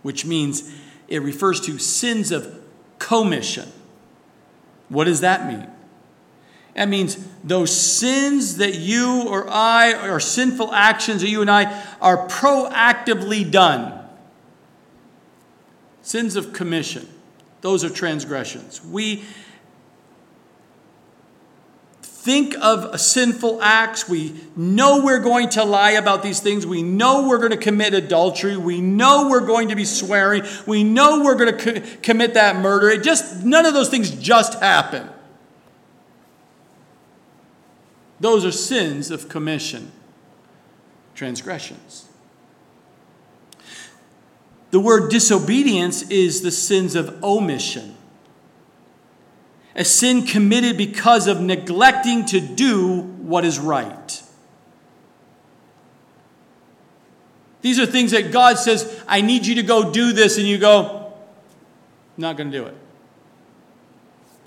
which 0.02 0.26
means 0.26 0.70
it 1.08 1.22
refers 1.22 1.58
to 1.58 1.78
sins 1.78 2.30
of 2.30 2.60
commission. 2.98 3.72
What 4.90 5.04
does 5.04 5.20
that 5.20 5.50
mean? 5.50 5.66
That 6.74 6.90
means 6.90 7.16
those 7.42 7.74
sins 7.74 8.58
that 8.58 8.74
you 8.74 9.26
or 9.26 9.48
I, 9.48 10.06
or 10.06 10.20
sinful 10.20 10.70
actions 10.74 11.22
that 11.22 11.30
you 11.30 11.40
and 11.40 11.50
I 11.50 11.82
are 11.98 12.28
proactively 12.28 13.50
done. 13.50 14.06
Sins 16.02 16.36
of 16.36 16.52
commission. 16.52 17.08
Those 17.62 17.84
are 17.84 17.88
transgressions. 17.88 18.84
We 18.84 19.24
think 22.26 22.56
of 22.60 23.00
sinful 23.00 23.62
acts. 23.62 24.08
We 24.08 24.34
know 24.56 25.04
we're 25.04 25.20
going 25.20 25.48
to 25.50 25.64
lie 25.64 25.92
about 25.92 26.24
these 26.24 26.40
things. 26.40 26.66
We 26.66 26.82
know 26.82 27.28
we're 27.28 27.38
going 27.38 27.52
to 27.52 27.56
commit 27.56 27.94
adultery. 27.94 28.56
We 28.56 28.80
know 28.80 29.28
we're 29.30 29.46
going 29.46 29.68
to 29.68 29.76
be 29.76 29.84
swearing. 29.84 30.42
We 30.66 30.82
know 30.82 31.22
we're 31.22 31.36
going 31.36 31.56
to 31.56 31.80
co- 31.80 31.96
commit 32.02 32.34
that 32.34 32.56
murder. 32.56 32.90
It 32.90 33.04
just 33.04 33.44
none 33.44 33.64
of 33.64 33.74
those 33.74 33.88
things 33.88 34.10
just 34.10 34.58
happen. 34.58 35.08
Those 38.18 38.44
are 38.44 38.50
sins 38.50 39.12
of 39.12 39.28
commission, 39.28 39.92
transgressions. 41.14 42.06
The 44.72 44.80
word 44.80 45.10
disobedience 45.12 46.10
is 46.10 46.42
the 46.42 46.50
sins 46.50 46.96
of 46.96 47.22
omission 47.22 47.95
a 49.76 49.84
sin 49.84 50.24
committed 50.24 50.78
because 50.78 51.26
of 51.26 51.40
neglecting 51.40 52.24
to 52.24 52.40
do 52.40 53.02
what 53.02 53.44
is 53.44 53.58
right. 53.58 54.22
These 57.60 57.78
are 57.78 57.84
things 57.84 58.12
that 58.12 58.32
God 58.32 58.58
says, 58.58 59.04
I 59.06 59.20
need 59.20 59.46
you 59.46 59.56
to 59.56 59.62
go 59.62 59.92
do 59.92 60.12
this, 60.12 60.38
and 60.38 60.46
you 60.46 60.56
go, 60.56 61.12
not 62.16 62.38
going 62.38 62.50
to 62.50 62.58
do 62.58 62.64
it. 62.64 62.74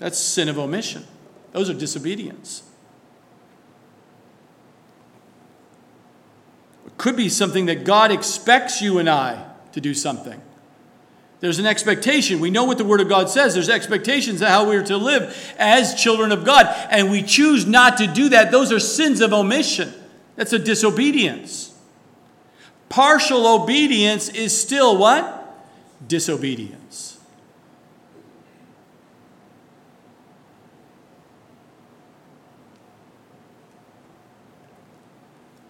That's 0.00 0.18
sin 0.18 0.48
of 0.48 0.58
omission. 0.58 1.06
Those 1.52 1.70
are 1.70 1.74
disobedience. 1.74 2.62
It 6.86 6.96
could 6.96 7.16
be 7.16 7.28
something 7.28 7.66
that 7.66 7.84
God 7.84 8.10
expects 8.10 8.82
you 8.82 8.98
and 8.98 9.08
I 9.08 9.48
to 9.72 9.80
do 9.80 9.94
something. 9.94 10.40
There's 11.40 11.58
an 11.58 11.66
expectation. 11.66 12.38
We 12.38 12.50
know 12.50 12.64
what 12.64 12.76
the 12.76 12.84
Word 12.84 13.00
of 13.00 13.08
God 13.08 13.30
says. 13.30 13.54
There's 13.54 13.70
expectations 13.70 14.42
of 14.42 14.48
how 14.48 14.68
we're 14.68 14.84
to 14.84 14.96
live 14.98 15.54
as 15.58 15.94
children 15.94 16.32
of 16.32 16.44
God. 16.44 16.66
And 16.90 17.10
we 17.10 17.22
choose 17.22 17.66
not 17.66 17.96
to 17.96 18.06
do 18.06 18.28
that. 18.28 18.50
Those 18.52 18.70
are 18.70 18.78
sins 18.78 19.22
of 19.22 19.32
omission. 19.32 19.92
That's 20.36 20.52
a 20.52 20.58
disobedience. 20.58 21.74
Partial 22.90 23.46
obedience 23.46 24.28
is 24.28 24.58
still 24.58 24.98
what? 24.98 25.36
Disobedience. 26.06 27.18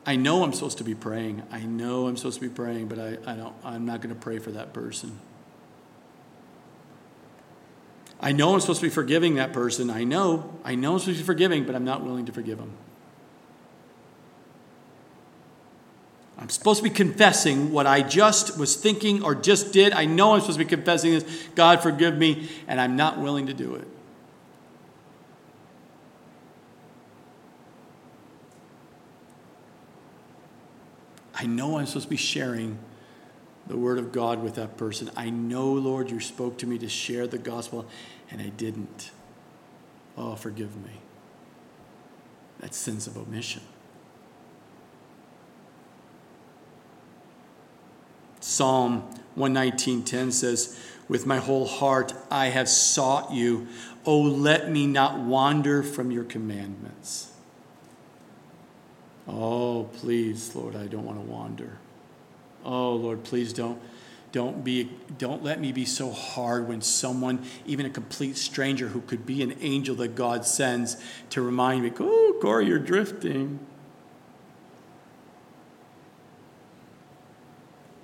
I 0.05 0.17
know 0.17 0.43
I'm 0.43 0.53
supposed 0.53 0.79
to 0.79 0.85
be 0.85 0.97
praying. 0.97 1.45
I 1.53 1.61
know 1.61 2.09
I'm 2.09 2.17
supposed 2.17 2.41
to 2.41 2.49
be 2.49 2.53
praying, 2.53 2.89
but 2.89 2.99
I, 2.99 3.19
I 3.25 3.37
don't, 3.37 3.55
I'm 3.63 3.87
not 3.87 4.01
going 4.01 4.13
to 4.13 4.21
pray 4.21 4.41
for 4.41 4.51
that 4.51 4.73
person. 4.73 5.21
I 8.21 8.33
know 8.33 8.53
I'm 8.53 8.61
supposed 8.61 8.81
to 8.81 8.87
be 8.87 8.91
forgiving 8.91 9.37
that 9.37 9.53
person. 9.53 9.89
I 9.89 10.05
know, 10.05 10.59
I 10.63 10.75
know 10.75 10.93
I'm 10.93 10.99
supposed 10.99 11.19
to 11.19 11.23
be 11.23 11.27
forgiving, 11.27 11.65
but 11.65 11.75
I'm 11.75 11.85
not 11.85 12.05
willing 12.05 12.27
to 12.27 12.33
forgive 12.33 12.59
them. 12.59 12.73
I'm 16.37 16.49
supposed 16.49 16.79
to 16.79 16.85
be 16.85 16.91
confessing 16.91 17.73
what 17.73 17.87
I 17.87 18.03
just 18.03 18.59
was 18.59 18.77
thinking 18.77 19.23
or 19.23 19.35
just 19.35 19.73
did. 19.73 19.93
I 19.93 20.07
know 20.07 20.35
I'm 20.35 20.41
supposed 20.41 20.59
to 20.59 20.65
be 20.65 20.69
confessing 20.69 21.13
this. 21.13 21.49
God, 21.55 21.83
forgive 21.83 22.17
me, 22.17 22.49
and 22.67 22.81
I'm 22.81 22.97
not 22.97 23.19
willing 23.19 23.47
to 23.47 23.55
do 23.55 23.75
it. 23.75 23.87
I 31.35 31.47
know 31.47 31.79
I'm 31.79 31.87
supposed 31.87 32.07
to 32.07 32.11
be 32.11 32.17
sharing 32.17 32.79
the 33.71 33.77
word 33.77 34.01
of 34.01 34.11
God 34.11 34.43
with 34.43 34.57
that 34.57 34.77
person. 34.77 35.13
I 35.17 35.31
know, 35.31 35.71
Lord, 35.71 36.11
you 36.11 36.19
spoke 36.19 36.59
to 36.59 36.67
me 36.67 36.77
to 36.79 36.89
share 36.89 37.29
the 37.29 37.39
gospel, 37.39 37.87
and 38.29 38.43
I 38.43 38.49
didn't. 38.49 39.13
Oh, 40.19 40.35
forgive 40.35 40.75
me. 40.75 40.91
That's 42.59 42.77
sins 42.77 43.07
of 43.07 43.17
omission. 43.17 43.63
Psalm 48.41 49.05
119:10 49.37 50.33
says, 50.33 50.77
"With 51.07 51.25
my 51.25 51.39
whole 51.39 51.69
heart 51.69 52.13
I 52.29 52.47
have 52.47 52.69
sought 52.69 53.33
you. 53.33 53.69
Oh, 54.05 54.21
let 54.21 54.69
me 54.69 54.89
not 54.89 55.21
wander 55.21 55.85
from 55.85 56.11
your 56.11 56.25
commandments." 56.25 57.31
Oh, 59.29 59.85
please, 59.93 60.57
Lord, 60.57 60.75
I 60.75 60.89
don't 60.89 61.05
want 61.05 61.25
to 61.25 61.31
wander. 61.31 61.79
Oh 62.71 62.95
Lord, 62.95 63.25
please 63.25 63.53
don't 63.53 63.83
don't 64.31 64.63
be 64.63 64.89
don't 65.19 65.43
let 65.43 65.59
me 65.59 65.73
be 65.73 65.85
so 65.85 66.13
hard 66.13 66.69
when 66.69 66.81
someone 66.81 67.45
even 67.67 67.85
a 67.85 67.91
complete 67.91 68.37
stranger 68.37 68.87
who 68.87 69.01
could 69.01 69.27
be 69.27 69.43
an 69.43 69.57
angel 69.61 69.97
that 69.97 70.15
god 70.15 70.47
sends 70.47 70.97
to 71.31 71.43
remind 71.43 71.83
me 71.83 71.91
oh 71.99 72.39
corey 72.41 72.67
you're 72.67 72.79
drifting 72.79 73.59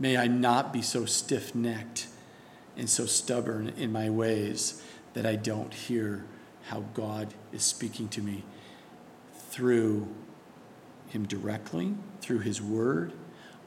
may 0.00 0.16
i 0.16 0.26
not 0.26 0.72
be 0.72 0.82
so 0.82 1.04
stiff-necked 1.04 2.08
and 2.76 2.90
so 2.90 3.06
stubborn 3.06 3.72
in 3.76 3.92
my 3.92 4.10
ways 4.10 4.82
that 5.12 5.24
i 5.24 5.36
don't 5.36 5.72
hear 5.72 6.24
how 6.70 6.80
god 6.92 7.32
is 7.52 7.62
speaking 7.62 8.08
to 8.08 8.20
me 8.20 8.42
through 9.48 10.08
him 11.06 11.24
directly 11.24 11.94
through 12.20 12.40
his 12.40 12.60
word 12.60 13.12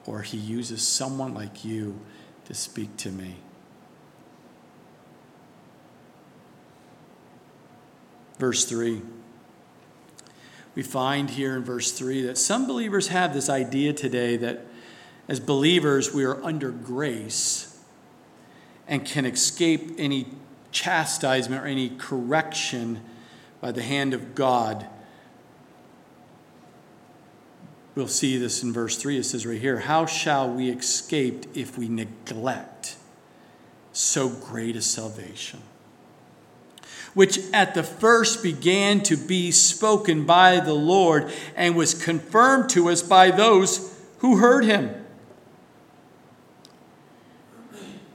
or 0.06 0.22
he 0.22 0.38
uses 0.38 0.86
someone 0.86 1.34
like 1.34 1.64
you 1.64 2.00
to 2.46 2.54
speak 2.54 2.96
to 2.98 3.12
me. 3.12 3.36
Verse 8.38 8.66
3. 8.66 9.02
We 10.76 10.84
find 10.84 11.30
here 11.30 11.56
in 11.56 11.64
verse 11.64 11.92
3 11.92 12.22
that 12.24 12.38
some 12.38 12.66
believers 12.66 13.10
have 13.10 13.34
this 13.34 13.50
idea 13.50 13.94
today 13.94 14.38
that 14.38 14.66
as 15.28 15.40
believers 15.40 16.14
we 16.14 16.24
are 16.24 16.42
under 16.44 16.72
grace 16.72 17.80
and 18.88 19.06
can 19.06 19.26
escape 19.26 19.92
any 19.98 20.28
chastisement 20.72 21.64
or 21.64 21.68
any 21.68 21.90
correction 21.90 23.02
by 23.62 23.72
the 23.72 23.84
hand 23.84 24.14
of 24.14 24.36
God 24.36 24.88
We'll 27.96 28.08
see 28.08 28.38
this 28.38 28.64
in 28.64 28.72
verse 28.72 28.98
3. 28.98 29.18
It 29.18 29.24
says 29.24 29.46
right 29.46 29.60
here, 29.60 29.80
How 29.80 30.06
shall 30.06 30.50
we 30.50 30.70
escape 30.70 31.46
if 31.56 31.78
we 31.78 31.88
neglect 31.88 32.96
so 33.92 34.30
great 34.30 34.76
a 34.76 34.82
salvation? 34.82 35.62
Which 37.14 37.40
at 37.52 37.74
the 37.74 37.84
first 37.84 38.44
began 38.44 39.02
to 39.04 39.18
be 39.18 39.52
spoken 39.52 40.26
by 40.26 40.60
the 40.60 40.74
Lord 40.74 41.32
and 41.56 41.76
was 41.76 41.94
confirmed 41.94 42.70
to 42.72 42.90
us 42.90 43.02
by 43.02 43.32
those 43.32 43.96
who 44.20 44.38
heard 44.38 44.64
him. 44.64 44.94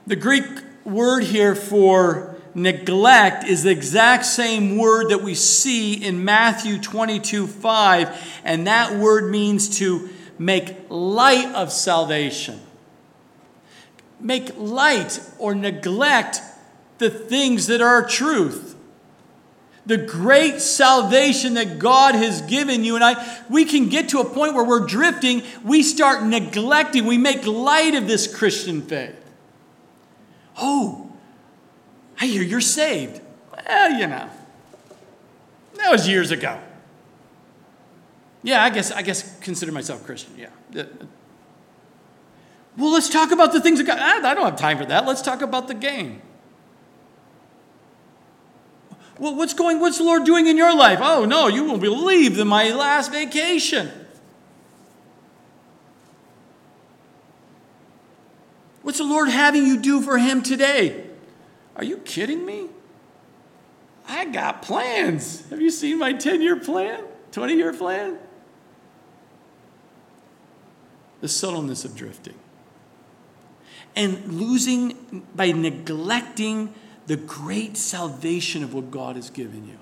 The 0.07 0.17
Greek 0.17 0.45
word 0.85 1.25
here 1.25 1.55
for 1.55 2.34
neglect 2.55 3.45
is 3.45 3.63
the 3.63 3.71
exact 3.71 4.25
same 4.25 4.77
word 4.77 5.11
that 5.11 5.23
we 5.23 5.35
see 5.35 5.95
in 5.95 6.25
Matthew 6.25 6.79
22 6.79 7.47
5, 7.47 8.41
and 8.45 8.67
that 8.67 8.95
word 8.95 9.31
means 9.31 9.79
to 9.79 10.09
make 10.39 10.77
light 10.89 11.53
of 11.55 11.73
salvation. 11.73 12.61
Make 14.21 14.53
light 14.57 15.21
or 15.39 15.55
neglect 15.55 16.41
the 16.99 17.11
things 17.11 17.67
that 17.67 17.81
are 17.81 18.07
truth. 18.07 18.75
The 19.87 19.99
great 19.99 20.61
salvation 20.61 21.55
that 21.55 21.79
God 21.79 22.15
has 22.15 22.41
given 22.43 22.85
you 22.85 22.95
and 22.95 23.05
I, 23.05 23.43
we 23.51 23.67
can 23.67 23.91
get 23.91 24.09
to 24.11 24.21
a 24.21 24.25
point 24.25 24.55
where 24.55 24.65
we're 24.65 24.87
drifting. 24.87 25.43
We 25.63 25.83
start 25.83 26.25
neglecting, 26.25 27.05
we 27.05 27.19
make 27.19 27.47
light 27.47 27.95
of 27.95 28.07
this 28.07 28.35
Christian 28.35 28.81
faith. 28.81 29.15
Oh, 30.57 31.04
I 32.21 32.27
hear 32.27 32.43
you're 32.43 32.61
saved. 32.61 33.21
Well, 33.53 33.93
you 33.93 34.07
know, 34.07 34.29
that 35.77 35.91
was 35.91 36.09
years 36.09 36.31
ago. 36.31 36.59
Yeah, 38.43 38.63
I 38.63 38.71
guess 38.71 38.91
I 38.91 39.03
guess 39.03 39.39
consider 39.41 39.73
myself 39.73 40.05
Christian. 40.05 40.35
Yeah. 40.37 40.85
Well, 42.77 42.93
let's 42.93 43.09
talk 43.09 43.31
about 43.31 43.53
the 43.53 43.61
things 43.61 43.79
that 43.79 43.87
God. 43.87 43.99
I 43.99 44.35
don't 44.35 44.45
have 44.45 44.59
time 44.59 44.79
for 44.79 44.85
that. 44.87 45.07
Let's 45.07 45.23
talk 45.23 45.43
about 45.43 45.69
the 45.69 45.75
game. 45.75 46.21
Well, 49.19 49.35
what's 49.35 49.55
going? 49.55 49.81
What's 49.81 49.99
the 49.99 50.05
Lord 50.05 50.25
doing 50.25 50.47
in 50.47 50.57
your 50.57 50.75
life? 50.75 50.99
Oh 51.01 51.25
no, 51.25 51.47
you 51.49 51.65
won't 51.65 51.81
believe 51.81 52.37
the 52.37 52.45
my 52.45 52.71
last 52.73 53.13
vacation. 53.13 53.91
What's 58.83 58.99
the 58.99 59.05
Lord 59.05 59.31
having 59.31 59.67
you 59.67 59.79
do 59.79 60.03
for 60.03 60.19
him 60.19 60.43
today? 60.43 61.04
Are 61.77 61.85
you 61.85 61.99
kidding 61.99 62.45
me? 62.45 62.69
I 64.07 64.27
got 64.27 64.63
plans. 64.63 65.49
Have 65.51 65.61
you 65.61 65.71
seen 65.71 65.99
my 65.99 66.13
10 66.13 66.43
year 66.43 66.57
plan? 66.57 67.05
20 67.33 67.55
year 67.55 67.73
plan? 67.73 68.19
The 71.21 71.29
subtleness 71.29 71.85
of 71.85 71.97
drifting. 71.97 72.35
And 73.97 74.35
losing 74.35 75.27
by 75.35 75.53
neglecting 75.53 76.75
the 77.07 77.17
great 77.17 77.77
salvation 77.77 78.63
of 78.63 78.75
what 78.75 78.91
God 78.91 79.17
has 79.17 79.31
given 79.31 79.67
you 79.67 79.79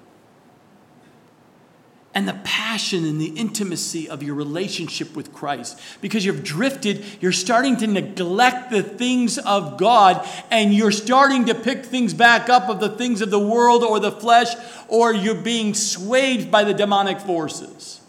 and 2.15 2.29
the 2.29 2.39
passion 2.45 3.05
and 3.05 3.21
the 3.21 3.31
intimacy 3.39 4.09
of 4.09 4.23
your 4.23 4.35
relationship 4.35 5.17
with 5.17 5.33
Christ. 5.33 5.81
Because 6.01 6.25
you've 6.25 6.45
drifted, 6.45 7.05
you're 7.21 7.33
starting 7.33 7.77
to 7.79 7.87
neglect 7.87 8.71
the 8.71 8.83
things 8.83 9.39
of 9.39 9.79
God 9.79 10.27
and 10.51 10.75
you're 10.75 10.93
starting 10.93 11.47
to 11.47 11.55
pick 11.55 11.85
things 11.85 12.13
back 12.13 12.49
up 12.49 12.69
of 12.69 12.81
the 12.81 12.91
things 12.91 13.23
of 13.23 13.31
the 13.31 13.39
world 13.39 13.83
or 13.83 13.99
the 13.99 14.13
flesh, 14.13 14.55
or 14.89 15.15
you're 15.15 15.35
being 15.35 15.75
swayed 15.75 16.51
by 16.51 16.65
the 16.65 16.75
demonic 16.75 17.19
forces. 17.19 18.01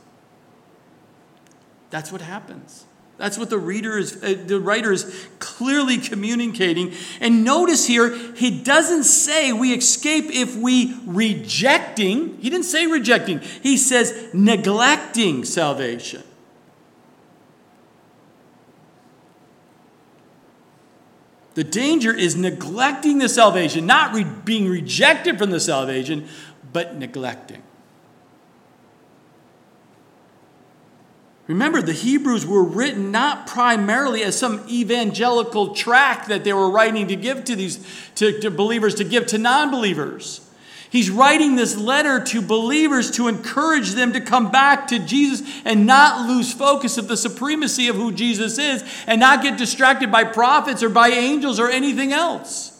That's 1.89 2.11
what 2.11 2.21
happens. 2.21 2.85
That's 3.23 3.37
what 3.37 3.49
the 3.49 3.57
reader 3.57 3.97
is, 3.97 4.21
uh, 4.21 4.35
the 4.47 4.59
writer 4.59 4.91
is 4.91 5.29
clearly 5.39 5.97
communicating. 5.97 6.91
And 7.21 7.45
notice 7.45 7.87
here, 7.87 8.13
he 8.35 8.61
doesn't 8.61 9.05
say 9.05 9.53
we 9.53 9.73
escape 9.73 10.25
if 10.25 10.57
we 10.57 10.99
rejecting. 11.05 12.37
He 12.39 12.49
didn't 12.49 12.65
say 12.65 12.85
rejecting. 12.85 13.39
He 13.39 13.77
says 13.77 14.29
neglecting 14.33 15.45
salvation. 15.45 16.21
The 21.53 21.63
danger 21.63 22.13
is 22.13 22.35
neglecting 22.35 23.19
the 23.19 23.29
salvation, 23.29 23.85
not 23.85 24.13
re- 24.13 24.25
being 24.43 24.67
rejected 24.67 25.37
from 25.37 25.51
the 25.51 25.61
salvation, 25.61 26.27
but 26.73 26.97
neglecting. 26.97 27.63
Remember, 31.47 31.81
the 31.81 31.93
Hebrews 31.93 32.45
were 32.45 32.63
written 32.63 33.11
not 33.11 33.47
primarily 33.47 34.23
as 34.23 34.37
some 34.37 34.65
evangelical 34.69 35.75
tract 35.75 36.29
that 36.29 36.45
they 36.45 36.53
were 36.53 36.69
writing 36.69 37.07
to 37.09 37.17
give 37.17 37.43
to 37.45 37.55
these 37.55 37.85
to, 38.15 38.39
to 38.39 38.49
believers, 38.49 38.95
to 38.95 39.03
give 39.03 39.27
to 39.27 39.37
non 39.37 39.69
believers. 39.69 40.39
He's 40.89 41.09
writing 41.09 41.55
this 41.55 41.75
letter 41.75 42.23
to 42.23 42.41
believers 42.41 43.09
to 43.11 43.27
encourage 43.27 43.91
them 43.91 44.13
to 44.13 44.21
come 44.21 44.51
back 44.51 44.87
to 44.89 44.99
Jesus 44.99 45.41
and 45.65 45.87
not 45.87 46.29
lose 46.29 46.53
focus 46.53 46.99
of 46.99 47.07
the 47.07 47.17
supremacy 47.17 47.87
of 47.87 47.95
who 47.95 48.11
Jesus 48.11 48.59
is 48.59 48.83
and 49.07 49.19
not 49.19 49.41
get 49.41 49.57
distracted 49.57 50.11
by 50.11 50.23
prophets 50.23 50.83
or 50.83 50.89
by 50.89 51.09
angels 51.09 51.59
or 51.59 51.67
anything 51.67 52.13
else 52.13 52.72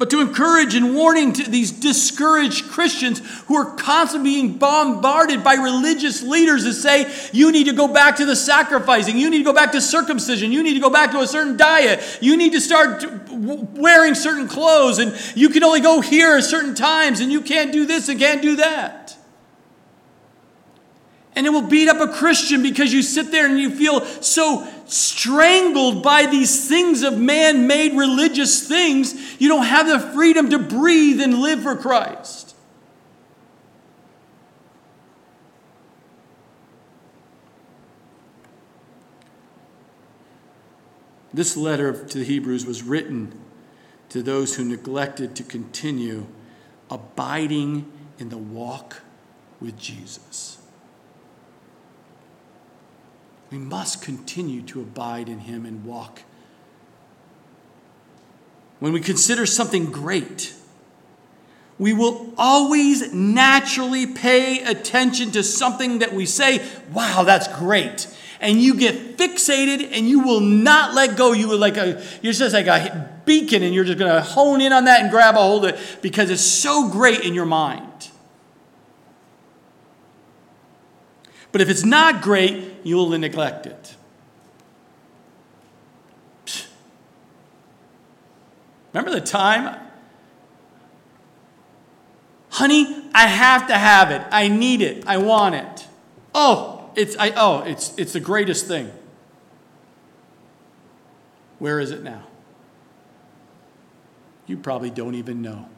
but 0.00 0.08
to 0.08 0.22
encourage 0.22 0.74
and 0.74 0.94
warning 0.94 1.34
to 1.34 1.42
these 1.42 1.70
discouraged 1.70 2.70
Christians 2.70 3.18
who 3.42 3.54
are 3.54 3.76
constantly 3.76 4.30
being 4.30 4.56
bombarded 4.56 5.44
by 5.44 5.56
religious 5.56 6.22
leaders 6.22 6.64
that 6.64 6.72
say, 6.72 7.12
you 7.34 7.52
need 7.52 7.64
to 7.64 7.74
go 7.74 7.86
back 7.86 8.16
to 8.16 8.24
the 8.24 8.34
sacrificing, 8.34 9.18
you 9.18 9.28
need 9.28 9.38
to 9.38 9.44
go 9.44 9.52
back 9.52 9.72
to 9.72 9.80
circumcision, 9.82 10.52
you 10.52 10.62
need 10.62 10.72
to 10.72 10.80
go 10.80 10.88
back 10.88 11.10
to 11.10 11.18
a 11.18 11.26
certain 11.26 11.58
diet, 11.58 12.18
you 12.22 12.38
need 12.38 12.52
to 12.52 12.62
start 12.62 13.04
wearing 13.28 14.14
certain 14.14 14.48
clothes, 14.48 14.98
and 14.98 15.14
you 15.36 15.50
can 15.50 15.62
only 15.62 15.80
go 15.80 16.00
here 16.00 16.38
at 16.38 16.44
certain 16.44 16.74
times, 16.74 17.20
and 17.20 17.30
you 17.30 17.42
can't 17.42 17.70
do 17.70 17.84
this 17.84 18.08
and 18.08 18.18
can't 18.18 18.40
do 18.40 18.56
that. 18.56 19.14
And 21.36 21.46
it 21.46 21.50
will 21.50 21.62
beat 21.62 21.88
up 21.88 22.00
a 22.00 22.12
Christian 22.12 22.62
because 22.62 22.92
you 22.92 23.02
sit 23.02 23.30
there 23.30 23.46
and 23.46 23.58
you 23.58 23.70
feel 23.70 24.04
so 24.04 24.66
strangled 24.86 26.02
by 26.02 26.26
these 26.26 26.68
things 26.68 27.02
of 27.02 27.18
man 27.18 27.66
made 27.66 27.96
religious 27.96 28.66
things, 28.66 29.40
you 29.40 29.48
don't 29.48 29.66
have 29.66 29.86
the 29.86 30.00
freedom 30.12 30.50
to 30.50 30.58
breathe 30.58 31.20
and 31.20 31.40
live 31.40 31.62
for 31.62 31.76
Christ. 31.76 32.56
This 41.32 41.56
letter 41.56 42.04
to 42.06 42.18
the 42.18 42.24
Hebrews 42.24 42.66
was 42.66 42.82
written 42.82 43.40
to 44.08 44.22
those 44.22 44.56
who 44.56 44.64
neglected 44.64 45.36
to 45.36 45.44
continue 45.44 46.26
abiding 46.90 47.90
in 48.18 48.30
the 48.30 48.38
walk 48.38 49.02
with 49.60 49.78
Jesus. 49.78 50.59
We 53.50 53.58
must 53.58 54.02
continue 54.02 54.62
to 54.62 54.80
abide 54.80 55.28
in 55.28 55.40
Him 55.40 55.66
and 55.66 55.84
walk. 55.84 56.22
When 58.78 58.92
we 58.92 59.00
consider 59.00 59.44
something 59.44 59.86
great, 59.86 60.54
we 61.78 61.92
will 61.92 62.32
always 62.36 63.12
naturally 63.12 64.06
pay 64.06 64.62
attention 64.62 65.32
to 65.32 65.42
something 65.42 65.98
that 65.98 66.12
we 66.12 66.26
say, 66.26 66.66
wow, 66.92 67.24
that's 67.24 67.48
great. 67.58 68.06
And 68.40 68.60
you 68.60 68.74
get 68.74 69.18
fixated 69.18 69.90
and 69.92 70.08
you 70.08 70.20
will 70.20 70.40
not 70.40 70.94
let 70.94 71.16
go. 71.16 71.32
You 71.32 71.48
will 71.48 71.58
like 71.58 71.76
a, 71.76 72.02
you're 72.22 72.32
just 72.32 72.54
like 72.54 72.66
a 72.66 73.10
beacon 73.24 73.62
and 73.62 73.74
you're 73.74 73.84
just 73.84 73.98
going 73.98 74.12
to 74.12 74.20
hone 74.22 74.60
in 74.60 74.72
on 74.72 74.84
that 74.84 75.02
and 75.02 75.10
grab 75.10 75.34
a 75.34 75.38
hold 75.38 75.64
of 75.64 75.74
it 75.74 75.98
because 76.02 76.30
it's 76.30 76.42
so 76.42 76.88
great 76.88 77.20
in 77.20 77.34
your 77.34 77.46
mind. 77.46 77.89
But 81.52 81.60
if 81.60 81.68
it's 81.68 81.84
not 81.84 82.22
great, 82.22 82.80
you 82.84 82.96
will 82.96 83.08
neglect 83.10 83.66
it. 83.66 83.96
Remember 88.92 89.10
the 89.10 89.24
time? 89.24 89.78
Honey, 92.50 93.04
I 93.14 93.26
have 93.26 93.68
to 93.68 93.74
have 93.74 94.10
it. 94.10 94.22
I 94.30 94.48
need 94.48 94.82
it. 94.82 95.04
I 95.06 95.16
want 95.18 95.54
it. 95.54 95.86
Oh, 96.34 96.90
it's 96.96 97.16
I 97.16 97.32
oh, 97.36 97.62
it's 97.62 97.96
it's 97.96 98.12
the 98.12 98.20
greatest 98.20 98.66
thing. 98.66 98.90
Where 101.58 101.78
is 101.78 101.90
it 101.90 102.02
now? 102.02 102.26
You 104.46 104.56
probably 104.56 104.90
don't 104.90 105.14
even 105.14 105.42
know. 105.42 105.68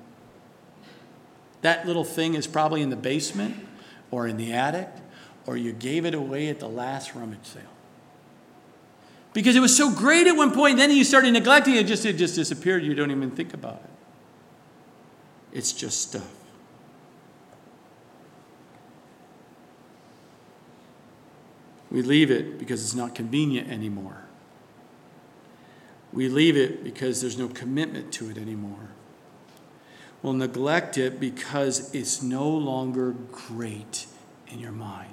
That 1.60 1.86
little 1.86 2.04
thing 2.04 2.34
is 2.34 2.46
probably 2.46 2.82
in 2.82 2.90
the 2.90 2.96
basement 2.96 3.66
or 4.10 4.26
in 4.26 4.36
the 4.36 4.52
attic 4.52 4.88
or 5.46 5.56
you 5.56 5.72
gave 5.72 6.04
it 6.04 6.14
away 6.14 6.48
at 6.48 6.60
the 6.60 6.68
last 6.68 7.14
rummage 7.14 7.44
sale. 7.44 7.62
Because 9.32 9.56
it 9.56 9.60
was 9.60 9.76
so 9.76 9.90
great 9.90 10.26
at 10.26 10.32
one 10.32 10.52
point, 10.52 10.76
then 10.76 10.90
you 10.90 11.04
started 11.04 11.32
neglecting 11.32 11.74
it, 11.74 11.86
just 11.86 12.04
it 12.04 12.14
just 12.14 12.34
disappeared. 12.34 12.82
You 12.82 12.94
don't 12.94 13.10
even 13.10 13.30
think 13.30 13.54
about 13.54 13.82
it. 13.82 13.90
It's 15.52 15.72
just 15.72 16.02
stuff. 16.02 16.28
We 21.90 22.02
leave 22.02 22.30
it 22.30 22.58
because 22.58 22.82
it's 22.82 22.94
not 22.94 23.14
convenient 23.14 23.70
anymore. 23.70 24.24
We 26.12 26.28
leave 26.28 26.56
it 26.56 26.84
because 26.84 27.20
there's 27.20 27.38
no 27.38 27.48
commitment 27.48 28.12
to 28.14 28.30
it 28.30 28.38
anymore. 28.38 28.88
We'll 30.22 30.34
neglect 30.34 30.96
it 30.98 31.18
because 31.18 31.94
it's 31.94 32.22
no 32.22 32.48
longer 32.48 33.12
great 33.12 34.06
in 34.52 34.60
your 34.60 34.72
mind. 34.72 35.08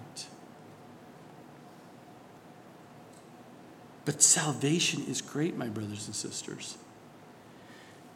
But 4.05 4.21
salvation 4.21 5.05
is 5.07 5.21
great, 5.21 5.55
my 5.55 5.67
brothers 5.67 6.07
and 6.07 6.15
sisters. 6.15 6.77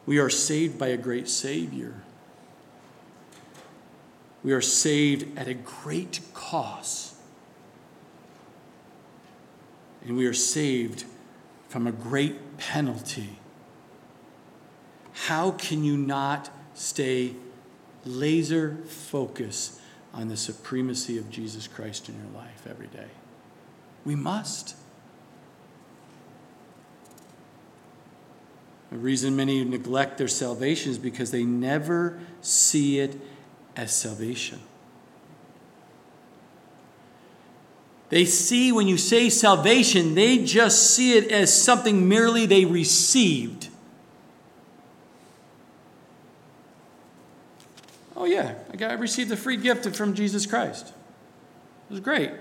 We 0.05 0.19
are 0.19 0.29
saved 0.29 0.77
by 0.77 0.87
a 0.87 0.97
great 0.97 1.29
Savior. 1.29 2.01
We 4.43 4.51
are 4.51 4.61
saved 4.61 5.37
at 5.37 5.47
a 5.47 5.53
great 5.53 6.19
cost. 6.33 7.15
And 10.05 10.17
we 10.17 10.25
are 10.25 10.33
saved 10.33 11.05
from 11.69 11.87
a 11.87 11.91
great 11.91 12.57
penalty. 12.57 13.37
How 15.13 15.51
can 15.51 15.83
you 15.83 15.95
not 15.95 16.49
stay 16.73 17.35
laser 18.03 18.77
focused 18.87 19.79
on 20.13 20.27
the 20.27 20.37
supremacy 20.37 21.17
of 21.17 21.29
Jesus 21.29 21.67
Christ 21.67 22.07
in 22.07 22.15
your 22.15 22.31
life 22.33 22.67
every 22.69 22.87
day. 22.87 23.07
We 24.05 24.15
must. 24.15 24.75
The 28.91 28.97
reason 28.97 29.35
many 29.35 29.63
neglect 29.63 30.19
their 30.19 30.27
salvation 30.27 30.91
is 30.91 30.99
because 30.99 31.31
they 31.31 31.43
never 31.43 32.19
see 32.41 32.99
it 32.99 33.19
as 33.75 33.91
salvation. 33.91 34.59
They 38.09 38.25
see 38.25 38.71
when 38.71 38.87
you 38.87 38.99
say 38.99 39.29
salvation, 39.29 40.13
they 40.13 40.43
just 40.43 40.93
see 40.93 41.17
it 41.17 41.31
as 41.31 41.51
something 41.51 42.07
merely 42.07 42.45
they 42.45 42.65
received. 42.65 43.69
Oh, 48.23 48.25
yeah, 48.25 48.55
I, 48.71 48.77
got, 48.77 48.91
I 48.91 48.93
received 48.93 49.33
a 49.33 49.35
free 49.35 49.57
gift 49.57 49.97
from 49.97 50.13
Jesus 50.13 50.45
Christ. 50.45 50.87
It 50.87 51.91
was 51.91 51.99
great. 51.99 52.31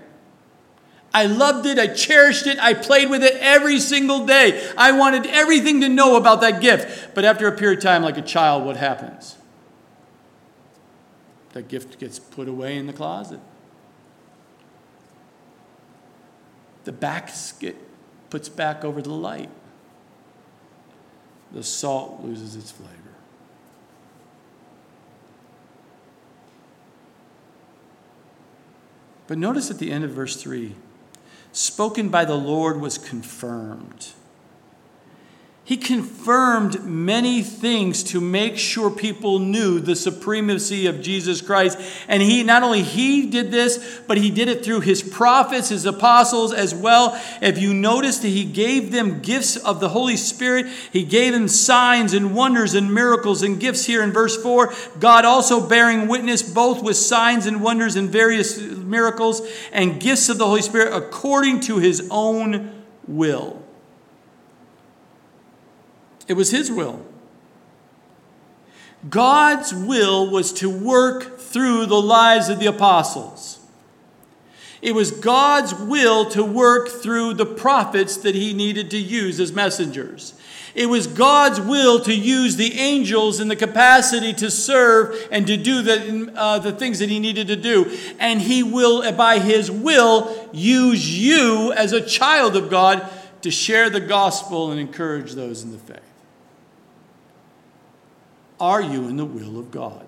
I 1.13 1.27
loved 1.27 1.67
it. 1.67 1.77
I 1.77 1.89
cherished 1.89 2.47
it. 2.47 2.57
I 2.61 2.73
played 2.73 3.11
with 3.11 3.25
it 3.25 3.35
every 3.41 3.81
single 3.81 4.25
day. 4.25 4.73
I 4.79 4.93
wanted 4.93 5.27
everything 5.27 5.81
to 5.81 5.89
know 5.89 6.15
about 6.15 6.41
that 6.43 6.61
gift. 6.61 7.17
But 7.17 7.25
after 7.25 7.49
a 7.49 7.57
period 7.57 7.79
of 7.79 7.83
time, 7.83 8.05
like 8.05 8.17
a 8.17 8.23
child, 8.23 8.65
what 8.65 8.77
happens? 8.77 9.37
That 11.55 11.67
gift 11.67 11.99
gets 11.99 12.21
put 12.21 12.47
away 12.47 12.77
in 12.77 12.87
the 12.87 12.93
closet. 12.93 13.41
The 16.85 16.93
basket 16.93 17.75
puts 18.31 18.49
back 18.49 18.85
over 18.85 19.03
the 19.03 19.11
light. 19.11 19.51
The 21.51 21.65
salt 21.65 22.23
loses 22.23 22.55
its 22.55 22.71
flavor. 22.71 23.02
But 29.33 29.39
notice 29.39 29.71
at 29.71 29.79
the 29.79 29.91
end 29.91 30.05
of 30.05 30.11
verse 30.11 30.37
3 30.37 30.75
spoken 31.53 32.11
by 32.11 32.27
the 32.27 32.35
Lord 32.35 32.79
was 32.79 32.99
confirmed. 32.99 34.09
He 35.73 35.79
confirmed 35.79 36.85
many 36.85 37.43
things 37.43 38.03
to 38.03 38.21
make 38.21 38.59
sure 38.59 38.91
people 38.91 39.39
knew 39.39 39.81
the 39.81 39.97
supremacy 39.97 40.85
of 40.85 41.01
Jesus 41.01 41.41
Christ. 41.41 41.79
And 42.09 42.23
he 42.23 42.43
not 42.43 42.63
only 42.63 42.83
he 42.83 43.31
did 43.31 43.51
this, 43.51 44.03
but 44.07 44.19
he 44.19 44.31
did 44.31 44.49
it 44.49 44.63
through 44.63 44.81
his 44.81 45.03
prophets, 45.03 45.71
his 45.71 45.87
apostles 45.87 46.53
as 46.53 46.75
well. 46.75 47.19
If 47.41 47.57
you 47.57 47.73
notice 47.73 48.19
that 48.19 48.29
he 48.29 48.45
gave 48.45 48.93
them 48.93 49.23
gifts 49.23 49.57
of 49.57 49.81
the 49.81 49.89
Holy 49.89 50.19
Spirit, 50.19 50.67
he 50.93 51.05
gave 51.05 51.33
them 51.33 51.49
signs 51.49 52.13
and 52.13 52.35
wonders 52.35 52.75
and 52.75 52.93
miracles 52.93 53.43
and 53.43 53.59
gifts 53.59 53.87
here 53.87 54.03
in 54.03 54.13
verse 54.13 54.37
4. 54.43 54.75
God 55.01 55.25
also 55.25 55.67
bearing 55.67 56.07
witness 56.07 56.43
both 56.43 56.83
with 56.83 56.99
signs 56.99 57.47
and 57.47 57.63
wonders 57.63 57.97
and 57.97 58.11
various 58.11 58.61
miracles 58.61 59.41
and 59.73 59.99
gifts 59.99 60.29
of 60.29 60.37
the 60.37 60.45
Holy 60.45 60.61
Spirit 60.61 60.93
according 60.93 61.61
to 61.61 61.79
his 61.79 62.07
own 62.11 62.85
will. 63.09 63.62
It 66.29 66.35
was 66.35 66.51
His 66.51 66.71
will. 66.71 67.05
God's 69.09 69.75
will 69.75 70.31
was 70.31 70.53
to 70.55 70.71
work 70.71 71.39
through 71.39 71.87
the 71.87 72.01
lives 72.01 72.49
of 72.49 72.61
the 72.61 72.67
apostles. 72.67 73.59
It 74.81 74.95
was 74.97 75.13
God's 75.13 75.75
will 75.75 76.29
to 76.31 76.45
work 76.45 76.89
through 76.89 77.35
the 77.35 77.47
prophets 77.47 78.17
that 78.19 78.35
he 78.35 78.53
needed 78.53 78.91
to 78.91 78.99
use 78.99 79.39
as 79.39 79.53
messengers. 79.53 80.35
It 80.75 80.87
was 80.87 81.07
God's 81.07 81.61
will 81.61 82.01
to 82.01 82.15
use 82.15 82.57
the 82.57 82.75
angels 82.79 83.39
in 83.39 83.49
the 83.49 83.57
capacity 83.57 84.33
to 84.35 84.51
serve 84.51 85.29
and 85.31 85.47
to 85.47 85.57
do 85.57 85.83
the, 85.83 86.33
uh, 86.35 86.59
the 86.59 86.73
things 86.73 86.99
that 86.99 87.11
he 87.11 87.21
needed 87.21 87.47
to 87.49 87.57
do. 87.57 87.97
And 88.19 88.41
he 88.41 88.63
will, 88.63 89.11
by 89.13 89.39
his 89.39 89.71
will, 89.71 90.49
use 90.53 91.17
you 91.17 91.73
as 91.75 91.93
a 91.93 92.01
child 92.01 92.57
of 92.57 92.69
God 92.69 93.09
to 93.43 93.51
share 93.51 93.91
the 93.91 94.01
gospel 94.01 94.71
and 94.71 94.81
encourage 94.81 95.33
those 95.33 95.63
in 95.63 95.73
the 95.73 95.79
faith. 95.79 96.12
Are 98.63 98.81
you 98.81 99.09
in 99.09 99.17
the 99.17 99.25
will 99.25 99.59
of 99.59 99.73
God? 99.73 100.07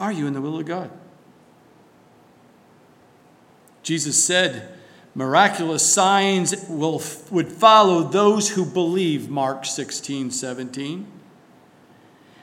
Are 0.00 0.10
you 0.10 0.26
in 0.26 0.32
the 0.32 0.40
will 0.40 0.58
of 0.58 0.64
God? 0.64 0.90
Jesus 3.82 4.24
said, 4.24 4.72
miraculous 5.14 5.86
signs 5.86 6.66
will, 6.70 7.02
would 7.30 7.52
follow 7.52 8.02
those 8.02 8.48
who 8.48 8.64
believe, 8.64 9.28
Mark 9.28 9.66
16, 9.66 10.30
17. 10.30 11.06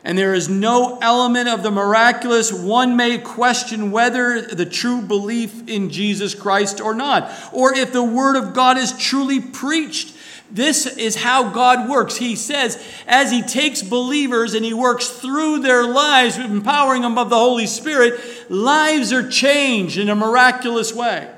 And 0.04 0.16
there 0.16 0.36
is 0.36 0.48
no 0.48 1.00
element 1.02 1.50
of 1.50 1.64
the 1.64 1.72
miraculous 1.72 2.54
one 2.54 2.96
may 2.96 3.18
question 3.18 3.90
whether 3.90 4.40
the 4.40 4.68
true 4.68 5.02
belief 5.02 5.68
in 5.68 5.90
Jesus 5.90 6.36
Christ 6.36 6.80
or 6.80 6.94
not, 6.94 7.32
or 7.52 7.74
if 7.74 7.92
the 7.92 8.04
Word 8.04 8.36
of 8.36 8.54
God 8.54 8.78
is 8.78 8.96
truly 8.96 9.40
preached 9.40 10.11
this 10.52 10.86
is 10.86 11.16
how 11.16 11.50
God 11.50 11.90
works. 11.90 12.18
He 12.18 12.36
says, 12.36 12.82
as 13.08 13.32
He 13.32 13.42
takes 13.42 13.82
believers 13.82 14.54
and 14.54 14.66
He 14.66 14.74
works 14.74 15.08
through 15.08 15.60
their 15.60 15.86
lives, 15.88 16.38
empowering 16.38 17.04
them 17.04 17.18
of 17.18 17.30
the 17.30 17.38
Holy 17.38 17.68
Spirit, 17.68 18.20
lives 18.50 19.14
are 19.14 19.28
changed 19.30 19.98
in 19.98 20.10
a 20.10 20.16
miraculous 20.16 20.94
way. 20.94 21.30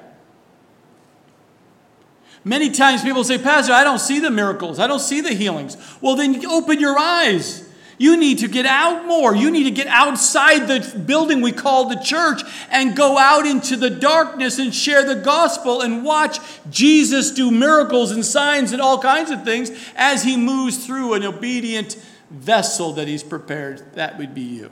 Many 2.44 2.72
times 2.72 3.04
people 3.04 3.24
say, 3.24 3.38
Pastor, 3.38 3.72
I 3.72 3.84
don't 3.84 4.00
see 4.00 4.20
the 4.20 4.32
miracles, 4.32 4.80
I 4.80 4.88
don't 4.88 5.00
see 5.00 5.22
the 5.22 5.34
healings. 5.34 5.78
Well, 6.02 6.16
then 6.16 6.46
open 6.46 6.80
your 6.80 6.98
eyes. 6.98 7.70
You 7.98 8.18
need 8.18 8.40
to 8.40 8.48
get 8.48 8.66
out 8.66 9.06
more. 9.06 9.36
You 9.36 9.52
need 9.52 9.66
to 9.66 9.72
get 9.72 9.88
outside 9.88 10.68
the 10.68 11.00
building 11.00 11.42
we 11.42 11.52
call 11.52 11.90
the 11.90 11.96
church 11.96 12.42
and 12.70 12.96
go 12.96 13.18
out 13.18 13.46
into 13.46 13.76
the 13.76 13.90
darkness 13.90 14.58
and 14.60 14.74
share 14.74 15.06
the 15.06 15.22
gospel 15.22 15.82
and 15.82 16.04
watch 16.04 16.40
Jesus 16.70 17.32
do 17.32 17.52
miracles 17.52 18.12
and 18.12 18.26
signs 18.26 18.72
and 18.72 18.82
all 18.82 19.00
kinds 19.00 19.32
of 19.32 19.44
things 19.44 19.72
as 19.96 20.24
he 20.24 20.38
moves 20.38 20.86
through 20.86 21.14
an 21.14 21.24
obedient 21.24 21.96
vessel 22.32 22.94
that 22.94 23.08
he's 23.08 23.24
prepared. 23.24 23.94
That 23.94 24.18
would 24.18 24.34
be 24.34 24.42
you. 24.42 24.72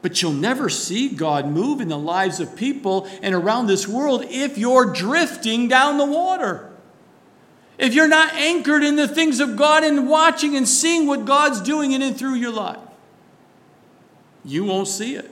But 0.00 0.22
you'll 0.22 0.32
never 0.32 0.68
see 0.68 1.08
God 1.08 1.48
move 1.48 1.80
in 1.80 1.88
the 1.88 1.98
lives 1.98 2.38
of 2.38 2.54
people 2.54 3.08
and 3.20 3.34
around 3.34 3.66
this 3.66 3.88
world 3.88 4.24
if 4.28 4.56
you're 4.56 4.92
drifting 4.92 5.66
down 5.66 5.98
the 5.98 6.06
water 6.06 6.67
if 7.78 7.94
you're 7.94 8.08
not 8.08 8.34
anchored 8.34 8.82
in 8.82 8.96
the 8.96 9.06
things 9.06 9.38
of 9.38 9.56
God 9.56 9.84
and 9.84 10.08
watching 10.08 10.56
and 10.56 10.68
seeing 10.68 11.06
what 11.06 11.24
God's 11.24 11.60
doing 11.60 11.92
in 11.92 12.02
and 12.02 12.18
through 12.18 12.34
your 12.34 12.50
life, 12.52 12.78
you 14.44 14.64
won't 14.64 14.88
see 14.88 15.14
it. 15.14 15.30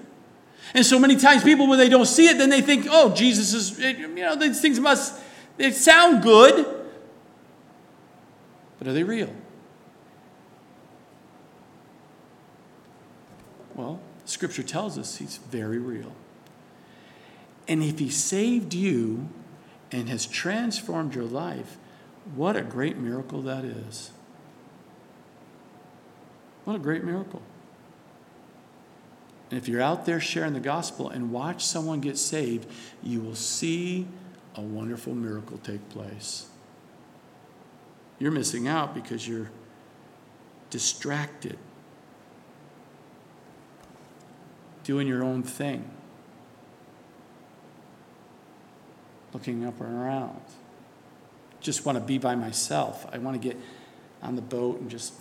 And 0.72 0.84
so 0.84 0.98
many 0.98 1.16
times 1.16 1.42
people, 1.42 1.68
when 1.68 1.78
they 1.78 1.88
don't 1.88 2.06
see 2.06 2.28
it, 2.28 2.38
then 2.38 2.50
they 2.50 2.60
think, 2.60 2.86
oh, 2.88 3.14
Jesus 3.14 3.52
is, 3.52 3.78
you 3.78 4.08
know, 4.08 4.36
these 4.36 4.60
things 4.60 4.78
must, 4.78 5.20
they 5.56 5.70
sound 5.72 6.22
good, 6.22 6.66
but 8.78 8.88
are 8.88 8.92
they 8.92 9.04
real? 9.04 9.32
Well, 13.74 14.00
Scripture 14.24 14.62
tells 14.62 14.98
us 14.98 15.16
he's 15.16 15.36
very 15.36 15.78
real. 15.78 16.12
And 17.68 17.82
if 17.82 17.98
he 17.98 18.08
saved 18.08 18.74
you 18.74 19.28
and 19.90 20.08
has 20.08 20.26
transformed 20.26 21.14
your 21.14 21.24
life, 21.24 21.78
what 22.34 22.56
a 22.56 22.62
great 22.62 22.96
miracle 22.96 23.42
that 23.42 23.64
is. 23.64 24.10
What 26.64 26.76
a 26.76 26.78
great 26.80 27.04
miracle. 27.04 27.42
And 29.50 29.58
if 29.58 29.68
you're 29.68 29.80
out 29.80 30.06
there 30.06 30.18
sharing 30.18 30.52
the 30.52 30.60
gospel 30.60 31.08
and 31.08 31.30
watch 31.30 31.64
someone 31.64 32.00
get 32.00 32.18
saved, 32.18 32.68
you 33.02 33.20
will 33.20 33.36
see 33.36 34.08
a 34.56 34.60
wonderful 34.60 35.14
miracle 35.14 35.58
take 35.58 35.88
place. 35.90 36.46
You're 38.18 38.32
missing 38.32 38.66
out 38.66 38.94
because 38.94 39.28
you're 39.28 39.50
distracted, 40.70 41.58
doing 44.82 45.06
your 45.06 45.22
own 45.22 45.44
thing, 45.44 45.88
looking 49.32 49.64
up 49.64 49.80
and 49.80 49.94
around 49.94 50.40
just 51.66 51.84
want 51.84 51.98
to 51.98 52.04
be 52.04 52.16
by 52.16 52.36
myself. 52.36 53.04
I 53.12 53.18
want 53.18 53.40
to 53.40 53.48
get 53.48 53.58
on 54.22 54.36
the 54.36 54.42
boat 54.42 54.80
and 54.80 54.88
just, 54.88 55.12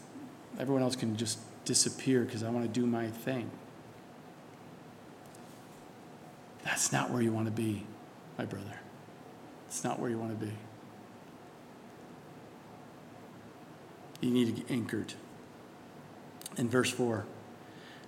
everyone 0.59 0.83
else 0.83 0.95
can 0.95 1.17
just 1.17 1.39
disappear 1.65 2.21
because 2.21 2.43
I 2.43 2.49
want 2.49 2.65
to 2.65 2.79
do 2.79 2.85
my 2.85 3.07
thing. 3.07 3.49
That's 6.63 6.91
not 6.91 7.09
where 7.09 7.21
you 7.21 7.31
want 7.31 7.47
to 7.47 7.51
be, 7.51 7.83
my 8.37 8.45
brother. 8.45 8.79
It's 9.67 9.83
not 9.83 9.99
where 9.99 10.09
you 10.09 10.19
want 10.19 10.39
to 10.39 10.45
be. 10.45 10.51
You 14.21 14.31
need 14.31 14.45
to 14.45 14.51
get 14.61 14.69
anchored. 14.69 15.13
In 16.57 16.69
verse 16.69 16.91
4, 16.91 17.25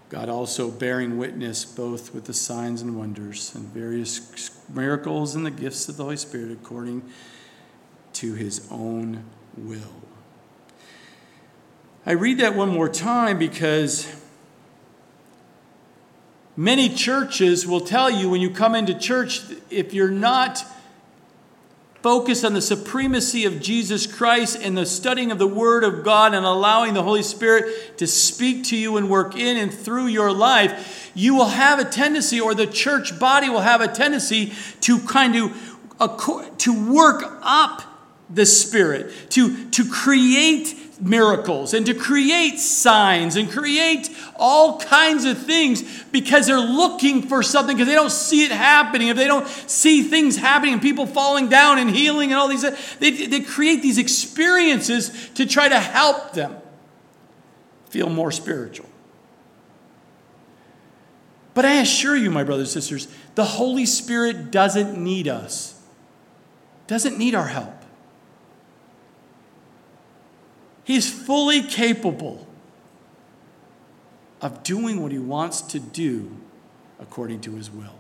God 0.09 0.29
also 0.29 0.69
bearing 0.69 1.17
witness 1.17 1.65
both 1.65 2.13
with 2.13 2.25
the 2.25 2.33
signs 2.33 2.83
and 2.83 2.97
wonders 2.97 3.53
and 3.55 3.65
various 3.65 4.59
miracles 4.69 5.33
and 5.33 5.43
the 5.43 5.51
gifts 5.51 5.89
of 5.89 5.97
the 5.97 6.03
Holy 6.03 6.17
Spirit 6.17 6.51
according 6.51 7.01
to 8.17 8.33
his 8.33 8.67
own 8.71 9.23
will. 9.55 10.01
I 12.03 12.11
read 12.11 12.39
that 12.39 12.55
one 12.55 12.69
more 12.69 12.89
time 12.89 13.37
because 13.37 14.07
many 16.55 16.89
churches 16.89 17.67
will 17.67 17.81
tell 17.81 18.09
you 18.09 18.29
when 18.29 18.41
you 18.41 18.49
come 18.49 18.73
into 18.73 18.97
church, 18.97 19.41
if 19.69 19.93
you're 19.93 20.09
not 20.09 20.63
focused 22.01 22.43
on 22.43 22.53
the 22.53 22.61
supremacy 22.61 23.45
of 23.45 23.61
Jesus 23.61 24.07
Christ 24.07 24.57
and 24.61 24.75
the 24.75 24.85
studying 24.85 25.31
of 25.31 25.37
the 25.37 25.47
Word 25.47 25.83
of 25.83 26.03
God 26.03 26.33
and 26.33 26.43
allowing 26.45 26.95
the 26.95 27.03
Holy 27.03 27.21
Spirit 27.23 27.97
to 27.99 28.07
speak 28.07 28.63
to 28.65 28.77
you 28.77 28.97
and 28.97 29.09
work 29.09 29.35
in 29.35 29.57
and 29.57 29.71
through 29.71 30.07
your 30.07 30.31
life, 30.31 31.11
you 31.13 31.35
will 31.35 31.49
have 31.49 31.77
a 31.77 31.85
tendency, 31.85 32.39
or 32.39 32.55
the 32.55 32.65
church 32.65 33.19
body 33.19 33.49
will 33.49 33.59
have 33.59 33.81
a 33.81 33.87
tendency 33.87 34.53
to 34.81 34.99
kind 34.99 35.35
of 35.35 36.57
to 36.57 36.93
work 36.93 37.23
up 37.43 37.86
the 38.29 38.45
Spirit 38.45 39.11
to, 39.31 39.69
to 39.69 39.89
create 39.89 40.75
miracles 40.99 41.73
and 41.73 41.85
to 41.85 41.93
create 41.93 42.59
signs 42.59 43.35
and 43.35 43.49
create 43.49 44.09
all 44.35 44.79
kinds 44.79 45.25
of 45.25 45.37
things 45.37 46.03
because 46.11 46.47
they're 46.47 46.59
looking 46.59 47.21
for 47.21 47.43
something 47.43 47.75
because 47.75 47.87
they 47.87 47.95
don't 47.95 48.11
see 48.11 48.43
it 48.43 48.51
happening. 48.51 49.09
If 49.09 49.17
they 49.17 49.27
don't 49.27 49.47
see 49.47 50.03
things 50.03 50.37
happening 50.37 50.73
and 50.73 50.81
people 50.81 51.05
falling 51.05 51.49
down 51.49 51.77
and 51.77 51.89
healing 51.89 52.31
and 52.31 52.39
all 52.39 52.47
these, 52.47 52.63
they, 52.97 53.11
they 53.11 53.41
create 53.41 53.81
these 53.81 53.97
experiences 53.97 55.29
to 55.35 55.45
try 55.45 55.69
to 55.69 55.79
help 55.79 56.33
them 56.33 56.55
feel 57.89 58.09
more 58.09 58.31
spiritual. 58.31 58.89
But 61.53 61.65
I 61.65 61.75
assure 61.75 62.15
you, 62.15 62.29
my 62.29 62.43
brothers 62.43 62.75
and 62.75 62.83
sisters, 62.83 63.07
the 63.33 63.45
Holy 63.45 63.85
Spirit 63.85 64.51
doesn't 64.51 64.95
need 64.95 65.27
us, 65.27 65.81
doesn't 66.85 67.17
need 67.17 67.33
our 67.33 67.47
help. 67.47 67.73
He's 70.87 71.11
fully 71.11 71.63
capable 71.63 72.47
of 74.39 74.63
doing 74.63 75.03
what 75.03 75.11
he 75.11 75.19
wants 75.19 75.59
to 75.63 75.81
do 75.81 76.37
according 76.97 77.41
to 77.41 77.55
his 77.55 77.69
will. 77.69 77.95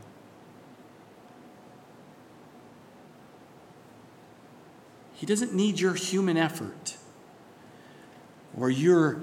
He 5.15 5.25
doesn't 5.25 5.53
need 5.53 5.81
your 5.81 5.95
human 5.95 6.37
effort 6.37 6.95
or 8.57 8.69
your 8.69 9.21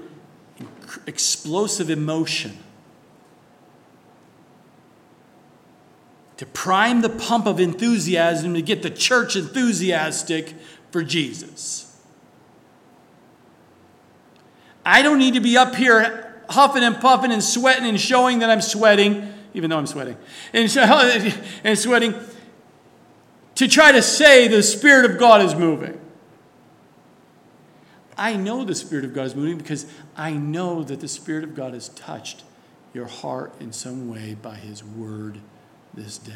explosive 1.07 1.89
emotion 1.89 2.59
to 6.37 6.45
prime 6.45 7.01
the 7.01 7.09
pump 7.09 7.47
of 7.47 7.59
enthusiasm 7.59 8.53
to 8.53 8.61
get 8.61 8.83
the 8.83 8.91
church 8.91 9.35
enthusiastic 9.35 10.53
for 10.91 11.01
Jesus. 11.01 11.94
I 14.85 15.01
don't 15.01 15.17
need 15.17 15.33
to 15.33 15.39
be 15.39 15.57
up 15.57 15.75
here 15.75 16.43
huffing 16.49 16.83
and 16.83 16.99
puffing 16.99 17.31
and 17.31 17.43
sweating 17.43 17.85
and 17.85 17.99
showing 17.99 18.39
that 18.39 18.49
I'm 18.49 18.61
sweating, 18.61 19.33
even 19.53 19.69
though 19.69 19.77
I'm 19.77 19.87
sweating, 19.87 20.17
and, 20.53 20.69
and 21.63 21.79
sweating 21.79 22.13
to 23.55 23.67
try 23.67 23.91
to 23.91 24.01
say 24.01 24.47
the 24.47 24.61
Spirit 24.61 25.09
of 25.09 25.17
God 25.17 25.41
is 25.41 25.55
moving. 25.55 25.99
I 28.17 28.35
know 28.35 28.63
the 28.63 28.75
Spirit 28.75 29.05
of 29.05 29.13
God 29.13 29.25
is 29.25 29.35
moving 29.35 29.57
because 29.57 29.85
I 30.15 30.31
know 30.31 30.83
that 30.83 30.99
the 30.99 31.07
Spirit 31.07 31.43
of 31.43 31.55
God 31.55 31.73
has 31.73 31.89
touched 31.89 32.43
your 32.93 33.07
heart 33.07 33.53
in 33.59 33.73
some 33.73 34.09
way 34.09 34.35
by 34.35 34.55
His 34.55 34.83
Word 34.83 35.39
this 35.93 36.17
day. 36.17 36.33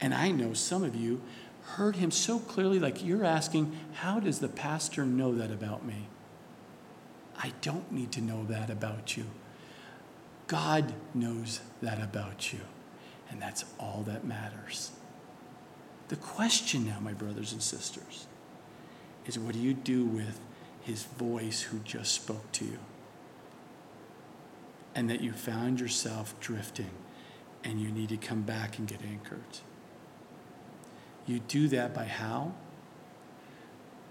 And 0.00 0.14
I 0.14 0.30
know 0.30 0.54
some 0.54 0.82
of 0.82 0.94
you 0.94 1.20
heard 1.62 1.96
Him 1.96 2.10
so 2.10 2.38
clearly, 2.38 2.78
like 2.78 3.04
you're 3.04 3.24
asking, 3.24 3.76
How 3.94 4.18
does 4.18 4.38
the 4.38 4.48
pastor 4.48 5.04
know 5.04 5.34
that 5.34 5.50
about 5.50 5.84
me? 5.84 6.08
I 7.42 7.52
don't 7.62 7.90
need 7.90 8.12
to 8.12 8.20
know 8.20 8.44
that 8.44 8.68
about 8.68 9.16
you. 9.16 9.24
God 10.46 10.92
knows 11.14 11.60
that 11.80 12.02
about 12.02 12.52
you, 12.52 12.60
and 13.30 13.40
that's 13.40 13.64
all 13.78 14.02
that 14.06 14.24
matters. 14.24 14.90
The 16.08 16.16
question 16.16 16.86
now, 16.86 16.98
my 17.00 17.14
brothers 17.14 17.52
and 17.52 17.62
sisters, 17.62 18.26
is 19.26 19.38
what 19.38 19.54
do 19.54 19.60
you 19.60 19.72
do 19.72 20.04
with 20.04 20.38
his 20.82 21.04
voice 21.04 21.62
who 21.62 21.78
just 21.78 22.12
spoke 22.12 22.50
to 22.52 22.64
you? 22.64 22.78
And 24.94 25.08
that 25.08 25.20
you 25.20 25.32
found 25.32 25.80
yourself 25.80 26.34
drifting 26.40 26.90
and 27.62 27.80
you 27.80 27.90
need 27.90 28.08
to 28.08 28.16
come 28.16 28.42
back 28.42 28.78
and 28.78 28.88
get 28.88 29.00
anchored. 29.02 29.60
You 31.26 31.38
do 31.38 31.68
that 31.68 31.94
by 31.94 32.04
how? 32.04 32.54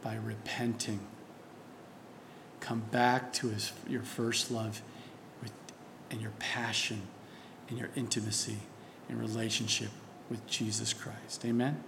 By 0.01 0.15
repenting 0.15 1.01
come 2.69 2.83
back 2.91 3.33
to 3.33 3.47
his, 3.47 3.71
your 3.87 4.03
first 4.03 4.51
love 4.51 4.83
with, 5.41 5.51
and 6.11 6.21
your 6.21 6.33
passion 6.37 7.01
and 7.67 7.79
your 7.79 7.89
intimacy 7.95 8.57
and 9.09 9.19
relationship 9.19 9.89
with 10.29 10.45
Jesus 10.45 10.93
Christ. 10.93 11.43
Amen? 11.45 11.83